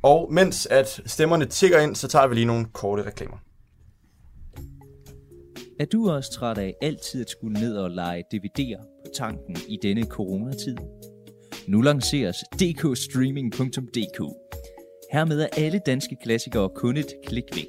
Og 0.01 0.33
mens 0.33 0.65
at 0.65 1.01
stemmerne 1.05 1.45
tigger 1.45 1.79
ind, 1.79 1.95
så 1.95 2.07
tager 2.07 2.27
vi 2.27 2.35
lige 2.35 2.45
nogle 2.45 2.65
korte 2.73 3.03
reklamer. 3.03 3.37
Er 5.79 5.85
du 5.85 6.09
også 6.09 6.31
træt 6.31 6.57
af 6.57 6.73
altid 6.81 7.21
at 7.21 7.29
skulle 7.29 7.59
ned 7.59 7.77
og 7.77 7.91
lege 7.91 8.23
DVD'er 8.33 8.81
på 9.05 9.11
tanken 9.15 9.57
i 9.67 9.77
denne 9.81 10.03
coronatid? 10.03 10.75
Nu 11.67 11.81
lanceres 11.81 12.37
dkstreaming.dk. 12.37 14.19
Hermed 15.11 15.41
er 15.41 15.47
alle 15.57 15.81
danske 15.85 16.17
klassikere 16.23 16.69
kun 16.75 16.97
et 16.97 17.13
klik 17.27 17.43
væk. 17.55 17.67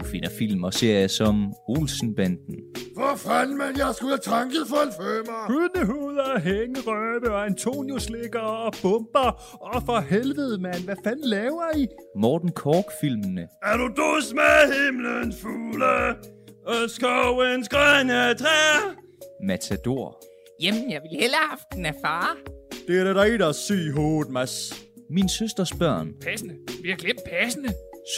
Du 0.00 0.04
finder 0.04 0.28
film 0.38 0.64
og 0.64 0.74
serier 0.74 1.06
som 1.06 1.54
Olsenbanden, 1.68 2.54
for 2.98 3.16
fanden, 3.16 3.58
mand, 3.58 3.78
jeg 3.78 3.90
skulle 3.94 4.10
have 4.12 4.18
tanket 4.36 4.62
for 4.68 4.80
en 4.86 4.92
femmer. 5.02 5.40
Hundehuder, 5.52 6.38
hængerøve 6.38 7.34
og 7.34 7.46
Antonio 7.46 7.98
slikker 7.98 8.40
og 8.40 8.72
bomber. 8.82 9.28
Og 9.74 9.82
for 9.86 10.00
helvede, 10.00 10.58
mand. 10.62 10.84
Hvad 10.84 10.96
fanden 11.04 11.28
laver 11.28 11.76
I? 11.76 11.86
Morten 12.16 12.50
Kork-filmene, 12.52 13.48
Er 13.62 13.76
du 13.76 13.86
dus 13.88 14.34
med 14.34 14.58
himlens 14.74 15.36
fugle? 15.42 15.94
Og 16.66 16.90
skovens 16.90 17.68
grønne 17.68 18.34
træer? 18.34 18.94
Matador, 19.46 20.22
Jamen, 20.62 20.90
jeg 20.92 21.00
vil 21.02 21.10
hellere 21.20 21.40
have 21.40 21.48
haft 21.50 21.68
den 21.74 21.86
af 21.86 21.94
far. 22.04 22.36
Det 22.88 23.00
er 23.00 23.04
da 23.04 23.24
dig, 23.28 23.38
der 23.38 23.46
er 23.48 23.52
syg 23.52 23.92
hovedet, 23.96 24.32
Mads. 24.32 24.72
Min 25.10 25.28
søsters 25.28 25.72
børn, 25.72 26.08
Passende. 26.22 26.54
Vi 26.82 26.88
har 26.90 26.96
glemt 26.96 27.20
passende. 27.30 27.68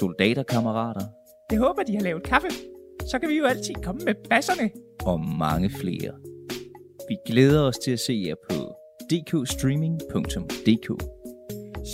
Soldaterkammerater 0.01 1.07
Det 1.51 1.59
håber, 1.59 1.83
de 1.83 1.95
har 1.97 2.03
lavet 2.03 2.23
kaffe. 2.23 2.49
Så 3.11 3.19
kan 3.19 3.29
vi 3.29 3.35
jo 3.39 3.45
altid 3.45 3.75
komme 3.85 4.01
med 4.05 4.15
basserne. 4.31 4.71
og 5.07 5.21
mange 5.39 5.71
flere. 5.71 6.13
Vi 7.09 7.17
glæder 7.27 7.63
os 7.63 7.79
til 7.79 7.91
at 7.91 8.01
se 8.01 8.25
jer 8.27 8.35
på 8.51 8.75
dkstreaming.dk. 9.11 11.03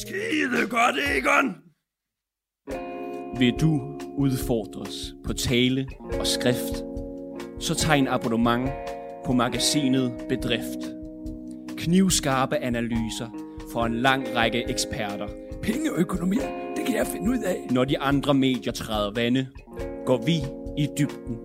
Skide 0.01 0.69
godt, 0.71 0.97
Egon. 1.17 1.55
Vil 3.39 3.53
du 3.61 3.99
udfordres 4.19 5.15
på 5.25 5.33
tale 5.33 5.87
og 6.21 6.27
skrift, 6.27 6.85
så 7.61 7.75
tag 7.75 7.99
en 7.99 8.09
abonnement 8.09 8.71
på 9.27 9.33
magasinet 9.33 10.13
Bedrift. 10.29 10.79
Knivskarpe 11.77 12.57
analyser 12.57 13.29
for 13.73 13.85
en 13.85 13.95
lang 13.95 14.37
række 14.37 14.71
eksperter. 14.71 15.29
Penge 15.63 15.93
og 15.93 15.99
økonomi, 15.99 16.37
det 16.77 16.87
kan 16.87 16.95
jeg 16.97 17.07
finde 17.07 17.31
ud 17.31 17.39
af. 17.39 17.67
Når 17.71 17.85
de 17.85 17.99
andre 17.99 18.35
medier 18.35 18.73
træder 18.73 19.11
vande, 19.15 19.47
går 20.07 20.23
vi 20.27 20.37
i 20.79 20.89
dybden. 20.99 21.39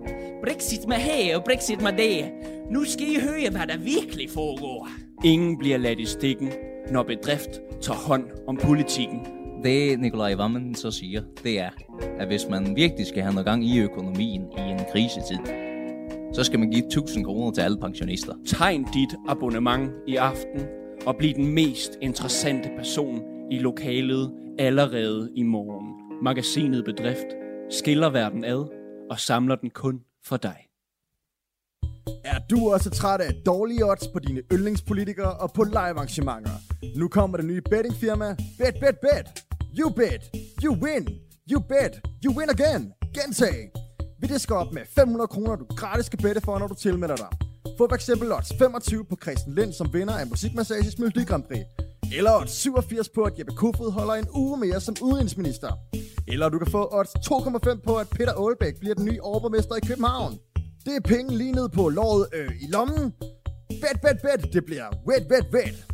Brexit 0.44 0.88
med 0.88 0.96
her 0.96 1.36
og 1.36 1.44
Brexit 1.44 1.82
med 1.82 1.92
der. 1.92 2.24
Nu 2.70 2.84
skal 2.84 3.06
I 3.06 3.20
høre, 3.20 3.50
hvad 3.50 3.66
der 3.66 3.78
virkelig 3.78 4.30
foregår. 4.30 4.88
Ingen 5.24 5.58
bliver 5.58 5.76
ladt 5.76 6.00
i 6.00 6.04
stikken, 6.04 6.52
når 6.90 7.02
bedrift 7.02 7.60
tager 7.80 7.98
hånd 7.98 8.24
om 8.46 8.56
politikken. 8.56 9.20
Det 9.64 10.00
Nikolaj 10.00 10.34
Vammen 10.34 10.74
så 10.74 10.90
siger, 10.90 11.22
det 11.44 11.60
er, 11.60 11.70
at 12.18 12.26
hvis 12.26 12.48
man 12.50 12.76
virkelig 12.76 13.06
skal 13.06 13.22
have 13.22 13.34
noget 13.34 13.46
gang 13.46 13.64
i 13.64 13.80
økonomien 13.80 14.42
i 14.42 14.60
en 14.60 14.80
krisetid, 14.92 15.38
så 16.32 16.44
skal 16.44 16.58
man 16.58 16.70
give 16.70 16.86
1000 16.86 17.24
kroner 17.24 17.50
til 17.52 17.60
alle 17.60 17.78
pensionister. 17.78 18.32
Tegn 18.46 18.84
dit 18.94 19.14
abonnement 19.28 19.90
i 20.06 20.16
aften 20.16 20.60
og 21.06 21.16
bliv 21.16 21.34
den 21.34 21.54
mest 21.54 21.98
interessante 22.02 22.70
person 22.78 23.22
i 23.50 23.58
lokalet 23.58 24.32
allerede 24.58 25.30
i 25.34 25.42
morgen. 25.42 25.86
Magasinet 26.22 26.84
Bedrift 26.84 27.26
skiller 27.70 28.10
verden 28.10 28.44
ad 28.44 28.77
og 29.10 29.20
samler 29.20 29.56
den 29.56 29.70
kun 29.70 30.00
for 30.24 30.36
dig. 30.36 30.68
Er 32.24 32.38
du 32.50 32.72
også 32.72 32.90
træt 32.90 33.20
af 33.20 33.34
dårlige 33.46 33.84
odds 33.86 34.08
på 34.12 34.18
dine 34.18 34.42
yndlingspolitikere 34.52 35.32
og 35.36 35.52
på 35.52 35.64
live 35.64 35.78
arrangementer? 35.98 36.50
Nu 36.96 37.08
kommer 37.08 37.36
det 37.36 37.46
nye 37.46 37.60
bettingfirma 37.60 38.36
Bet 38.58 38.74
Bet 38.80 38.98
Bet. 39.02 39.44
You 39.78 39.90
bet, 39.90 40.22
you 40.64 40.72
win, 40.84 41.08
you 41.50 41.60
bet, 41.60 42.00
you 42.24 42.38
win 42.38 42.50
again. 42.50 42.92
Gentag. 43.14 43.70
Vi 44.20 44.26
disker 44.26 44.54
op 44.54 44.72
med 44.72 44.82
500 44.94 45.28
kroner, 45.28 45.56
du 45.56 45.64
gratis 45.64 46.06
skal 46.06 46.22
bette 46.22 46.40
for, 46.40 46.58
når 46.58 46.66
du 46.66 46.74
tilmelder 46.74 47.16
dig. 47.16 47.28
Få 47.78 47.88
for 47.88 47.94
eksempel 47.94 48.32
odds 48.32 48.52
25 48.58 49.04
på 49.04 49.16
Christian 49.22 49.54
Lind 49.54 49.72
som 49.72 49.92
vinder 49.92 50.14
af 50.18 50.26
Musikmassages 50.26 50.98
Melodi 50.98 51.24
Grand 51.24 51.44
Prix. 51.48 51.64
Eller 52.12 52.32
odds 52.40 52.50
87 52.50 53.08
på, 53.08 53.22
at 53.22 53.38
Jeppe 53.38 53.52
Kofod 53.52 53.92
holder 53.92 54.14
en 54.14 54.28
uge 54.34 54.58
mere 54.58 54.80
som 54.80 54.94
udenrigsminister. 55.02 55.72
Eller 56.28 56.48
du 56.48 56.58
kan 56.58 56.70
få 56.70 56.88
odds 56.92 57.08
2,5 57.08 57.80
på, 57.86 57.96
at 57.96 58.08
Peter 58.10 58.32
Aalbæk 58.32 58.80
bliver 58.80 58.94
den 58.94 59.04
nye 59.04 59.22
overborgmester 59.22 59.74
i 59.76 59.80
København. 59.86 60.38
Det 60.84 60.96
er 60.96 61.00
penge 61.00 61.38
lige 61.38 61.52
ned 61.52 61.68
på 61.68 61.88
låret 61.88 62.28
øh, 62.32 62.50
i 62.62 62.66
lommen. 62.70 63.12
Bet, 63.68 64.00
bet, 64.02 64.18
bet. 64.22 64.52
Det 64.52 64.64
bliver 64.64 64.86
wet, 65.08 65.26
wet, 65.30 65.46
wet. 65.54 65.86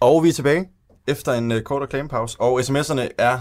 Og 0.00 0.22
vi 0.22 0.28
er 0.28 0.32
tilbage 0.32 0.68
efter 1.08 1.32
en 1.32 1.52
øh, 1.52 1.62
kort 1.62 1.82
reklamepause, 1.82 2.40
og 2.40 2.60
sms'erne 2.60 3.08
er 3.18 3.38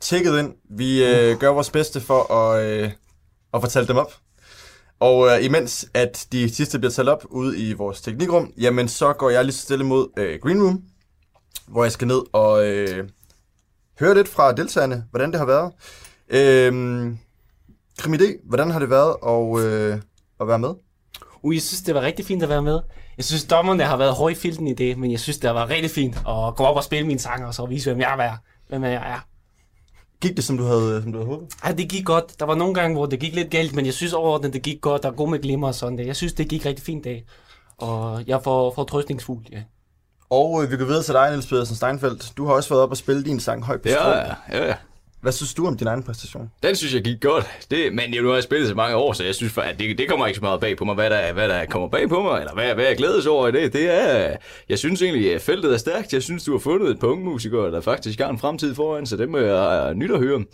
tækket 0.00 0.38
ind. 0.38 0.54
Vi 0.70 1.04
øh, 1.04 1.38
gør 1.38 1.48
vores 1.48 1.70
bedste 1.70 2.00
for 2.00 2.32
at, 2.32 2.64
øh, 2.64 2.90
at 3.54 3.60
fortælle 3.60 3.88
dem 3.88 3.96
op. 3.96 4.12
Og 5.00 5.26
øh, 5.26 5.44
imens 5.44 5.86
at 5.94 6.26
de 6.32 6.54
sidste 6.54 6.78
bliver 6.78 6.92
talt 6.92 7.08
op 7.08 7.24
ude 7.30 7.58
i 7.58 7.72
vores 7.72 8.00
teknikrum, 8.00 8.52
jamen 8.58 8.88
så 8.88 9.12
går 9.12 9.30
jeg 9.30 9.44
lige 9.44 9.54
så 9.54 9.62
stille 9.62 9.84
mod 9.84 10.08
øh, 10.16 10.38
Green 10.42 10.62
Room, 10.62 10.82
hvor 11.68 11.84
jeg 11.84 11.92
skal 11.92 12.06
ned 12.06 12.20
og 12.32 12.66
øh, 12.66 13.08
høre 14.00 14.14
lidt 14.14 14.28
fra 14.28 14.52
deltagerne, 14.52 15.04
hvordan 15.10 15.30
det 15.32 15.38
har 15.38 15.46
været. 15.46 15.72
Øh, 16.28 17.14
Krimi 17.98 18.18
hvordan 18.44 18.70
har 18.70 18.78
det 18.78 18.90
været 18.90 19.16
at, 19.26 19.64
øh, 19.64 20.00
at 20.40 20.48
være 20.48 20.58
med? 20.58 20.74
Uh, 21.42 21.54
jeg 21.54 21.62
synes, 21.62 21.82
det 21.82 21.94
var 21.94 22.00
rigtig 22.00 22.24
fint 22.24 22.42
at 22.42 22.48
være 22.48 22.62
med. 22.62 22.80
Jeg 23.16 23.24
synes, 23.24 23.44
dommerne 23.44 23.84
har 23.84 23.96
været 23.96 24.14
høj 24.14 24.30
i 24.30 24.34
filten 24.34 24.68
i 24.68 24.74
det, 24.74 24.98
men 24.98 25.10
jeg 25.10 25.20
synes, 25.20 25.38
det 25.38 25.50
var 25.50 25.70
rigtig 25.70 25.90
fint 25.90 26.16
at 26.16 26.56
gå 26.56 26.64
op 26.64 26.76
og 26.76 26.84
spille 26.84 27.06
mine 27.06 27.18
sange, 27.18 27.46
og 27.46 27.54
så 27.54 27.66
vise, 27.66 27.90
hvem 27.90 28.00
jeg 28.00 28.26
er. 28.26 28.36
Hvem 28.68 28.84
jeg 28.84 28.92
er. 28.94 29.33
Gik 30.24 30.36
det, 30.36 30.44
som 30.44 30.56
du 30.58 30.64
havde, 30.64 31.02
som 31.02 31.12
du 31.12 31.18
havde 31.18 31.30
håbet? 31.30 31.48
Ja, 31.66 31.72
det 31.72 31.88
gik 31.88 32.04
godt. 32.04 32.40
Der 32.40 32.46
var 32.46 32.54
nogle 32.54 32.74
gange, 32.74 32.96
hvor 32.96 33.06
det 33.06 33.20
gik 33.20 33.34
lidt 33.34 33.50
galt, 33.50 33.74
men 33.74 33.86
jeg 33.86 33.94
synes 33.94 34.12
overordnet, 34.12 34.52
det 34.52 34.62
gik 34.62 34.80
godt. 34.80 35.02
Der 35.02 35.10
er 35.10 35.12
god 35.12 35.28
med 35.28 35.38
glimmer 35.38 35.68
og 35.68 35.74
sådan 35.74 35.98
det. 35.98 36.06
Jeg 36.06 36.16
synes, 36.16 36.32
det 36.32 36.48
gik 36.48 36.66
rigtig 36.66 36.84
fint 36.84 37.04
dag. 37.04 37.24
Og 37.78 38.22
jeg 38.26 38.40
får, 38.44 38.74
får 38.74 38.84
trøstningsfuld, 38.84 39.44
ja. 39.52 39.62
Og 40.30 40.62
øh, 40.62 40.70
vi 40.70 40.76
går 40.76 40.84
videre 40.84 41.02
til 41.02 41.14
dig, 41.14 41.30
Niels 41.30 41.46
Pedersen 41.46 41.76
Steinfeldt. 41.76 42.32
Du 42.36 42.46
har 42.46 42.52
også 42.54 42.68
været 42.68 42.82
op 42.82 42.90
og 42.90 42.96
spille 42.96 43.24
din 43.24 43.40
sang 43.40 43.64
højt 43.64 43.82
på 43.82 43.88
Ja, 43.88 44.08
ja, 44.08 44.34
ja, 44.52 44.66
ja. 44.66 44.74
Hvad 45.24 45.32
synes 45.32 45.54
du 45.54 45.66
om 45.66 45.76
din 45.76 45.86
egen 45.86 46.02
præstation? 46.02 46.50
Den 46.62 46.76
synes 46.76 46.94
jeg 46.94 47.02
gik 47.02 47.20
godt. 47.20 47.66
Det, 47.70 47.94
men 47.94 48.10
nu 48.22 48.28
har 48.28 48.34
jeg 48.34 48.42
spillet 48.42 48.68
så 48.68 48.74
mange 48.74 48.96
år, 48.96 49.12
så 49.12 49.24
jeg 49.24 49.34
synes, 49.34 49.52
for, 49.52 49.62
at 49.62 49.78
det, 49.78 49.98
det 49.98 50.08
kommer 50.08 50.26
ikke 50.26 50.36
så 50.36 50.42
meget 50.42 50.60
bag 50.60 50.76
på 50.76 50.84
mig, 50.84 50.94
hvad 50.94 51.10
der, 51.10 51.32
hvad 51.32 51.48
der 51.48 51.66
kommer 51.66 51.88
bag 51.88 52.08
på 52.08 52.22
mig, 52.22 52.40
eller 52.40 52.54
hvad, 52.54 52.74
hvad 52.74 52.84
jeg 52.84 52.96
glædes 52.96 53.26
over 53.26 53.48
i 53.48 53.52
det. 53.52 53.72
Det 53.72 53.90
er, 53.90 54.36
jeg 54.68 54.78
synes 54.78 55.02
egentlig, 55.02 55.34
at 55.34 55.40
feltet 55.40 55.72
er 55.72 55.76
stærkt. 55.76 56.12
Jeg 56.12 56.22
synes, 56.22 56.44
du 56.44 56.52
har 56.52 56.58
fundet 56.58 56.90
et 56.90 57.00
par 57.00 57.06
unge 57.06 57.24
musikere, 57.24 57.72
der 57.72 57.80
faktisk 57.80 58.20
har 58.20 58.28
en 58.28 58.38
fremtid 58.38 58.74
foran, 58.74 59.06
så 59.06 59.16
det 59.16 59.28
må 59.28 59.38
jeg 59.38 59.94
nyt 59.94 60.10
at 60.10 60.18
høre. 60.18 60.44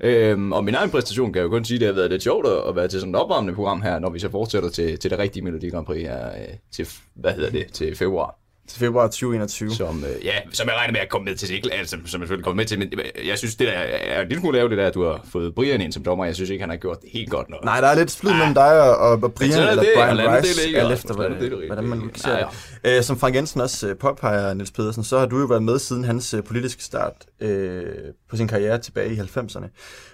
Øhm, 0.00 0.52
og 0.52 0.64
min 0.64 0.74
egen 0.74 0.90
præstation 0.90 1.32
kan 1.32 1.40
jeg 1.40 1.44
jo 1.44 1.50
kun 1.50 1.64
sige, 1.64 1.76
at 1.76 1.80
det 1.80 1.88
har 1.88 1.94
været 1.94 2.10
lidt 2.10 2.22
sjovt 2.22 2.46
at 2.68 2.76
være 2.76 2.88
til 2.88 3.00
sådan 3.00 3.14
et 3.14 3.20
opvarmende 3.20 3.54
program 3.54 3.82
her, 3.82 3.98
når 3.98 4.10
vi 4.10 4.18
så 4.18 4.30
fortsætter 4.30 4.68
til, 4.68 4.98
til 4.98 5.10
det 5.10 5.18
rigtige 5.18 5.44
Melodi 5.44 5.68
Grand 5.68 5.86
Prix 5.86 6.02
her, 6.02 6.26
øh, 6.28 6.54
til, 6.72 6.88
hvad 7.14 7.32
hedder 7.32 7.50
det, 7.50 7.72
til 7.72 7.96
februar. 7.96 8.39
Til 8.70 8.78
februar 8.80 9.06
2021. 9.06 9.70
Som, 9.70 10.04
øh, 10.04 10.24
ja, 10.24 10.34
som 10.52 10.68
jeg 10.68 10.76
regner 10.76 10.92
med 10.92 11.00
at 11.00 11.08
komme 11.08 11.24
med 11.24 11.36
til, 11.36 11.54
ikke, 11.54 11.72
altså, 11.72 11.90
som 11.90 12.00
jeg 12.02 12.08
selvfølgelig 12.10 12.44
kommer 12.44 12.56
med 12.56 12.64
til, 12.64 12.78
men 12.78 12.92
jeg 13.26 13.38
synes, 13.38 13.56
det 13.56 13.66
der 13.68 13.72
er 13.72 14.22
en 14.22 14.28
lille 14.28 14.40
smule 14.40 14.58
ærgerligt, 14.58 14.78
der, 14.78 14.86
at 14.86 14.94
du 14.94 15.04
har 15.04 15.20
fået 15.32 15.54
Brian 15.54 15.80
ind 15.80 15.92
som 15.92 16.02
dommer. 16.04 16.24
Jeg 16.24 16.34
synes 16.34 16.50
ikke, 16.50 16.62
han 16.62 16.70
har 16.70 16.76
gjort 16.76 17.00
det 17.02 17.10
helt 17.12 17.30
godt 17.30 17.50
nok. 17.50 17.64
Nej, 17.64 17.80
der 17.80 17.88
er 17.88 17.94
lidt 17.94 18.10
splid 18.10 18.32
mellem 18.32 18.54
dig 18.54 18.82
og, 18.98 19.22
og 19.22 19.34
Brian, 19.34 19.52
er 19.52 19.70
eller 19.70 19.82
det, 19.82 19.92
Brian 19.96 20.16
nu 20.16 20.22
det 20.22 20.42
Rice, 20.42 20.64
ligge, 20.66 20.80
alt 20.80 20.92
efter, 20.92 21.14
det 21.14 21.40
ligge. 21.40 21.66
hvordan 21.66 21.84
man 21.84 22.00
kan 22.00 22.14
se 22.14 22.30
det. 22.30 22.96
Øh, 22.96 23.02
som 23.02 23.18
Frank 23.18 23.34
Jensen 23.34 23.60
også 23.60 23.88
øh, 23.88 23.96
påpeger, 23.96 24.54
Niels 24.54 24.70
Pedersen, 24.70 25.04
så 25.04 25.18
har 25.18 25.26
du 25.26 25.38
jo 25.38 25.46
været 25.46 25.62
med 25.62 25.78
siden 25.78 26.04
hans 26.04 26.34
øh, 26.34 26.42
politiske 26.44 26.82
start 26.82 27.12
øh, 27.40 27.84
på 28.30 28.36
sin 28.36 28.48
karriere 28.48 28.78
tilbage 28.78 29.12
i 29.14 29.16
90'erne. 29.18 29.66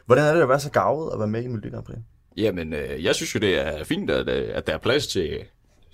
Hvordan 0.07 0.25
er 0.25 0.35
det 0.35 0.43
at 0.43 0.49
være 0.49 0.61
så 0.61 0.71
gavet 0.71 1.13
at 1.13 1.19
være 1.19 1.29
med 1.29 1.43
i 1.43 1.47
Melodi 1.47 1.69
Grand 1.69 1.85
Prix? 1.85 1.99
Jamen, 2.37 2.73
øh, 2.73 3.05
jeg 3.05 3.15
synes 3.15 3.35
jo, 3.35 3.41
det 3.41 3.67
er 3.67 3.85
fint, 3.85 4.11
at, 4.11 4.29
øh, 4.29 4.49
at 4.55 4.67
der 4.67 4.73
er 4.73 4.79
plads 4.79 5.07
til, 5.07 5.39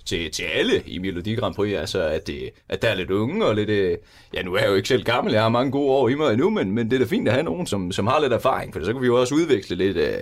til, 0.05 0.31
til 0.31 0.43
alle 0.43 0.83
i 0.85 0.99
Melodi 0.99 1.35
Grand 1.35 1.55
Prix. 1.55 1.73
Altså, 1.73 2.03
at, 2.03 2.27
det, 2.27 2.49
at 2.69 2.81
der 2.81 2.89
er 2.89 2.95
lidt 2.95 3.11
unge 3.11 3.45
og 3.45 3.55
lidt... 3.55 3.69
Øh, 3.69 3.97
ja, 4.33 4.41
nu 4.41 4.53
er 4.53 4.59
jeg 4.59 4.69
jo 4.69 4.75
ikke 4.75 4.87
selv 4.87 5.03
gammel, 5.03 5.33
jeg 5.33 5.41
har 5.41 5.49
mange 5.49 5.71
gode 5.71 5.91
år 5.91 6.09
i 6.09 6.15
mig 6.15 6.33
endnu, 6.33 6.49
men, 6.49 6.71
men 6.71 6.91
det 6.91 6.95
er 6.95 6.99
da 6.99 7.05
fint 7.05 7.27
at 7.27 7.33
have 7.33 7.43
nogen, 7.43 7.67
som, 7.67 7.91
som 7.91 8.07
har 8.07 8.19
lidt 8.19 8.33
erfaring, 8.33 8.73
for 8.73 8.83
så 8.83 8.93
kan 8.93 9.01
vi 9.01 9.07
jo 9.07 9.19
også 9.19 9.35
udveksle 9.35 9.75
lidt... 9.75 9.97
Øh, 9.97 10.17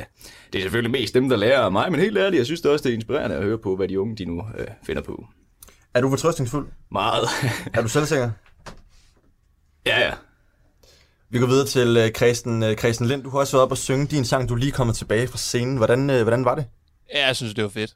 det 0.53 0.59
er 0.59 0.61
selvfølgelig 0.61 0.91
mest 0.91 1.13
dem, 1.13 1.29
der 1.29 1.35
lærer 1.35 1.61
af 1.61 1.71
mig, 1.71 1.91
men 1.91 1.99
helt 1.99 2.17
ærligt, 2.17 2.37
jeg 2.37 2.45
synes 2.45 2.61
det 2.61 2.71
også, 2.71 2.83
det 2.83 2.89
er 2.89 2.93
inspirerende 2.95 3.35
at 3.35 3.43
høre 3.43 3.57
på, 3.57 3.75
hvad 3.75 3.87
de 3.87 3.99
unge 3.99 4.15
de 4.15 4.25
nu 4.25 4.43
øh, 4.57 4.67
finder 4.85 5.01
på. 5.01 5.25
Er 5.93 6.01
du 6.01 6.09
fortrøstningsfuld? 6.09 6.67
Meget. 6.91 7.27
er 7.73 7.81
du 7.81 7.87
selvsikker? 7.87 8.31
Ja, 9.85 9.99
ja. 9.99 10.11
Vi 11.29 11.39
går 11.39 11.47
videre 11.47 11.67
til 11.67 11.97
øh, 11.97 12.09
Christen, 12.09 12.63
øh, 12.63 12.77
Christen 12.77 13.07
Lind. 13.07 13.23
Du 13.23 13.29
har 13.29 13.39
også 13.39 13.57
været 13.57 13.63
op 13.63 13.71
og 13.71 13.77
synge 13.77 14.05
din 14.05 14.25
sang, 14.25 14.49
du 14.49 14.55
lige 14.55 14.71
kommet 14.71 14.95
tilbage 14.95 15.27
fra 15.27 15.37
scenen. 15.37 15.77
Hvordan, 15.77 16.05
hvordan 16.05 16.45
var 16.45 16.55
det? 16.55 16.65
Ja, 17.13 17.27
jeg 17.27 17.35
synes, 17.35 17.53
det 17.53 17.63
var 17.63 17.69
fedt. 17.69 17.95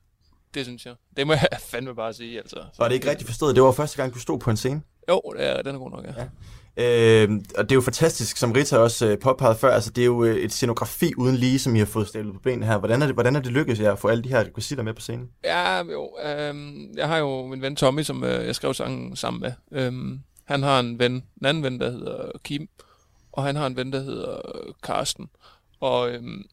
Det 0.56 0.66
synes 0.66 0.86
jeg. 0.86 0.94
Det 1.18 1.28
må 1.28 1.34
jeg 1.34 1.48
fandme 1.72 1.96
bare 1.96 2.14
sige, 2.14 2.38
altså. 2.38 2.64
Var 2.78 2.88
det 2.88 2.96
ikke 2.96 3.10
rigtigt 3.10 3.30
forstået? 3.30 3.56
Det 3.56 3.64
var 3.64 3.72
første 3.72 3.98
gang, 3.98 4.14
du 4.14 4.20
stod 4.20 4.40
på 4.40 4.50
en 4.50 4.58
scene? 4.58 4.82
Jo, 5.10 5.22
det 5.38 5.50
er, 5.50 5.62
den 5.62 5.76
er 5.76 5.80
god 5.80 5.92
nok, 5.92 6.06
ja. 6.06 6.14
ja. 6.18 6.26
Øh, 6.78 7.30
og 7.58 7.64
det 7.64 7.72
er 7.72 7.76
jo 7.76 7.82
fantastisk, 7.82 8.38
som 8.38 8.52
Rita 8.52 8.78
også 8.78 9.08
øh, 9.08 9.20
påpegede 9.20 9.56
før, 9.56 9.74
altså 9.74 9.90
det 9.90 10.02
er 10.02 10.06
jo 10.06 10.24
øh, 10.24 10.36
et 10.36 10.54
scenografi 10.54 11.14
uden 11.18 11.36
lige, 11.36 11.60
som 11.60 11.76
I 11.76 11.80
har 11.80 11.86
fået 11.86 12.08
stablet 12.08 12.34
på 12.34 12.40
benene 12.40 12.66
her. 12.66 12.78
Hvordan 12.78 13.02
er 13.02 13.06
det, 13.06 13.16
hvordan 13.16 13.36
er 13.36 13.40
det 13.40 13.52
lykkedes 13.52 13.80
jer 13.80 13.92
at 13.92 14.00
få 14.00 14.08
alle 14.08 14.24
de 14.24 14.30
her 14.30 14.40
rekvisitter 14.40 14.84
med 14.84 14.94
på 14.94 15.02
scenen? 15.02 15.30
Ja, 15.44 15.78
jo. 15.84 16.10
Øhm, 16.26 16.94
jeg 16.98 17.08
har 17.08 17.18
jo 17.18 17.46
min 17.46 17.62
ven 17.62 17.76
Tommy, 17.76 18.04
som 18.04 18.24
øh, 18.24 18.46
jeg 18.46 18.56
skrev 18.56 18.74
sangen 18.74 19.16
sammen 19.16 19.42
med. 19.42 19.82
Øhm, 19.82 20.20
han 20.46 20.64
har 20.64 20.80
en 20.80 21.00
ven, 21.00 21.12
en 21.12 21.46
anden 21.46 21.64
ven, 21.64 21.80
der 21.80 21.92
hedder 21.92 22.32
Kim, 22.44 22.68
og 23.32 23.44
han 23.44 23.56
har 23.56 23.68
en 23.68 23.76
ven, 23.76 23.94
der 23.94 24.00
hedder 24.00 24.42
Karsten. 24.84 25.30
Og 25.80 26.10
øhm, 26.10 26.46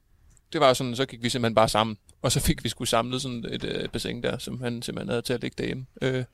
det 0.53 0.61
var 0.61 0.73
sådan, 0.73 0.97
så 0.97 1.07
gik 1.07 1.23
vi 1.23 1.29
simpelthen 1.29 1.55
bare 1.55 1.69
sammen. 1.69 1.97
Og 2.23 2.33
så 2.33 2.41
fik 2.41 2.65
vi 2.65 2.69
sgu 2.69 2.85
samlet 2.85 3.23
sådan 3.23 3.45
et 3.51 3.65
øh, 3.65 3.89
bassin 3.89 4.23
der, 4.23 4.39
som 4.39 4.61
han 4.63 4.83
simpelthen 4.83 5.09
havde 5.09 5.23
til 5.23 5.33
at 5.33 5.41
ligge 5.41 5.55
derhjemme. 5.59 5.87
Øh, 6.03 6.25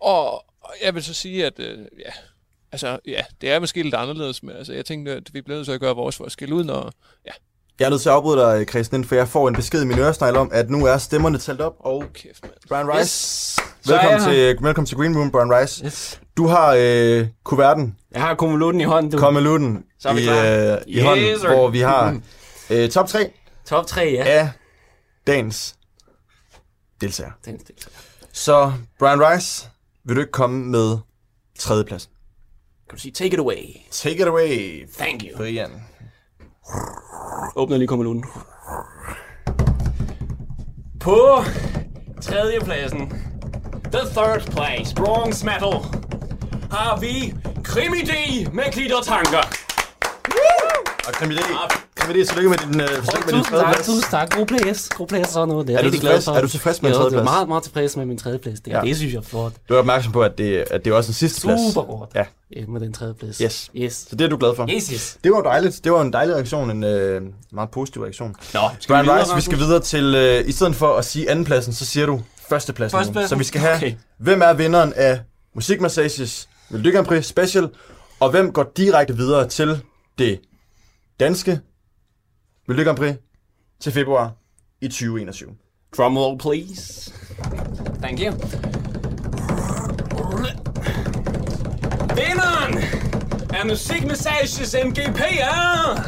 og 0.00 0.44
og 0.62 0.72
jeg 0.84 0.94
vil 0.94 1.04
så 1.04 1.14
sige, 1.14 1.46
at 1.46 1.52
øh, 1.58 1.78
ja, 1.78 2.10
altså, 2.72 2.98
ja, 3.06 3.20
det 3.40 3.50
er 3.50 3.58
måske 3.60 3.82
lidt 3.82 3.94
anderledes, 3.94 4.42
men 4.42 4.56
altså, 4.56 4.72
jeg 4.72 4.84
tænkte, 4.84 5.12
at 5.12 5.22
vi 5.34 5.40
blev 5.42 5.56
nødt 5.56 5.66
til 5.66 5.72
at 5.72 5.80
gøre 5.80 5.94
vores 5.96 6.16
for 6.16 6.24
at 6.24 6.32
skille 6.32 6.54
ud, 6.54 6.64
når, 6.64 6.92
ja, 7.26 7.30
Jeg 7.80 7.86
er 7.86 7.90
nødt 7.90 8.02
til 8.02 8.08
at 8.08 8.14
afbryde 8.14 8.40
dig, 8.40 8.66
Christian, 8.68 9.04
for 9.04 9.14
jeg 9.14 9.28
får 9.28 9.48
en 9.48 9.54
besked 9.54 9.82
i 9.82 9.84
min 9.86 9.98
øresnegl 9.98 10.36
om, 10.36 10.50
at 10.52 10.70
nu 10.70 10.86
er 10.86 10.98
stemmerne 10.98 11.38
talt 11.38 11.60
op, 11.60 11.76
og 11.80 12.04
Kæft, 12.14 12.42
man. 12.42 12.50
Brian 12.68 12.88
Rice, 12.88 13.00
Yes. 13.00 13.88
velkommen, 13.88 14.20
til, 14.20 14.56
velkommen 14.60 14.86
til 14.86 14.96
Green 14.96 15.16
Room, 15.18 15.30
Brian 15.30 15.52
Rice. 15.60 15.84
Yes. 15.86 16.20
Du 16.36 16.46
har 16.46 16.74
øh, 16.78 17.26
kuverten, 17.44 17.96
Jeg 18.12 18.20
har 18.22 18.34
konvolutten 18.34 18.80
i 18.80 18.84
hånden, 18.84 19.10
du. 19.12 19.18
er 19.18 20.12
vi 20.14 20.20
i, 20.20 20.24
klar. 20.24 20.72
øh, 20.74 20.78
i 20.86 20.96
Yes, 20.96 21.04
hånden, 21.04 21.38
sir. 21.38 21.48
hvor 21.48 21.68
vi 21.68 21.80
har 21.80 22.20
øh, 22.70 22.88
top 22.88 23.08
3 23.08 23.30
Top 23.66 23.86
3, 23.86 24.00
ja. 24.02 24.24
af 24.24 24.48
dagens 25.30 25.76
deltager. 27.00 27.30
Dagens 27.46 27.62
deltager. 27.64 27.96
Så 28.32 28.72
Brian 28.98 29.20
Rice, 29.20 29.68
vil 30.04 30.16
du 30.16 30.20
ikke 30.20 30.32
komme 30.32 30.64
med 30.64 30.98
tredjepladsen? 31.58 32.10
Kan 32.88 32.96
du 32.96 33.00
sige, 33.00 33.12
take 33.12 33.32
it 33.32 33.38
away. 33.38 33.64
Take 33.90 34.16
it 34.16 34.26
away, 34.26 34.86
Thank 34.98 35.22
you. 35.22 35.36
Brian. 35.36 35.70
Åbner 37.56 37.76
lige 37.76 37.88
konvolutten. 37.88 38.24
På 41.00 41.44
tredjepladsen, 42.22 43.08
the 43.92 44.00
third 44.16 44.50
place, 44.50 44.94
bronze 44.94 45.44
medal, 45.46 45.72
har 46.70 47.00
vi 47.00 47.34
Krimi 47.64 48.00
D 48.00 48.12
med 48.54 48.72
klittertanker. 48.72 49.42
Og 51.06 51.12
Krimi 51.12 51.34
D, 51.34 51.40
Krimi 52.00 52.22
D, 52.22 52.26
tillykke 52.26 52.50
med 52.50 52.58
din, 52.58 52.80
øh, 52.80 52.88
tillykke 52.88 53.26
med 53.26 53.32
din 53.32 53.42
Tusind 53.42 53.44
tak, 53.44 53.60
tredjeplads. 53.62 53.86
tusind 53.86 54.10
tak. 54.10 54.30
God 54.36 54.46
plads. 54.46 54.88
God 54.88 55.06
plads 55.06 55.26
og 55.26 55.32
sådan 55.32 55.48
noget. 55.48 55.66
Det 55.66 55.74
er, 55.74 55.78
Er 55.78 55.82
du 55.82 55.86
rigtig 55.86 56.00
glad 56.00 56.12
tilfreds- 56.18 56.24
for. 56.24 56.32
er 56.32 56.40
du 56.40 56.48
tilfreds 56.48 56.82
med 56.82 56.90
en 56.90 56.96
Ja, 56.96 57.02
jeg 57.10 57.18
er 57.18 57.22
meget, 57.24 57.48
meget 57.48 57.62
tilfreds 57.62 57.96
med 57.96 58.06
min 58.06 58.18
tredjeplads. 58.18 58.60
Det, 58.60 58.70
Ja. 58.72 58.80
det 58.80 58.96
synes 58.96 59.12
jeg 59.12 59.18
er 59.18 59.22
flot. 59.22 59.52
Du 59.68 59.74
er 59.74 59.78
opmærksom 59.78 60.12
på, 60.12 60.22
at 60.22 60.38
det, 60.38 60.64
at 60.70 60.84
det 60.84 60.90
er 60.90 60.94
også 60.96 61.10
en 61.10 61.14
sidste 61.14 61.40
plads. 61.40 61.60
Super 61.74 61.96
godt. 61.98 62.10
Ja. 62.14 62.24
Ja, 62.56 62.64
med 62.68 62.80
den 62.80 62.92
tredjeplads. 62.92 63.38
Yes. 63.38 63.70
Yes. 63.76 64.06
Så 64.10 64.16
det 64.16 64.24
er 64.24 64.28
du 64.28 64.36
glad 64.36 64.56
for? 64.56 64.68
Yes, 64.74 64.86
yes. 64.88 65.18
Det 65.24 65.32
var 65.32 65.40
dejligt. 65.42 65.80
Det 65.84 65.92
var 65.92 66.00
en 66.02 66.12
dejlig 66.12 66.34
reaktion. 66.34 66.70
En 66.70 66.84
øh, 66.84 67.22
meget 67.52 67.70
positiv 67.70 68.02
reaktion. 68.02 68.34
Nå, 68.54 68.60
skal 68.80 68.92
Brian 68.92 69.04
vi 69.04 69.08
videre, 69.10 69.22
Rice, 69.24 69.34
vi 69.34 69.40
skal 69.40 69.58
videre 69.58 69.80
til... 69.80 70.14
Øh, 70.14 70.48
I 70.48 70.52
stedet 70.52 70.74
for 70.76 70.96
at 70.96 71.04
sige 71.04 71.30
andenpladsen, 71.30 71.72
så 71.72 71.86
siger 71.86 72.06
du 72.06 72.20
førstepladsen. 72.48 72.96
Førstepladsen? 72.98 73.28
Så 73.28 73.36
vi 73.36 73.44
skal 73.44 73.60
have... 73.60 73.76
Okay. 73.76 73.92
Hvem 74.18 74.42
er 74.42 74.52
vinderen 74.52 74.92
af 74.96 75.20
Musikmassages 75.54 76.48
Melodi 76.70 76.90
Grand 76.90 77.06
Prix 77.06 77.24
Special? 77.26 77.68
Og 78.20 78.30
hvem 78.30 78.52
går 78.52 78.72
direkte 78.76 79.16
videre 79.16 79.48
til 79.48 79.80
det 80.18 80.40
danske 81.20 81.60
Melodi 82.70 82.84
Grand 82.84 82.96
Prix 82.96 83.14
til 83.80 83.92
februar 83.92 84.32
i 84.80 84.88
2021? 84.88 85.50
Drumroll, 85.96 86.38
please. 86.38 87.12
Thank 88.02 88.20
you. 88.20 88.32
Vinderen 92.16 92.78
af 93.54 93.66
Musikmassages 93.66 94.76
MGP 94.84 95.20
er... 95.40 96.02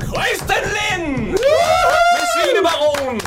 Christian 0.00 0.64
Lind! 0.76 1.26
Med 1.26 2.24
Svinebaron! 2.34 3.20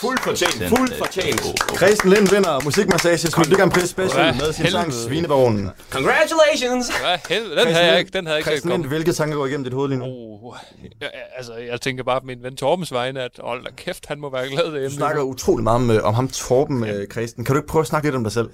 Fuldt 0.00 0.20
fortjent, 0.20 0.68
fuldt 0.68 0.94
fortjent. 0.98 1.40
Christian 1.76 2.12
Lind 2.12 2.28
vinder 2.34 2.64
Musikmassages 2.64 3.36
Melodi 3.36 3.54
Grand 3.54 3.72
Prix 3.72 3.88
Special 3.88 4.34
med 4.34 4.52
sin 4.52 4.66
sang? 4.66 4.92
Svinebaronen. 4.92 5.70
Congratulations! 5.90 6.98
Hvad 7.00 7.18
helvede, 7.28 7.56
den 7.56 7.66
havde 7.74 7.86
jeg 7.86 7.98
ikke, 7.98 8.10
den 8.10 8.26
havde 8.26 8.34
jeg 8.34 8.38
ikke 8.38 8.50
set 8.50 8.58
Christian 8.58 8.80
Lind, 8.80 8.88
hvilke 8.90 9.12
tanker 9.12 9.36
går 9.36 9.46
igennem 9.46 9.64
dit 9.64 9.72
hoved 9.72 9.88
lige 9.88 9.98
nu? 9.98 10.04
Uh, 10.06 10.56
jeg, 11.00 11.10
altså, 11.36 11.54
jeg 11.54 11.80
tænker 11.80 12.04
bare 12.04 12.20
på 12.20 12.26
min 12.26 12.42
ven 12.42 12.56
Torbens 12.56 12.92
vegne, 12.92 13.22
at 13.22 13.30
hold 13.40 13.64
da 13.64 13.70
kæft, 13.76 14.06
han 14.06 14.20
må 14.20 14.30
være 14.30 14.48
glad 14.48 14.64
derhjemme. 14.64 14.88
Du 14.88 14.94
snakker 14.94 15.22
utrolig 15.22 15.64
meget 15.64 15.76
om, 15.76 15.90
øh, 15.90 16.04
om 16.04 16.14
ham 16.14 16.28
Torben, 16.28 16.84
øh, 16.84 17.06
Christian. 17.12 17.44
Kan 17.44 17.54
du 17.54 17.58
ikke 17.60 17.68
prøve 17.68 17.80
at 17.80 17.86
snakke 17.86 18.06
lidt 18.06 18.16
om 18.16 18.24
dig 18.24 18.32
selv? 18.32 18.50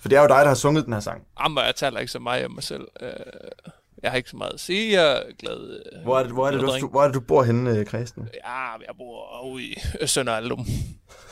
For 0.00 0.08
det 0.08 0.16
er 0.18 0.22
jo 0.22 0.28
dig, 0.28 0.36
der 0.36 0.48
har 0.48 0.54
sunget 0.54 0.84
den 0.84 0.92
her 0.92 1.00
sang. 1.00 1.22
Jamen, 1.42 1.64
jeg 1.64 1.74
taler 1.76 2.00
ikke 2.00 2.12
så 2.12 2.18
meget 2.18 2.44
om 2.44 2.50
mig 2.50 2.62
selv. 2.62 2.88
Øh, 3.02 3.08
jeg 4.02 4.10
har 4.10 4.16
ikke 4.16 4.30
så 4.30 4.36
meget 4.36 4.52
at 4.54 4.60
sige. 4.60 4.92
Jeg 5.02 5.12
er 5.16 5.22
glad. 5.38 5.80
øh, 5.96 6.02
Hvor 6.02 6.18
er 6.18 6.22
det, 6.22 6.32
hvor 6.32 6.46
er 6.46 6.50
det, 6.50 6.60
du, 6.80 6.88
hvor 6.88 7.02
er 7.02 7.06
det, 7.06 7.14
du 7.14 7.20
bor 7.20 7.42
henne, 7.42 7.70
øh, 7.78 7.86
Christian? 7.86 8.28
Ja, 8.34 8.62
jeg 8.86 8.94
bor 8.98 9.44
ude 9.52 9.62
i 9.64 9.74
Sønder 10.06 10.32
Aldum. 10.32 10.66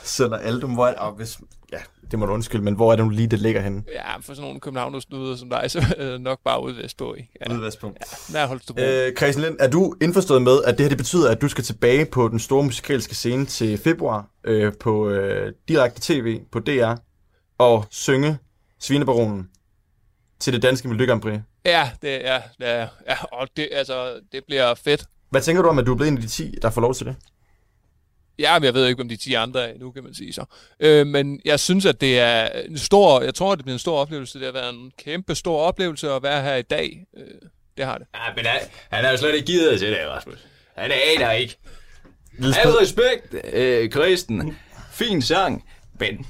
Sønder 0.05 0.39
Aldum, 0.39 0.75
hvor 0.75 0.87
er 0.87 1.07
det, 1.09 1.17
hvis, 1.17 1.39
ja, 1.73 1.79
det 2.11 2.19
må 2.19 2.27
du 2.27 2.33
undskylde, 2.33 2.65
men 2.65 2.75
hvor 2.75 2.93
er 2.93 2.97
det 2.97 3.05
nu 3.05 3.11
lige, 3.11 3.27
det 3.27 3.39
ligger 3.39 3.61
henne? 3.61 3.83
Ja, 3.93 4.17
for 4.17 4.23
sådan 4.23 4.43
nogle 4.43 4.61
københavnersnuder 4.61 5.37
som 5.37 5.51
dig, 5.51 5.71
så 5.71 5.81
det 5.99 6.21
nok 6.21 6.39
bare 6.45 6.63
ude 6.63 6.77
vestpå. 6.77 7.15
Ikke? 7.15 7.29
Ja. 7.49 7.55
Ude 7.55 7.63
vestpå. 7.63 7.87
Ja, 7.87 8.33
nær 8.39 8.47
Holstebro. 8.47 8.83
Øh, 8.83 9.17
Christian 9.17 9.45
Lind, 9.45 9.57
er 9.61 9.69
du 9.71 9.95
indforstået 10.03 10.43
med, 10.43 10.63
at 10.65 10.79
det 10.79 10.85
her 10.85 10.89
det 10.89 10.99
betyder, 10.99 11.31
at 11.31 11.41
du 11.41 11.49
skal 11.49 11.65
tilbage 11.65 12.05
på 12.07 12.29
den 12.29 12.39
store 12.39 12.63
musikalske 12.65 13.15
scene 13.15 13.47
til 13.47 13.79
februar 13.79 14.27
øh, 14.45 14.73
på 14.81 15.09
øh, 15.09 15.53
direkte 15.69 16.01
tv 16.01 16.41
på 16.53 16.59
DR 16.61 16.95
og 17.59 17.85
synge 17.91 18.39
Svinebaronen 18.81 19.49
til 20.41 20.53
det 20.53 20.63
danske 20.63 20.89
Melodi? 20.89 21.07
Ja, 21.65 21.91
det 22.03 22.27
er, 22.27 22.43
det 22.59 22.69
er, 22.69 22.89
ja, 23.09 23.17
og 23.33 23.49
det, 23.57 23.69
altså, 23.73 24.21
det 24.33 24.45
bliver 24.47 24.75
fedt. 24.75 25.05
Hvad 25.31 25.43
tænker 25.43 25.63
du 25.63 25.69
om, 25.69 25.79
at 25.79 25.87
du 25.87 25.93
er 25.93 25.97
blevet 25.97 26.11
en 26.11 26.17
af 26.17 26.23
de 26.23 26.29
10, 26.29 26.55
der 26.63 26.71
får 26.71 26.81
lov 26.81 26.95
til 26.95 27.07
det? 27.07 27.17
Ja, 28.39 28.59
men 28.59 28.65
jeg 28.65 28.75
ved 28.75 28.87
ikke, 28.87 29.03
om 29.03 29.09
de 29.09 29.17
10 29.17 29.35
andre 29.35 29.71
er 29.71 29.79
nu, 29.79 29.91
kan 29.91 30.05
man 30.05 30.15
sige 30.15 30.33
så. 30.33 30.45
Øh, 30.81 31.07
men 31.07 31.41
jeg 31.45 31.61
synes, 31.61 31.87
at 31.87 32.01
det 32.01 32.19
er 32.19 32.47
en 32.47 32.79
stor, 32.79 33.23
jeg 33.23 33.35
tror, 33.35 33.55
det 33.55 33.65
bliver 33.65 33.75
en 33.75 33.79
stor 33.79 33.99
oplevelse. 33.99 34.39
Det 34.39 34.47
har 34.47 34.53
været 34.53 34.75
en 34.75 34.93
kæmpe 34.99 35.35
stor 35.35 35.61
oplevelse 35.61 36.11
at 36.11 36.23
være 36.23 36.43
her 36.43 36.55
i 36.55 36.63
dag. 36.63 37.07
Øh, 37.17 37.25
det 37.77 37.85
har 37.85 37.99
det. 37.99 38.07
Ja, 38.15 38.35
men 38.37 38.47
han, 38.47 38.61
han 38.91 39.05
er 39.05 39.11
jo 39.11 39.17
slet 39.17 39.35
ikke 39.35 39.47
givet 39.47 39.79
til 39.79 39.89
det, 39.89 39.99
Rasmus. 40.09 40.39
Han 40.77 40.93
aner 40.93 41.33
ikke. 41.33 41.57
Al 42.43 42.71
respekt, 42.71 43.35
øh, 43.53 43.91
Kristen. 43.91 44.59
Fin 44.93 45.23
sang. 45.23 45.65
Men 46.01 46.27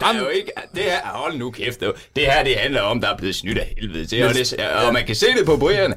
der 0.00 0.06
er 0.06 0.18
jo 0.18 0.28
ikke... 0.28 0.52
Det 0.74 0.82
her, 0.82 1.00
hold 1.04 1.38
nu 1.38 1.50
kæft. 1.50 1.80
Det, 1.80 1.92
her, 2.16 2.44
det 2.44 2.56
handler 2.56 2.80
om, 2.80 3.00
der 3.00 3.08
er 3.08 3.16
blevet 3.16 3.34
snydt 3.34 3.58
af 3.58 3.74
helvede 3.78 4.06
til. 4.06 4.24
Og, 4.24 4.34
det, 4.34 4.60
og 4.86 4.92
man 4.92 5.06
kan 5.06 5.14
se 5.14 5.26
det 5.26 5.46
på 5.46 5.56
Brian. 5.56 5.94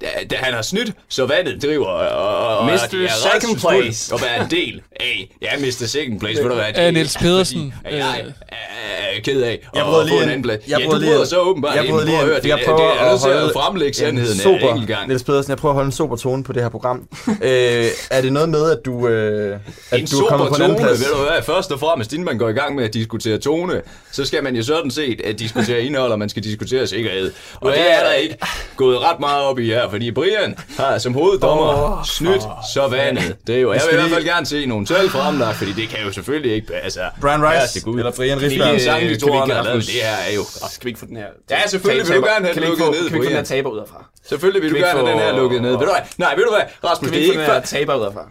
Da, 0.00 0.06
da 0.30 0.36
han 0.36 0.54
har 0.54 0.62
snydt, 0.62 0.92
så 1.08 1.26
vandet 1.26 1.62
driver. 1.62 1.86
Og, 1.86 2.58
og, 2.58 2.64
Mr. 2.66 2.70
er 2.70 3.40
Second 3.40 3.60
place. 3.60 4.14
Og 4.14 4.20
være 4.22 4.44
en 4.44 4.50
del 4.50 4.82
af. 5.00 5.36
Ja, 5.42 5.48
Mr. 5.58 5.86
Second 5.86 6.20
place. 6.20 6.42
Ved 6.42 6.48
du 6.50 6.54
hvad? 6.54 6.64
Øh, 6.78 6.84
det 6.84 6.94
Niels 6.94 7.16
er 7.16 7.20
Pedersen, 7.20 7.74
Fordi, 7.84 7.96
jeg 7.96 8.22
øh, 8.24 8.32
er, 8.48 9.20
ked 9.24 9.42
af 9.42 9.68
Jeg 9.74 9.82
at 9.82 9.86
bryder 9.86 10.00
få 10.00 10.06
lige 10.08 10.16
en 10.22 10.28
anden 10.28 10.42
plads. 10.42 10.60
Jeg 10.68 10.78
Ja, 10.80 10.84
du 10.86 10.96
lige 10.96 11.10
bryder 11.10 11.24
så 11.24 11.38
åbenbart 11.40 11.74
Jeg 11.74 11.84
ind. 11.84 11.92
bryder 11.92 12.06
Prøv 12.06 12.14
at 12.14 12.20
lige 12.20 12.26
høre, 12.26 12.40
det, 12.40 12.48
Jeg 12.48 12.58
det, 12.58 12.66
prøver 12.66 12.78
det 12.92 13.00
er 13.00 13.04
nødt 13.04 13.14
at 13.14 13.20
til 13.20 13.30
holde 13.30 13.44
at 13.46 13.52
fremlægge 13.52 13.88
en 13.88 13.94
sandheden 13.94 14.38
sober, 14.38 14.68
enkelt 14.70 14.86
gang. 14.88 15.08
Niels 15.08 15.22
Pedersen, 15.24 15.50
jeg 15.50 15.58
prøver 15.58 15.72
at 15.72 15.74
holde 15.74 15.86
en 15.86 15.92
sober 15.92 16.16
tone 16.16 16.44
på 16.44 16.52
det 16.52 16.62
her 16.62 16.68
program. 16.68 17.08
øh, 17.42 17.86
er 18.10 18.20
det 18.20 18.32
noget 18.32 18.48
med, 18.48 18.70
at 18.70 18.78
du, 18.84 19.08
øh, 19.08 19.58
at 19.90 20.00
en 20.00 20.06
du 20.06 20.16
er 20.18 20.28
kommet 20.28 20.48
på 20.48 20.54
en 20.54 20.62
anden 20.62 20.78
plads? 20.78 21.00
ved 21.00 21.06
du 21.08 21.16
hvad, 21.30 21.42
først 21.42 21.72
og 21.72 21.80
fremmest, 21.80 22.12
inden 22.12 22.24
man 22.24 22.38
går 22.38 22.48
i 22.48 22.52
gang 22.52 22.74
med 22.74 22.84
at 22.84 22.94
diskutere 22.94 23.38
tone, 23.38 23.82
så 24.12 24.24
skal 24.24 24.44
man 24.44 24.56
jo 24.56 24.62
sådan 24.62 24.90
set 24.90 25.20
at 25.20 25.38
diskutere 25.38 25.82
indhold, 25.82 26.12
og 26.12 26.18
man 26.18 26.28
skal 26.28 26.44
diskutere 26.44 26.86
sikkerhed. 26.86 27.32
Og 27.60 27.72
det 27.72 27.80
er 27.92 28.00
der 28.04 28.12
ikke 28.12 28.36
gået 28.76 28.98
ret 28.98 29.20
meget 29.20 29.42
op 29.42 29.58
i 29.58 29.66
her, 29.66 29.89
fordi 29.90 30.10
Brian 30.10 30.56
har 30.78 30.98
som 30.98 31.14
hoveddommer 31.14 31.98
oh, 31.98 32.04
snydt 32.04 32.42
så 32.74 32.88
vandet. 32.88 33.36
Det 33.46 33.56
er 33.56 33.60
jo, 33.60 33.72
jeg 33.72 33.80
vil 33.90 33.98
i 33.98 34.00
hvert 34.00 34.10
fald 34.12 34.24
gerne 34.24 34.46
se 34.46 34.66
nogle 34.66 34.86
tal 34.86 35.08
fremlagt, 35.08 35.56
fordi 35.56 35.72
det 35.72 35.88
kan 35.88 35.98
jo 36.06 36.12
selvfølgelig 36.12 36.52
ikke 36.54 36.66
passe. 36.82 37.00
Brian 37.20 37.42
Rice 37.42 37.80
Gud. 37.80 37.98
eller 37.98 38.12
Brian 38.12 38.38
Det 38.40 38.58
er 38.58 38.78
sang, 38.78 39.00
de 39.00 39.00
Kan 39.00 39.10
vi 39.10 39.16
to 39.16 39.32
har 39.32 39.46
lavet. 39.46 39.82
Det 39.86 39.94
her 39.94 40.16
er 40.30 40.34
jo... 40.34 40.42
Skal 40.70 40.84
vi 40.84 40.88
ikke 40.90 41.00
få 41.00 41.06
den 41.06 41.16
her... 41.16 41.26
Ja, 41.50 41.66
selvfølgelig 41.68 42.08
vil 42.08 42.16
du 42.16 42.24
gerne 42.26 42.44
have 42.46 42.54
kan 42.54 42.62
den 42.62 42.70
vi 42.70 42.76
lukket 42.76 42.84
få, 42.86 42.90
ned, 42.92 43.02
Kan 43.10 43.12
vi 43.12 43.16
ikke 43.16 43.26
få 43.26 43.28
den 43.30 43.36
her 43.36 43.44
taber 43.44 43.70
ud 43.70 43.78
herfra? 43.78 44.04
Selvfølgelig 44.28 44.62
vil 44.62 44.70
du 44.70 44.74
Kan 44.74 44.82
vi 44.82 44.88
gerne 44.88 44.98
have 44.98 45.10
den 45.12 45.18
her 45.18 45.30
få- 45.30 45.36
lukket 45.36 45.62
ned. 45.62 45.70
Ved 45.70 45.78
du 45.78 45.84
hvad? 45.84 46.02
Nej, 46.18 46.34
ved 46.36 46.44
du 46.44 46.50
hvad, 46.50 46.90
Rasmus, 46.90 47.10
Kan 47.10 47.14
vi 47.18 47.22
det 47.22 47.28
er 47.28 47.32
ikke 47.32 47.38
få 47.38 47.40
ikke 47.40 47.54
den 47.54 47.60
her 47.60 47.66
taber 47.66 47.94
ud 47.94 48.02
herfra? 48.04 48.24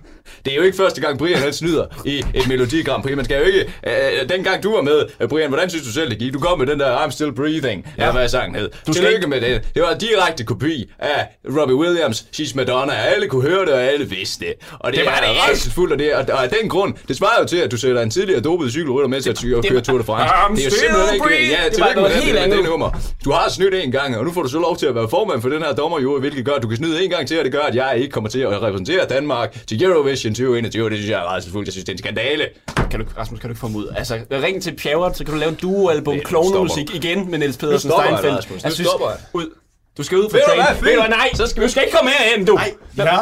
Det 0.45 0.51
er 0.53 0.57
jo 0.57 0.61
ikke 0.63 0.77
første 0.77 1.01
gang, 1.01 1.17
Brian 1.17 1.38
han 1.38 1.53
snyder 1.53 1.86
i 2.05 2.23
et 2.34 2.47
Melodi 2.47 2.82
Grand 2.84 3.03
Prix. 3.03 3.15
Man 3.15 3.25
skal 3.25 3.38
jo 3.39 3.43
ikke... 3.43 3.59
Øh, 3.88 4.30
dengang 4.30 4.63
du 4.63 4.75
var 4.75 4.82
med, 4.82 5.05
øh, 5.19 5.27
Brian, 5.30 5.49
hvordan 5.49 5.69
synes 5.69 5.86
du 5.86 5.91
selv, 5.91 6.09
det 6.09 6.17
gik? 6.19 6.34
Du 6.34 6.39
kom 6.39 6.59
med 6.59 6.67
den 6.67 6.80
der 6.80 6.97
I'm 6.97 7.11
Still 7.11 7.32
Breathing, 7.34 7.86
ja. 7.97 8.01
eller 8.03 8.11
hvad 8.13 8.30
sangen 8.30 8.55
hed. 8.55 8.69
Du 8.88 8.93
skal 8.93 9.13
ikke- 9.13 9.27
med 9.27 9.41
det. 9.41 9.61
Det 9.73 9.82
var 9.82 9.91
en 9.91 9.97
direkte 9.99 10.43
kopi 10.43 10.89
af 10.99 11.27
Robbie 11.59 11.75
Williams, 11.75 12.25
She's 12.39 12.51
Madonna. 12.55 12.93
Alle 12.93 13.27
kunne 13.27 13.41
høre 13.49 13.65
det, 13.65 13.73
og 13.73 13.82
alle 13.84 14.05
vidste 14.09 14.45
det. 14.45 14.53
Og 14.80 14.91
det, 14.91 14.97
Det 14.99 15.05
var 15.05 15.11
er 15.11 15.47
rædselsfuldt, 15.49 15.93
og, 15.93 15.99
det, 15.99 16.13
og, 16.13 16.25
og 16.34 16.43
af 16.43 16.49
den 16.61 16.69
grund, 16.69 16.93
det 17.07 17.17
svarer 17.17 17.41
jo 17.41 17.47
til, 17.47 17.57
at 17.57 17.71
du 17.71 17.77
sætter 17.77 18.01
en 18.01 18.11
tidligere 18.11 18.41
dopet 18.41 18.71
cykelrytter 18.71 19.07
med 19.07 19.21
til 19.21 19.30
at 19.30 19.36
ty- 19.36 19.53
og 19.53 19.63
køre 19.69 19.82
Tour 19.82 19.97
de 19.97 20.03
France. 20.03 20.34
I'm 20.34 20.55
det 20.55 20.61
er 20.61 20.65
jo 20.65 20.71
simpelthen 20.71 21.13
ikke... 21.13 21.25
breathing. 21.25 21.51
Ja, 21.51 21.69
Det 21.69 21.80
var 21.80 21.93
noget 21.95 22.11
helt 22.11 22.34
med 22.34 22.43
det 22.43 22.51
andet. 22.53 22.65
nummer. 22.69 22.89
Du 23.25 23.32
har 23.32 23.49
snydt 23.49 23.73
en 23.73 23.91
gang, 23.91 24.17
og 24.17 24.25
nu 24.25 24.32
får 24.34 24.41
du 24.41 24.49
så 24.49 24.59
lov 24.59 24.77
til 24.77 24.86
at 24.86 24.95
være 24.95 25.09
formand 25.09 25.41
for 25.41 25.49
den 25.49 25.61
her 25.63 25.73
dommerjury, 25.73 26.19
hvilket 26.19 26.45
gør, 26.45 26.53
at 26.53 26.63
du 26.63 26.67
kan 26.67 26.77
snyde 26.77 27.03
en 27.03 27.09
gang 27.09 27.27
til, 27.27 27.38
og 27.39 27.43
det 27.45 27.51
gør, 27.51 27.59
at 27.61 27.75
jeg 27.75 27.93
ikke 27.97 28.11
kommer 28.11 28.30
til 28.30 28.39
at 28.39 28.61
repræsentere 28.61 29.05
Danmark 29.09 29.67
til 29.67 29.84
Eurovision 29.84 30.09
2021, 30.24 30.86
og 30.86 30.91
det 30.91 30.97
synes 30.99 31.09
jeg 31.11 31.20
er 31.20 31.24
rædselsfuldt. 31.24 31.67
Jeg 31.67 31.74
synes, 31.74 31.86
det 31.86 31.89
er 31.91 31.93
en 31.93 31.97
skandale. 31.99 32.45
Kan 32.91 32.99
du, 32.99 33.05
Rasmus, 33.17 33.39
kan 33.39 33.49
du 33.49 33.51
ikke 33.51 33.59
få 33.59 33.67
ham 33.67 33.76
ud? 33.76 33.88
Altså, 33.97 34.20
ring 34.32 34.63
til 34.63 34.76
Pjerrot, 34.76 35.17
så 35.17 35.24
kan 35.24 35.34
du 35.34 35.39
lave 35.39 35.49
en 35.49 35.55
duo-album, 35.55 36.20
klovnemusik 36.26 36.95
igen 36.95 37.32
med 37.32 37.39
Niels 37.39 37.57
Pedersen 37.57 37.88
Nu 37.88 37.91
stopper 37.91 38.28
jeg. 38.28 38.32
Nu 38.49 38.55
Jeg 38.63 38.72
synes, 38.72 38.88
stopper 38.88 39.09
jeg. 39.09 39.17
ud. 39.34 39.49
Du 39.97 40.03
skal 40.03 40.17
ud 40.17 40.24
du 40.24 40.30
train. 40.30 40.59
Ved 40.86 40.93
du 40.95 40.99
hvad, 41.01 41.09
nej, 41.09 41.30
Så 41.34 41.47
skal 41.47 41.61
vi- 41.61 41.67
du 41.67 41.72
skal 41.72 41.84
ikke 41.86 41.97
komme 41.97 42.11
herhen, 42.11 42.45
du. 42.45 42.53
Nej, 42.55 42.72
ja. 42.97 43.20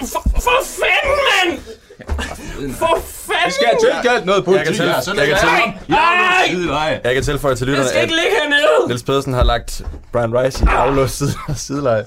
For, 0.00 0.22
for 0.40 0.64
fanden, 0.64 1.18
mand! 1.28 1.60
For 2.06 2.98
fanden! 3.04 3.46
Vi 3.46 3.50
skal 3.52 3.66
have 3.66 3.78
tilkaldt 3.92 4.26
noget 4.26 4.44
politi. 4.44 4.58
Jeg 4.58 4.66
kan 4.66 4.74
til- 4.74 4.84
her, 4.92 5.00
så 5.00 5.10
jeg 5.12 5.20
kan 5.20 5.28
lad 5.28 5.38
til- 5.38 5.48
være. 5.48 5.74
Nej! 5.88 5.98
Ja, 6.46 6.52
skide 6.52 6.68
vej. 6.68 7.00
Jeg 7.04 7.14
kan 7.14 7.22
tilføje 7.22 7.54
til 7.56 7.66
lytterne, 7.66 7.82
Jeg 7.84 7.88
skal 7.88 7.98
at 7.98 8.02
ikke 8.04 8.14
ligge 8.14 8.30
hernede! 8.42 8.86
Niels 8.86 9.02
Pedersen 9.02 9.32
har 9.32 9.44
lagt 9.44 9.82
Brian 10.12 10.34
Rice 10.38 10.64
i 10.64 10.66
aflåst 10.70 11.18
side, 11.18 11.32
sideleje. 11.56 12.04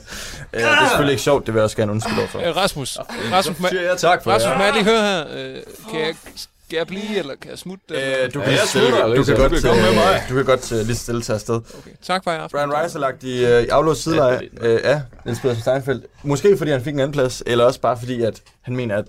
Øh, 0.54 0.60
det 0.62 0.68
er 0.68 0.88
selvfølgelig 0.88 1.12
ikke 1.14 1.24
sjovt, 1.24 1.46
det 1.46 1.54
vil 1.54 1.60
jeg 1.60 1.64
også 1.64 1.78
gerne 1.78 1.92
undskylde 1.92 2.28
for. 2.28 2.40
Øh, 2.40 2.56
Rasmus, 2.56 2.98
Rasmus, 3.32 3.58
Så 3.58 3.68
siger 3.70 3.82
jeg 3.82 3.98
tak 3.98 4.24
for 4.24 4.32
Rasmus, 4.32 4.54
må 4.58 4.64
jeg 4.64 4.74
lige 4.74 4.84
høre 4.84 5.02
her? 5.02 5.24
Øh, 5.34 5.56
kan, 5.92 6.00
jeg, 6.00 6.16
skal 6.36 6.78
jeg 6.78 6.88
blive, 6.88 7.18
eller 7.18 7.34
kan 7.42 7.52
jeg 7.52 7.60
smutte? 7.60 7.84
eller? 7.90 8.24
Øh, 8.26 8.34
du 8.34 8.40
Ja, 8.40 8.46
kan, 8.46 8.54
jeg 8.54 8.62
stille, 8.66 8.88
smutter, 8.88 9.08
du 9.16 9.24
kan 9.24 9.36
Du 9.36 9.42
godt, 9.42 9.52
kan 9.52 9.62
komme 9.62 9.82
med 9.84 9.94
mig. 9.94 10.22
øh, 10.24 10.30
du 10.30 10.36
kan 10.36 10.46
godt 10.46 10.72
øh, 10.72 10.86
lige 10.86 10.96
stille 10.96 11.22
til 11.22 11.34
afsted. 11.34 11.56
Okay, 11.56 11.92
tak 12.04 12.24
for 12.24 12.32
i 12.32 12.36
aften. 12.36 12.58
Brian 12.58 12.74
Rice 12.84 12.94
har 12.94 13.00
lagt 13.00 13.24
i, 13.24 13.46
øh, 13.46 13.64
i 13.64 13.68
aflåst 13.68 14.04
sideleje 14.04 14.40
øh, 14.62 14.80
af 14.84 15.02
Niels 15.26 15.40
Pedersen 15.40 15.62
Steinfeldt. 15.62 16.06
Måske 16.24 16.58
fordi 16.58 16.72
han 16.72 16.84
fik 16.84 16.94
en 16.94 17.00
anden 17.00 17.14
plads, 17.14 17.44
eller 17.46 17.66
også 17.66 17.80
bare 17.82 17.98
fordi, 18.00 18.22
at 18.22 18.42
han 18.62 18.76
mener, 18.76 18.98
at 18.98 19.06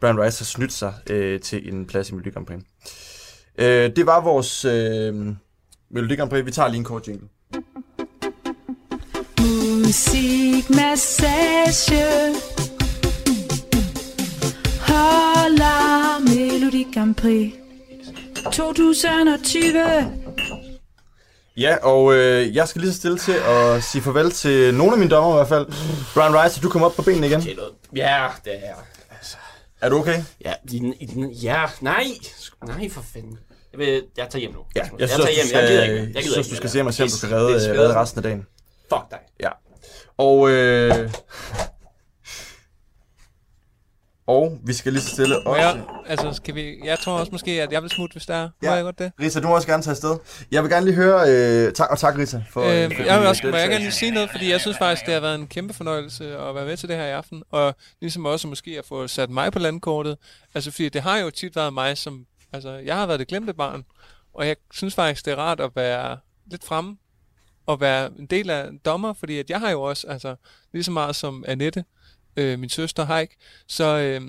Brian 0.00 0.20
Rice 0.20 0.40
har 0.40 0.44
snydt 0.44 0.72
sig 0.72 0.94
øh, 1.10 1.40
til 1.40 1.74
en 1.74 1.86
plads 1.86 2.10
i 2.10 2.12
Melodi 2.12 2.30
Grand 2.30 2.46
Prix. 2.46 2.58
Øh, 3.58 3.96
det 3.96 4.06
var 4.06 4.20
vores 4.20 4.64
øh, 4.64 5.14
Melodi 5.90 6.16
Grand 6.16 6.30
Prix. 6.30 6.44
Vi 6.44 6.50
tager 6.50 6.68
lige 6.68 6.78
en 6.78 6.84
kort 6.84 7.08
jingle. 7.08 7.28
Musikmassage 9.40 12.34
Holder 14.80 16.18
Melodi 16.20 16.86
Grand 16.94 17.14
Prix 17.14 17.52
2020 18.52 20.12
Ja, 21.56 21.76
og 21.82 22.14
øh, 22.14 22.56
jeg 22.56 22.68
skal 22.68 22.80
lige 22.80 22.92
så 22.92 22.98
stille 22.98 23.18
til 23.18 23.34
at 23.48 23.84
sige 23.84 24.02
farvel 24.02 24.30
til 24.30 24.74
nogle 24.74 24.92
af 24.92 24.98
mine 24.98 25.10
dommer 25.10 25.32
i 25.32 25.36
hvert 25.36 25.48
fald. 25.48 25.66
Brian 26.14 26.44
Rice, 26.44 26.60
du 26.60 26.68
kommer 26.68 26.88
op 26.88 26.94
på 26.94 27.02
benene 27.02 27.26
igen. 27.26 27.42
Ja, 27.96 28.26
det 28.44 28.52
er... 28.54 28.74
Er 29.80 29.88
du 29.88 29.96
okay? 29.98 30.22
ja, 30.44 30.52
i 30.70 30.78
den, 30.78 30.94
i 31.00 31.06
den, 31.06 31.30
ja, 31.30 31.64
nej. 31.80 32.04
Nej, 32.66 32.88
for 32.90 33.00
fanden. 33.14 33.38
Jeg, 33.72 33.78
vil, 33.78 34.04
jeg 34.16 34.28
tager 34.30 34.40
hjem 34.40 34.52
nu. 34.52 34.60
Ja, 34.76 34.80
jeg 34.98 35.08
synes, 35.08 35.24
tager 35.24 35.34
hjem. 35.34 35.46
du 35.52 35.58
Jeg 35.58 35.68
gider 35.68 35.82
skal, 35.84 35.90
ikke. 35.90 35.94
jeg 36.06 36.14
Jeg 36.14 36.22
gider 36.22 36.32
synes, 36.32 36.46
ikke 36.46 36.50
du 36.50 36.56
skal 36.56 36.70
se 36.70 36.82
mig 36.82 36.94
selv, 36.94 37.08
du 37.08 37.16
skal 37.16 37.32
er 37.32 37.36
redde, 37.36 37.80
redde 37.80 37.94
resten 37.94 38.18
af 38.18 38.22
dagen. 38.22 38.46
Fuck 38.88 39.10
dig. 39.10 39.18
Ja. 39.40 39.50
Og, 40.18 40.50
øh, 40.50 41.10
og 44.28 44.58
vi 44.64 44.72
skal 44.72 44.92
lige 44.92 45.02
så 45.02 45.08
stille 45.10 45.34
Må 45.44 45.50
også... 45.50 45.60
jeg, 45.62 45.82
altså, 46.06 46.32
skal 46.32 46.54
vi, 46.54 46.76
jeg 46.84 46.98
tror 46.98 47.12
også 47.18 47.32
måske, 47.32 47.62
at 47.62 47.72
jeg 47.72 47.82
vil 47.82 47.90
smutte, 47.90 48.14
hvis 48.14 48.26
der 48.26 48.34
er. 48.34 48.42
Må 48.62 48.68
Ja. 48.68 48.72
jeg 48.72 48.82
godt 48.84 48.98
det? 48.98 49.12
Rita, 49.20 49.40
du 49.40 49.48
må 49.48 49.54
også 49.54 49.68
gerne 49.68 49.82
tage 49.82 49.90
afsted. 49.90 50.16
Jeg 50.50 50.62
vil 50.62 50.70
gerne 50.70 50.86
lige 50.86 50.94
høre... 50.96 51.20
Øh, 51.66 51.72
tak, 51.72 51.90
og 51.90 51.98
tak, 51.98 52.18
Rita, 52.18 52.42
for... 52.50 52.60
Øh, 52.60 52.96
for 52.96 53.02
jeg 53.02 53.20
vil 53.20 53.28
også, 53.28 53.46
må 53.50 53.56
jeg 53.56 53.68
gerne 53.68 53.84
lige 53.84 53.92
sige 53.92 54.10
noget, 54.10 54.30
fordi 54.30 54.50
jeg 54.50 54.60
synes 54.60 54.78
faktisk, 54.78 55.06
det 55.06 55.14
har 55.14 55.20
været 55.20 55.34
en 55.34 55.46
kæmpe 55.46 55.74
fornøjelse 55.74 56.36
at 56.38 56.54
være 56.54 56.64
med 56.64 56.76
til 56.76 56.88
det 56.88 56.96
her 56.96 57.04
i 57.06 57.10
aften, 57.10 57.42
og 57.50 57.74
ligesom 58.00 58.24
også 58.26 58.48
måske 58.48 58.78
at 58.78 58.84
få 58.86 59.06
sat 59.06 59.30
mig 59.30 59.52
på 59.52 59.58
landkortet. 59.58 60.16
Altså, 60.54 60.70
fordi 60.70 60.88
det 60.88 61.02
har 61.02 61.18
jo 61.18 61.30
tit 61.30 61.56
været 61.56 61.72
mig, 61.72 61.98
som... 61.98 62.24
Altså, 62.52 62.70
jeg 62.70 62.96
har 62.96 63.06
været 63.06 63.20
det 63.20 63.28
glemte 63.28 63.54
barn, 63.54 63.84
og 64.34 64.46
jeg 64.48 64.56
synes 64.72 64.94
faktisk, 64.94 65.24
det 65.24 65.32
er 65.32 65.36
rart 65.36 65.60
at 65.60 65.70
være 65.76 66.18
lidt 66.50 66.64
fremme, 66.64 66.96
og 67.66 67.80
være 67.80 68.10
en 68.18 68.26
del 68.26 68.50
af 68.50 68.68
dommer, 68.84 69.12
fordi 69.12 69.38
at 69.38 69.50
jeg 69.50 69.60
har 69.60 69.70
jo 69.70 69.82
også, 69.82 70.06
altså, 70.06 70.34
lige 70.72 70.84
så 70.84 70.90
meget 70.90 71.16
som 71.16 71.44
Annette, 71.48 71.80
øh, 71.80 71.84
min 72.38 72.68
søster 72.68 73.06
Heik, 73.06 73.30
så, 73.66 73.84
øh, 73.84 74.20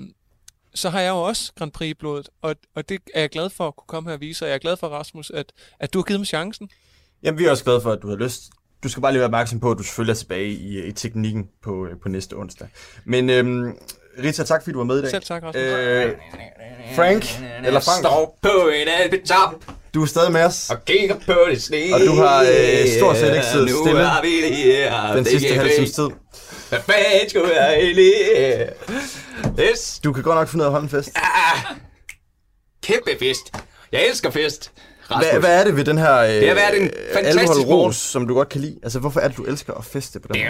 så 0.74 0.90
har 0.90 1.00
jeg 1.00 1.10
jo 1.10 1.16
også 1.22 1.52
Grand 1.58 1.72
Prix 1.72 1.90
i 1.90 1.94
blodet, 1.94 2.28
og, 2.42 2.56
og 2.74 2.88
det 2.88 3.00
er 3.14 3.20
jeg 3.20 3.30
glad 3.30 3.50
for 3.50 3.68
at 3.68 3.76
kunne 3.76 3.86
komme 3.86 4.10
her 4.10 4.14
og 4.14 4.20
vise, 4.20 4.44
og 4.44 4.48
jeg 4.48 4.54
er 4.54 4.58
glad 4.58 4.76
for, 4.76 4.88
Rasmus, 4.88 5.30
at, 5.30 5.52
at 5.80 5.92
du 5.92 5.98
har 5.98 6.04
givet 6.04 6.20
mig 6.20 6.26
chancen. 6.26 6.70
Jamen, 7.22 7.38
vi 7.38 7.44
er 7.44 7.50
også 7.50 7.64
glade 7.64 7.80
for, 7.80 7.92
at 7.92 7.98
du 8.02 8.08
har 8.08 8.16
lyst. 8.16 8.42
Du 8.82 8.88
skal 8.88 9.00
bare 9.00 9.12
lige 9.12 9.20
være 9.20 9.26
opmærksom 9.26 9.60
på, 9.60 9.70
at 9.70 9.78
du 9.78 9.82
selvfølgelig 9.82 10.12
er 10.12 10.16
tilbage 10.16 10.48
i, 10.48 10.86
i 10.86 10.92
teknikken 10.92 11.48
på, 11.62 11.86
øh, 11.86 12.00
på 12.02 12.08
næste 12.08 12.34
onsdag. 12.34 12.68
Men 13.04 13.30
øhm, 13.30 13.78
Rita, 14.22 14.44
tak 14.44 14.62
fordi 14.62 14.72
du 14.72 14.78
var 14.78 14.84
med 14.84 14.98
i 14.98 15.02
dag. 15.02 15.10
Selv 15.10 15.22
tak, 15.22 15.42
Rasmus. 15.42 15.62
Øh, 15.62 16.12
Frank, 16.96 17.24
eller 17.64 17.80
Frank, 17.80 17.98
Står 18.00 18.38
på 18.42 18.68
en 18.68 18.88
alpetop 18.88 19.64
du 19.94 20.02
er 20.02 20.06
stadig 20.06 20.32
med 20.32 20.44
os. 20.44 20.70
og 20.70 20.84
kigger 20.84 21.16
på 21.26 21.34
det 21.50 21.62
sne. 21.62 21.76
Og 21.94 22.00
du 22.00 22.14
har 22.14 22.40
øh, 22.40 22.88
stort 22.98 23.16
set 23.16 23.34
ikke 23.34 23.46
siddet 23.52 23.70
stille 23.70 25.16
den 25.16 25.24
sidste 25.24 25.54
halve 25.54 25.70
times 25.76 25.92
tid. 25.92 26.08
Hvad 26.70 27.28
skulle 27.28 27.54
jeg 27.62 27.74
egentlig? 27.74 28.12
Yes. 29.60 30.00
Du 30.04 30.12
kan 30.12 30.22
godt 30.22 30.36
nok 30.36 30.48
finde 30.48 30.62
ud 30.62 30.64
af 30.64 30.68
at 30.68 30.72
holde 30.72 30.84
en 30.84 30.90
fest. 30.90 31.10
Ah, 31.16 31.76
kæmpe 32.82 33.10
fest. 33.18 33.52
Jeg 33.92 34.06
elsker 34.06 34.30
fest. 34.30 34.72
Rasmus. 35.10 35.30
Hvad, 35.30 35.40
hvad 35.40 35.60
er 35.60 35.64
det 35.64 35.76
ved 35.76 35.84
den 35.84 35.98
her 35.98 36.16
øh, 36.16 36.28
Det 36.28 36.48
har 36.48 36.54
været 36.54 36.82
en 36.82 36.90
fantastisk 37.14 37.40
alkoholros, 37.40 37.66
morgen. 37.68 37.92
som 37.92 38.28
du 38.28 38.34
godt 38.34 38.48
kan 38.48 38.60
lide? 38.60 38.78
Altså, 38.82 38.98
hvorfor 38.98 39.20
er 39.20 39.28
det, 39.28 39.36
du 39.36 39.44
elsker 39.44 39.74
at 39.74 39.84
feste 39.84 40.20
på 40.20 40.28
den 40.28 40.40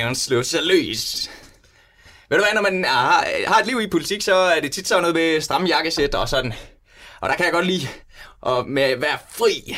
måde? 0.00 0.14
Slå 0.26 0.42
sig 0.42 0.60
løs. 0.62 1.30
Ved 2.28 2.38
du 2.38 2.44
hvad, 2.44 2.54
når 2.54 2.70
man 2.70 2.84
har, 2.84 3.26
har 3.46 3.60
et 3.60 3.66
liv 3.66 3.80
i 3.80 3.86
politik, 3.90 4.22
så 4.22 4.34
er 4.34 4.60
det 4.60 4.72
tit 4.72 4.88
sådan 4.88 5.02
noget 5.02 5.14
med 5.14 5.40
stramme 5.40 5.68
jakkesæt 5.68 6.14
og 6.14 6.28
sådan. 6.28 6.54
Og 7.20 7.28
der 7.28 7.36
kan 7.36 7.44
jeg 7.44 7.52
godt 7.52 7.66
lide 7.66 7.88
at 8.46 8.66
med 8.66 8.82
at 8.82 9.00
være 9.00 9.18
fri. 9.30 9.76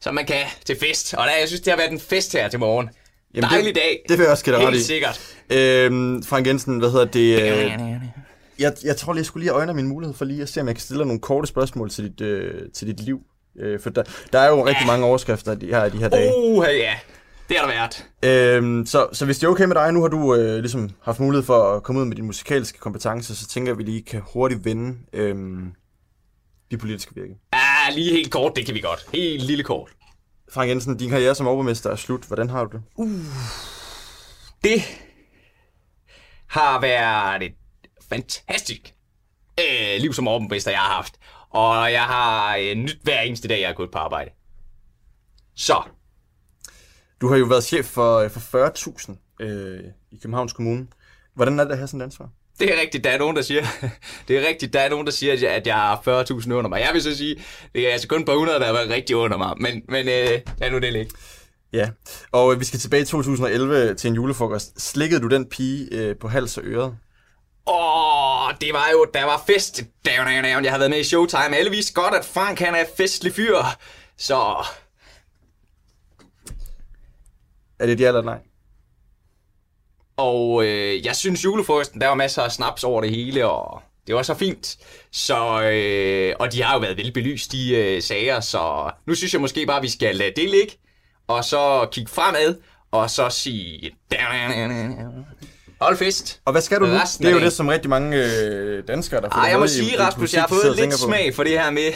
Så 0.00 0.12
man 0.12 0.26
kan 0.26 0.46
til 0.64 0.76
fest. 0.80 1.14
Og 1.14 1.26
der, 1.26 1.36
jeg 1.36 1.48
synes, 1.48 1.60
det 1.60 1.70
har 1.72 1.76
været 1.76 1.90
en 1.92 2.00
fest 2.00 2.32
her 2.32 2.48
til 2.48 2.58
morgen. 2.58 2.90
Jamen, 3.36 3.50
Dejlig 3.50 3.74
det, 3.74 3.74
dag. 3.74 4.02
Det 4.08 4.18
vil 4.18 4.22
jeg 4.24 4.32
også 4.32 4.44
give 4.44 4.54
dig 4.56 4.60
Helt 4.62 4.74
ret 4.74 4.80
i. 4.80 4.84
sikkert. 4.84 5.36
Øhm, 5.50 6.22
Frank 6.22 6.46
Jensen, 6.46 6.78
hvad 6.78 6.90
hedder 6.90 7.04
det? 7.04 7.42
Øh, 7.42 7.70
jeg, 8.58 8.72
jeg 8.84 8.96
tror 8.96 9.12
lige, 9.12 9.20
jeg 9.20 9.26
skulle 9.26 9.44
lige 9.44 9.52
øjne 9.52 9.74
min 9.74 9.86
mulighed 9.86 10.14
for 10.14 10.24
lige 10.24 10.42
at 10.42 10.48
se, 10.48 10.60
om 10.60 10.66
jeg 10.66 10.74
kan 10.74 10.82
stille 10.82 10.98
dig 10.98 11.06
nogle 11.06 11.20
korte 11.20 11.46
spørgsmål 11.46 11.90
til 11.90 12.04
dit, 12.04 12.20
øh, 12.20 12.54
til 12.74 12.86
dit 12.86 13.00
liv. 13.00 13.20
Øh, 13.58 13.80
for 13.80 13.90
der, 13.90 14.02
der 14.32 14.38
er 14.38 14.48
jo 14.48 14.66
rigtig 14.66 14.86
mange 14.86 15.06
overskrifter 15.06 15.54
de 15.54 15.66
her, 15.66 15.88
de 15.88 15.98
her 15.98 16.08
dage. 16.08 16.32
Uh, 16.36 16.64
ja. 16.70 16.94
Det 17.48 17.56
har 17.56 17.66
der 17.66 17.74
været. 17.74 18.54
Øhm, 18.56 18.86
så, 18.86 19.06
så 19.12 19.24
hvis 19.24 19.38
det 19.38 19.46
er 19.46 19.50
okay 19.50 19.64
med 19.64 19.74
dig, 19.74 19.92
nu 19.92 20.00
har 20.00 20.08
du 20.08 20.34
øh, 20.34 20.58
ligesom 20.58 20.90
haft 21.02 21.20
mulighed 21.20 21.44
for 21.46 21.76
at 21.76 21.82
komme 21.82 22.00
ud 22.00 22.06
med 22.06 22.16
dine 22.16 22.26
musikalske 22.26 22.78
kompetencer, 22.78 23.34
så 23.34 23.48
tænker 23.48 23.70
jeg, 23.70 23.74
at 23.74 23.78
vi 23.86 23.90
lige 23.90 24.02
kan 24.02 24.22
hurtigt 24.32 24.64
vende 24.64 24.96
øhm, 25.12 25.72
de 26.70 26.76
politiske 26.78 27.14
virke. 27.14 27.34
Ah, 27.52 27.94
lige 27.94 28.12
helt 28.12 28.30
kort, 28.32 28.56
det 28.56 28.66
kan 28.66 28.74
vi 28.74 28.80
godt. 28.80 29.06
Helt 29.14 29.42
lille 29.42 29.64
kort. 29.64 29.90
Frank 30.52 30.68
Jensen, 30.70 30.96
din 30.96 31.10
karriere 31.10 31.34
som 31.34 31.46
overborgmester 31.46 31.90
er 31.90 31.96
slut. 31.96 32.24
Hvordan 32.24 32.50
har 32.50 32.64
du 32.64 32.76
det? 32.76 32.82
Uh, 32.96 33.08
det 34.64 34.82
har 36.46 36.80
været 36.80 37.42
et 37.42 37.54
fantastisk 38.10 38.94
øh, 39.60 40.00
liv 40.00 40.12
som 40.12 40.28
overborgmester, 40.28 40.70
jeg 40.70 40.80
har 40.80 40.94
haft. 40.94 41.14
Og 41.50 41.92
jeg 41.92 42.02
har 42.04 42.56
øh, 42.56 42.74
nyt 42.74 42.98
hver 43.02 43.20
eneste 43.20 43.48
dag, 43.48 43.60
jeg 43.60 43.70
er 43.70 43.74
gået 43.74 43.90
på 43.90 43.98
arbejde. 43.98 44.30
Så, 45.54 45.82
Du 47.20 47.28
har 47.28 47.36
jo 47.36 47.44
været 47.44 47.64
chef 47.64 47.84
for, 47.86 48.28
for 48.28 49.10
40.000 49.10 49.44
øh, 49.44 49.84
i 50.10 50.16
Københavns 50.22 50.52
Kommune. 50.52 50.86
Hvordan 51.34 51.58
er 51.60 51.64
det 51.64 51.70
at 51.70 51.76
have 51.78 51.88
sådan 51.88 52.00
et 52.00 52.04
ansvar? 52.04 52.28
Det 52.60 52.74
er 52.74 52.80
rigtigt, 52.80 53.04
der 53.04 53.10
er 53.10 53.18
nogen, 53.18 53.36
der 53.36 53.42
siger, 53.42 53.66
det 54.28 54.38
er 54.38 54.48
rigtigt, 54.48 54.72
der 54.72 54.80
er 54.80 54.88
nogen, 54.88 55.06
der 55.06 55.12
siger, 55.12 55.32
at 55.54 55.66
jeg- 55.66 55.74
har 55.74 55.96
40.000 55.96 56.52
under 56.52 56.68
mig. 56.68 56.80
Jeg 56.80 56.90
vil 56.92 57.02
så 57.02 57.16
sige, 57.16 57.36
det 57.74 57.88
er 57.88 57.92
altså 57.92 58.08
kun 58.08 58.24
på 58.24 58.32
100, 58.32 58.58
der 58.58 58.66
har 58.66 58.72
været 58.72 58.90
rigtig 58.90 59.16
under 59.16 59.36
mig. 59.36 59.54
Men, 59.60 59.82
men 59.88 60.08
øh, 60.08 60.40
lad 60.58 60.70
nu 60.70 60.78
det 60.78 60.92
ligge. 60.92 61.12
Ja, 61.72 61.88
og 62.32 62.52
øh, 62.52 62.60
vi 62.60 62.64
skal 62.64 62.78
tilbage 62.80 63.02
i 63.02 63.06
2011 63.06 63.94
til 63.94 64.08
en 64.08 64.14
julefrokost. 64.14 64.80
Slikkede 64.80 65.20
du 65.20 65.28
den 65.28 65.46
pige 65.48 65.88
øh, 65.92 66.16
på 66.20 66.28
hals 66.28 66.58
og 66.58 66.64
øret? 66.66 66.96
Åh, 67.68 68.54
det 68.60 68.72
var 68.72 68.88
jo, 68.92 69.06
der 69.14 69.24
var 69.24 69.42
fest. 69.46 69.76
Down, 70.06 70.26
down, 70.26 70.44
down. 70.52 70.64
Jeg 70.64 70.72
har 70.72 70.78
været 70.78 70.90
med 70.90 71.00
i 71.00 71.04
Showtime. 71.04 71.56
Alle 71.56 71.70
vidste 71.70 71.92
godt, 71.92 72.14
at 72.14 72.24
Frank 72.24 72.58
han 72.58 72.74
er 72.74 72.84
festlig 72.96 73.32
fyr. 73.34 73.56
Så 74.16 74.36
Er 77.78 77.86
det 77.86 77.92
et 77.92 78.00
ja 78.00 78.08
eller 78.08 78.22
nej? 78.22 78.38
Og 80.16 80.64
øh, 80.64 81.06
jeg 81.06 81.16
synes 81.16 81.44
julefrokosten, 81.44 82.00
der 82.00 82.06
var 82.06 82.14
masser 82.14 82.42
af 82.42 82.52
snaps 82.52 82.84
over 82.84 83.00
det 83.00 83.10
hele, 83.10 83.46
og 83.46 83.82
det 84.06 84.14
var 84.14 84.22
så 84.22 84.34
fint. 84.34 84.76
Så, 85.12 85.62
øh, 85.62 86.34
og 86.38 86.52
de 86.52 86.62
har 86.62 86.74
jo 86.74 86.80
været 86.80 86.96
velbelyst, 86.96 87.52
de 87.52 87.76
øh, 87.76 88.02
sager, 88.02 88.40
så 88.40 88.90
nu 89.06 89.14
synes 89.14 89.32
jeg 89.32 89.40
måske 89.40 89.66
bare, 89.66 89.76
at 89.76 89.82
vi 89.82 89.90
skal 89.90 90.16
lade 90.16 90.32
det 90.36 90.50
ligge, 90.50 90.72
og 91.28 91.44
så 91.44 91.88
kigge 91.92 92.10
fremad, 92.10 92.56
og 92.90 93.10
så 93.10 93.28
sige... 93.30 93.90
Hold 95.80 95.96
fest. 95.96 96.40
Og 96.44 96.52
hvad 96.52 96.62
skal 96.62 96.80
du 96.80 96.86
nu? 96.86 96.92
Resten 96.92 97.24
Det 97.24 97.30
er 97.30 97.34
jo 97.34 97.44
det, 97.44 97.52
som 97.52 97.68
rigtig 97.68 97.90
mange 97.90 98.16
øh, 98.16 98.88
danskere, 98.88 99.20
der 99.20 99.28
Ej, 99.28 99.50
jeg 99.50 99.58
må 99.58 99.66
sige, 99.66 99.92
i 99.92 99.96
Rasmus, 99.96 100.34
jeg 100.34 100.42
har 100.42 100.48
fået 100.48 100.76
lidt 100.76 100.94
smag 100.94 101.34
for 101.34 101.44
det 101.44 101.52
her 101.52 101.70
med 101.70 101.92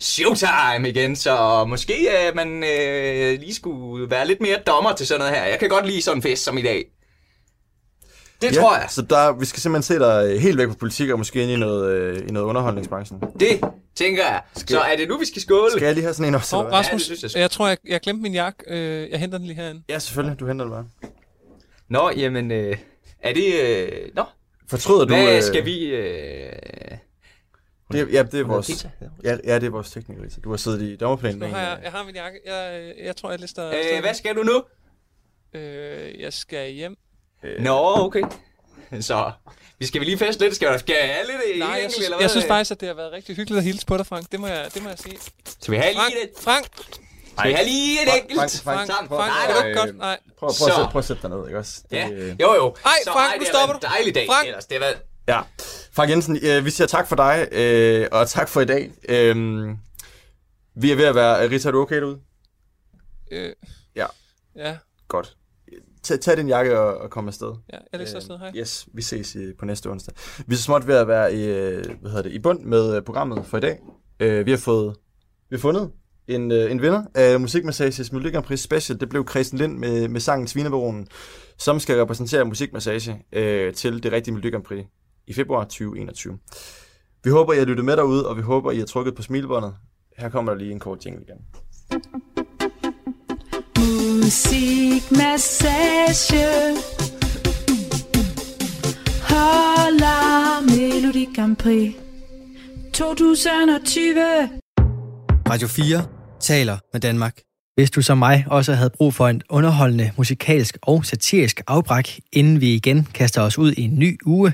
showtime 0.00 0.88
igen, 0.88 1.16
så 1.16 1.64
måske 1.68 1.94
øh, 1.94 2.36
man 2.36 2.64
øh, 2.64 3.40
lige 3.40 3.54
skulle 3.54 4.10
være 4.10 4.26
lidt 4.26 4.40
mere 4.40 4.58
dommer 4.66 4.92
til 4.92 5.06
sådan 5.06 5.18
noget 5.18 5.34
her. 5.34 5.44
Jeg 5.44 5.58
kan 5.58 5.68
godt 5.68 5.86
lide 5.86 6.02
sådan 6.02 6.18
en 6.18 6.22
fest 6.22 6.44
som 6.44 6.58
i 6.58 6.62
dag. 6.62 6.84
Det 8.42 8.56
ja, 8.56 8.60
tror 8.60 8.76
jeg. 8.76 8.86
Så 8.90 9.02
der, 9.02 9.32
vi 9.32 9.44
skal 9.44 9.60
simpelthen 9.60 9.82
se 9.82 9.98
dig 9.98 10.32
øh, 10.34 10.40
helt 10.40 10.58
væk 10.58 10.68
fra 10.68 10.74
politik 10.74 11.10
og 11.10 11.18
måske 11.18 11.42
ind 11.42 11.50
i 11.50 11.56
noget, 11.56 11.92
øh, 11.92 12.28
i 12.28 12.32
noget 12.32 12.46
underholdningsbranchen. 12.46 13.20
Det 13.40 13.60
tænker 13.94 14.22
jeg. 14.22 14.42
Så 14.54 14.80
er 14.80 14.96
det 14.96 15.08
nu, 15.08 15.18
vi 15.18 15.24
skal 15.24 15.42
skåle? 15.42 15.70
Skal 15.70 15.84
jeg 15.84 15.94
lige 15.94 16.04
have 16.04 16.14
sådan 16.14 16.28
en 16.28 16.34
også? 16.34 16.62
Hvad? 16.62 16.72
Rasmus, 16.72 17.10
Ja, 17.10 17.14
synes 17.14 17.34
jeg, 17.34 17.40
jeg 17.40 17.50
tror, 17.50 17.68
jeg, 17.68 17.78
jeg 17.88 18.00
glemte 18.00 18.22
min 18.22 18.34
jakke. 18.34 18.64
Øh, 18.68 19.10
jeg 19.10 19.20
henter 19.20 19.38
den 19.38 19.46
lige 19.46 19.56
herinde. 19.56 19.82
Ja, 19.88 19.98
selvfølgelig. 19.98 20.40
Du 20.40 20.46
henter 20.46 20.64
det 20.64 20.72
bare. 20.72 20.86
Nå, 21.88 22.10
jamen, 22.16 22.50
øh, 22.50 22.76
er 23.22 23.32
det... 23.32 23.60
Øh, 23.62 24.08
nå, 24.14 24.24
Fortryder 24.68 25.04
du... 25.04 25.14
hvad 25.14 25.36
øh, 25.36 25.42
skal 25.42 25.64
vi... 25.64 25.84
Øh... 25.86 26.52
Det, 27.92 28.12
ja, 28.12 28.22
det 28.22 28.40
er 28.40 28.44
vores... 28.44 28.86
Ja, 29.24 29.36
ja, 29.44 29.54
det 29.54 29.66
er 29.66 29.70
vores 29.70 29.90
tekniker, 29.90 30.22
Lisa. 30.22 30.40
Du 30.40 30.50
har 30.50 30.56
siddet 30.56 30.82
i 30.82 30.96
dommerplanen 30.96 31.42
har 31.42 31.60
jeg, 31.60 31.78
jeg 31.82 31.92
har 31.92 32.04
min 32.04 32.14
jakke. 32.14 32.40
Jeg, 32.46 32.80
øh, 32.80 33.06
jeg 33.06 33.16
tror, 33.16 33.30
jeg 33.30 33.40
lister... 33.40 33.66
Øh, 33.68 34.00
hvad 34.00 34.14
skal 34.14 34.36
du 34.36 34.42
nu? 34.42 34.62
Øh, 35.60 36.20
jeg 36.20 36.32
skal 36.32 36.72
hjem. 36.72 36.96
Øh, 37.42 37.62
Nå, 37.62 37.78
okay. 37.96 38.22
Så, 39.00 39.32
vi 39.78 39.86
skal 39.86 40.00
vi 40.00 40.04
lige 40.06 40.18
feste 40.18 40.42
lidt? 40.44 40.54
Skal, 40.56 40.68
der- 40.68 40.78
skal 40.78 40.96
jeg 41.00 41.14
have 41.14 41.26
lidt 41.26 41.58
Nej, 41.58 41.68
jeg 41.68 41.76
enkelt, 41.78 41.92
synes, 41.92 42.04
eller 42.06 42.20
jeg 42.20 42.30
synes 42.30 42.46
faktisk, 42.46 42.70
at 42.70 42.80
det 42.80 42.88
har 42.88 42.94
været 42.94 43.12
rigtig 43.12 43.36
hyggeligt 43.36 43.58
at 43.58 43.64
hilse 43.64 43.86
på 43.86 43.96
dig, 43.96 44.06
Frank. 44.06 44.32
Det 44.32 44.40
må 44.40 44.46
jeg, 44.46 44.70
det 44.74 44.82
må 44.82 44.88
jeg 44.88 44.98
sige. 44.98 45.18
Skal 45.60 45.72
vi 45.72 45.76
have 45.76 45.94
Frank, 45.94 46.12
lige 46.14 46.22
et... 46.24 46.30
Frank, 46.40 46.66
Skal 47.38 47.48
vi 47.48 47.52
have 47.54 47.64
lige 47.68 48.02
et 48.02 48.08
Frank, 48.08 48.22
enkelt? 48.22 48.38
Frank, 48.40 48.50
Frank, 48.50 48.90
Frank, 48.90 49.08
prøv- 49.08 49.18
Frank, 49.18 49.32
Nej, 49.32 49.46
det 49.46 49.56
det 49.56 49.64
var 49.64 49.68
øh, 49.70 49.86
godt. 49.86 49.98
Nej. 49.98 50.18
Prøv, 50.38 50.48
prøv, 50.58 50.68
sætte, 50.68 50.88
prøv 50.92 50.98
at 50.98 51.04
sætte 51.04 51.22
dig 51.22 51.30
ned, 51.30 51.46
ikke 51.46 51.58
også? 51.58 51.80
Det, 51.90 51.96
Ja, 51.96 52.08
jo 52.40 52.54
jo. 52.54 52.74
Ej, 52.84 52.92
Så, 53.04 53.12
Frank, 53.12 53.30
ej, 53.30 53.36
nu 53.36 53.40
det 53.40 53.48
har 53.48 53.52
stopper 53.54 53.72
været 53.74 53.82
du. 53.82 53.86
en 53.86 53.92
dejlig 53.92 54.14
dag 54.14 54.26
Frank. 54.26 54.46
ellers. 54.46 54.66
Det 54.66 54.74
har 54.76 54.80
været... 54.80 54.96
Ja. 55.28 55.40
Frank 55.92 56.10
Jensen, 56.10 56.38
øh, 56.42 56.64
vi 56.64 56.70
siger 56.70 56.86
tak 56.88 57.08
for 57.08 57.16
dig, 57.16 57.48
øh, 57.52 58.08
og 58.12 58.28
tak 58.28 58.48
for 58.48 58.60
i 58.60 58.64
dag. 58.64 58.90
Øh, 59.08 59.36
vi 60.74 60.92
er 60.92 60.96
ved 60.96 61.04
at 61.04 61.14
være... 61.14 61.48
Rita, 61.48 61.68
er 61.68 61.72
du 61.72 61.80
okay 61.80 61.96
derude? 62.00 62.18
Øh, 63.30 63.52
Ja. 63.96 64.06
ja, 64.56 64.76
Godt. 65.08 65.36
Tag, 66.02 66.20
tag 66.20 66.36
din 66.36 66.48
jakke 66.48 66.78
og, 66.78 66.98
og 66.98 67.10
kom 67.10 67.28
afsted. 67.28 67.52
ja, 67.72 67.78
jeg 67.92 68.00
læser 68.00 68.16
afsted. 68.16 68.38
Hej. 68.38 68.52
Yes, 68.56 68.88
vi 68.94 69.02
ses 69.02 69.34
i, 69.34 69.52
på 69.58 69.64
næste 69.64 69.90
onsdag. 69.90 70.14
Vi 70.46 70.54
er 70.54 70.56
så 70.56 70.62
småt 70.62 70.86
ved 70.86 70.96
at 70.96 71.08
være 71.08 71.34
i, 71.34 71.44
øh, 71.44 71.84
hvad 72.00 72.10
hedder 72.10 72.22
det, 72.22 72.32
i 72.32 72.38
bund 72.38 72.60
med 72.60 72.96
øh, 72.96 73.02
programmet 73.02 73.46
for 73.46 73.56
i 73.56 73.60
dag. 73.60 73.78
Øh, 74.20 74.46
vi 74.46 74.50
har 74.50 74.58
fået 74.58 74.96
vi 75.50 75.56
har 75.56 75.60
fundet 75.60 75.90
en, 76.28 76.52
øh, 76.52 76.70
en 76.70 76.82
vinder 76.82 77.02
af 77.14 77.40
Musikmassages 77.40 78.12
Melodi 78.12 78.30
Grand 78.30 78.44
Prix 78.44 78.60
Special. 78.60 79.00
Det 79.00 79.08
blev 79.08 79.28
Christian 79.28 79.58
Lind 79.58 79.78
med, 79.78 80.08
med 80.08 80.20
sangen 80.20 80.48
Svinebaronen, 80.48 81.08
som 81.58 81.80
skal 81.80 81.96
repræsentere 81.96 82.44
Musikmassage 82.44 83.24
øh, 83.32 83.74
til 83.74 84.02
det 84.02 84.12
rigtige 84.12 84.34
Melodi 84.34 84.50
Grand 84.50 84.64
Prix 84.64 84.84
i 85.26 85.32
februar 85.32 85.64
2021. 85.64 86.38
Vi 87.24 87.30
håber, 87.30 87.52
I 87.52 87.58
har 87.58 87.64
lyttet 87.64 87.84
med 87.84 87.96
derude, 87.96 88.28
og 88.28 88.36
vi 88.36 88.42
håber, 88.42 88.70
I 88.70 88.78
har 88.78 88.86
trykket 88.86 89.14
på 89.14 89.22
smilebåndet. 89.22 89.74
Her 90.18 90.28
kommer 90.28 90.52
der 90.52 90.58
lige 90.58 90.72
en 90.72 90.78
kort 90.78 91.06
jingle 91.06 91.22
igen. 91.22 91.38
Musikmassage 93.80 96.46
Holder 99.22 100.60
Melodi 100.60 101.28
Grand 101.36 101.56
Prix 101.56 101.92
2020 102.92 104.50
Radio 105.50 105.68
4 105.68 106.06
taler 106.40 106.78
med 106.92 107.00
Danmark. 107.00 107.40
Hvis 107.74 107.90
du 107.90 108.02
som 108.02 108.18
mig 108.18 108.44
også 108.46 108.74
havde 108.74 108.90
brug 108.90 109.14
for 109.14 109.28
en 109.28 109.42
underholdende 109.48 110.12
musikalsk 110.16 110.78
og 110.82 111.04
satirisk 111.04 111.60
afbræk, 111.66 112.20
inden 112.32 112.60
vi 112.60 112.74
igen 112.74 113.08
kaster 113.14 113.42
os 113.42 113.58
ud 113.58 113.72
i 113.72 113.82
en 113.82 113.98
ny 113.98 114.18
uge, 114.26 114.52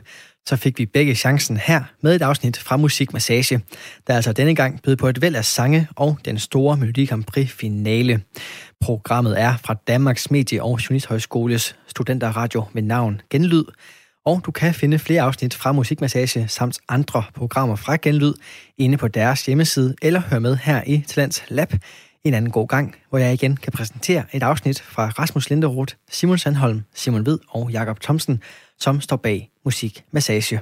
så 0.49 0.57
fik 0.57 0.79
vi 0.79 0.87
begge 0.87 1.15
chancen 1.15 1.57
her 1.57 1.83
med 2.03 2.15
et 2.15 2.23
afsnit 2.23 2.59
fra 2.59 2.77
Musikmassage, 2.77 3.61
der 4.07 4.15
altså 4.15 4.33
denne 4.33 4.55
gang 4.55 4.83
bød 4.83 4.97
på 4.97 5.09
et 5.09 5.23
væld 5.23 5.37
af 5.37 5.45
sange 5.45 5.89
og 5.97 6.19
den 6.25 6.39
store 6.39 6.77
Melodi 6.77 7.05
Grand 7.05 7.25
Prix 7.25 7.51
finale. 7.51 8.21
Programmet 8.81 9.41
er 9.41 9.57
fra 9.57 9.75
Danmarks 9.75 10.31
Medie- 10.31 10.63
og 10.63 10.79
Journalisthøjskoles 10.79 11.77
studenterradio 11.87 12.65
med 12.73 12.83
navn 12.83 13.21
Genlyd, 13.31 13.65
og 14.25 14.41
du 14.47 14.51
kan 14.51 14.75
finde 14.75 14.99
flere 14.99 15.23
afsnit 15.23 15.55
fra 15.55 15.73
Musikmassage 15.73 16.49
samt 16.49 16.79
andre 16.89 17.23
programmer 17.35 17.77
fra 17.77 17.97
Genlyd 18.03 18.33
inde 18.79 18.99
på 18.99 19.09
deres 19.09 19.47
hjemmeside, 19.47 19.95
eller 20.03 20.21
hør 20.21 20.39
med 20.39 20.57
her 20.57 20.83
i 20.87 21.05
Talents 21.09 21.45
Lab 21.49 21.73
en 22.29 22.35
anden 22.35 22.51
god 22.51 22.69
gang, 22.69 22.95
hvor 23.09 23.19
jeg 23.19 23.33
igen 23.33 23.57
kan 23.57 23.73
præsentere 23.73 24.25
et 24.33 24.43
afsnit 24.43 24.81
fra 24.81 25.09
Rasmus 25.09 25.51
Linderoth, 25.51 25.95
Simon 26.11 26.39
Sandholm, 26.39 26.83
Simon 26.95 27.27
Ved 27.27 27.39
og 27.49 27.71
Jakob 27.71 28.01
Thomsen, 28.01 28.43
som 28.79 29.01
står 29.01 29.17
bag 29.17 29.51
Musikmassage. 29.65 30.61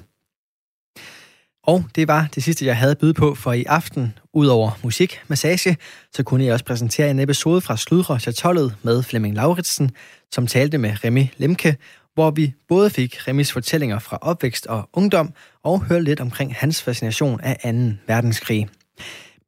Og 1.67 1.85
det 1.95 2.09
var 2.09 2.29
det 2.35 2.43
sidste, 2.43 2.67
jeg 2.67 2.77
havde 2.77 2.91
at 2.91 2.99
byde 2.99 3.15
på 3.15 3.35
for 3.35 3.53
i 3.53 3.65
aften. 3.65 4.19
Udover 4.33 4.71
musik, 4.83 5.21
massage, 5.29 5.77
så 6.13 6.23
kunne 6.23 6.45
jeg 6.45 6.53
også 6.53 6.65
præsentere 6.65 7.11
en 7.11 7.19
episode 7.19 7.61
fra 7.61 7.77
Sludre 7.77 8.21
Chatollet 8.21 8.75
med 8.83 9.03
Flemming 9.03 9.35
Lauritsen, 9.35 9.91
som 10.33 10.47
talte 10.47 10.79
med 10.79 11.05
Remy 11.05 11.27
Lemke, 11.37 11.77
hvor 12.15 12.31
vi 12.31 12.53
både 12.69 12.91
fik 12.91 13.29
Remis 13.29 13.53
fortællinger 13.53 13.99
fra 13.99 14.19
opvækst 14.21 14.67
og 14.67 14.89
ungdom, 14.93 15.33
og 15.63 15.85
hørte 15.85 16.05
lidt 16.05 16.21
omkring 16.21 16.55
hans 16.55 16.83
fascination 16.83 17.41
af 17.41 17.57
2. 17.63 17.69
verdenskrig. 18.07 18.69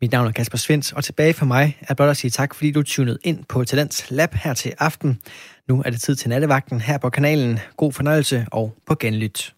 Mit 0.00 0.12
navn 0.12 0.26
er 0.26 0.32
Kasper 0.32 0.58
Svens, 0.58 0.92
og 0.92 1.04
tilbage 1.04 1.34
for 1.34 1.46
mig 1.46 1.78
er 1.80 1.94
blot 1.94 2.08
at 2.08 2.16
sige 2.16 2.30
tak, 2.30 2.54
fordi 2.54 2.70
du 2.70 2.82
tunede 2.82 3.18
ind 3.24 3.44
på 3.44 3.64
Talents 3.64 4.10
Lab 4.10 4.34
her 4.34 4.54
til 4.54 4.72
aften. 4.78 5.18
Nu 5.68 5.82
er 5.84 5.90
det 5.90 6.00
tid 6.00 6.16
til 6.16 6.28
nattevagten 6.28 6.80
her 6.80 6.98
på 6.98 7.10
kanalen. 7.10 7.58
God 7.76 7.92
fornøjelse 7.92 8.46
og 8.52 8.74
på 8.86 8.94
genlyt. 8.94 9.55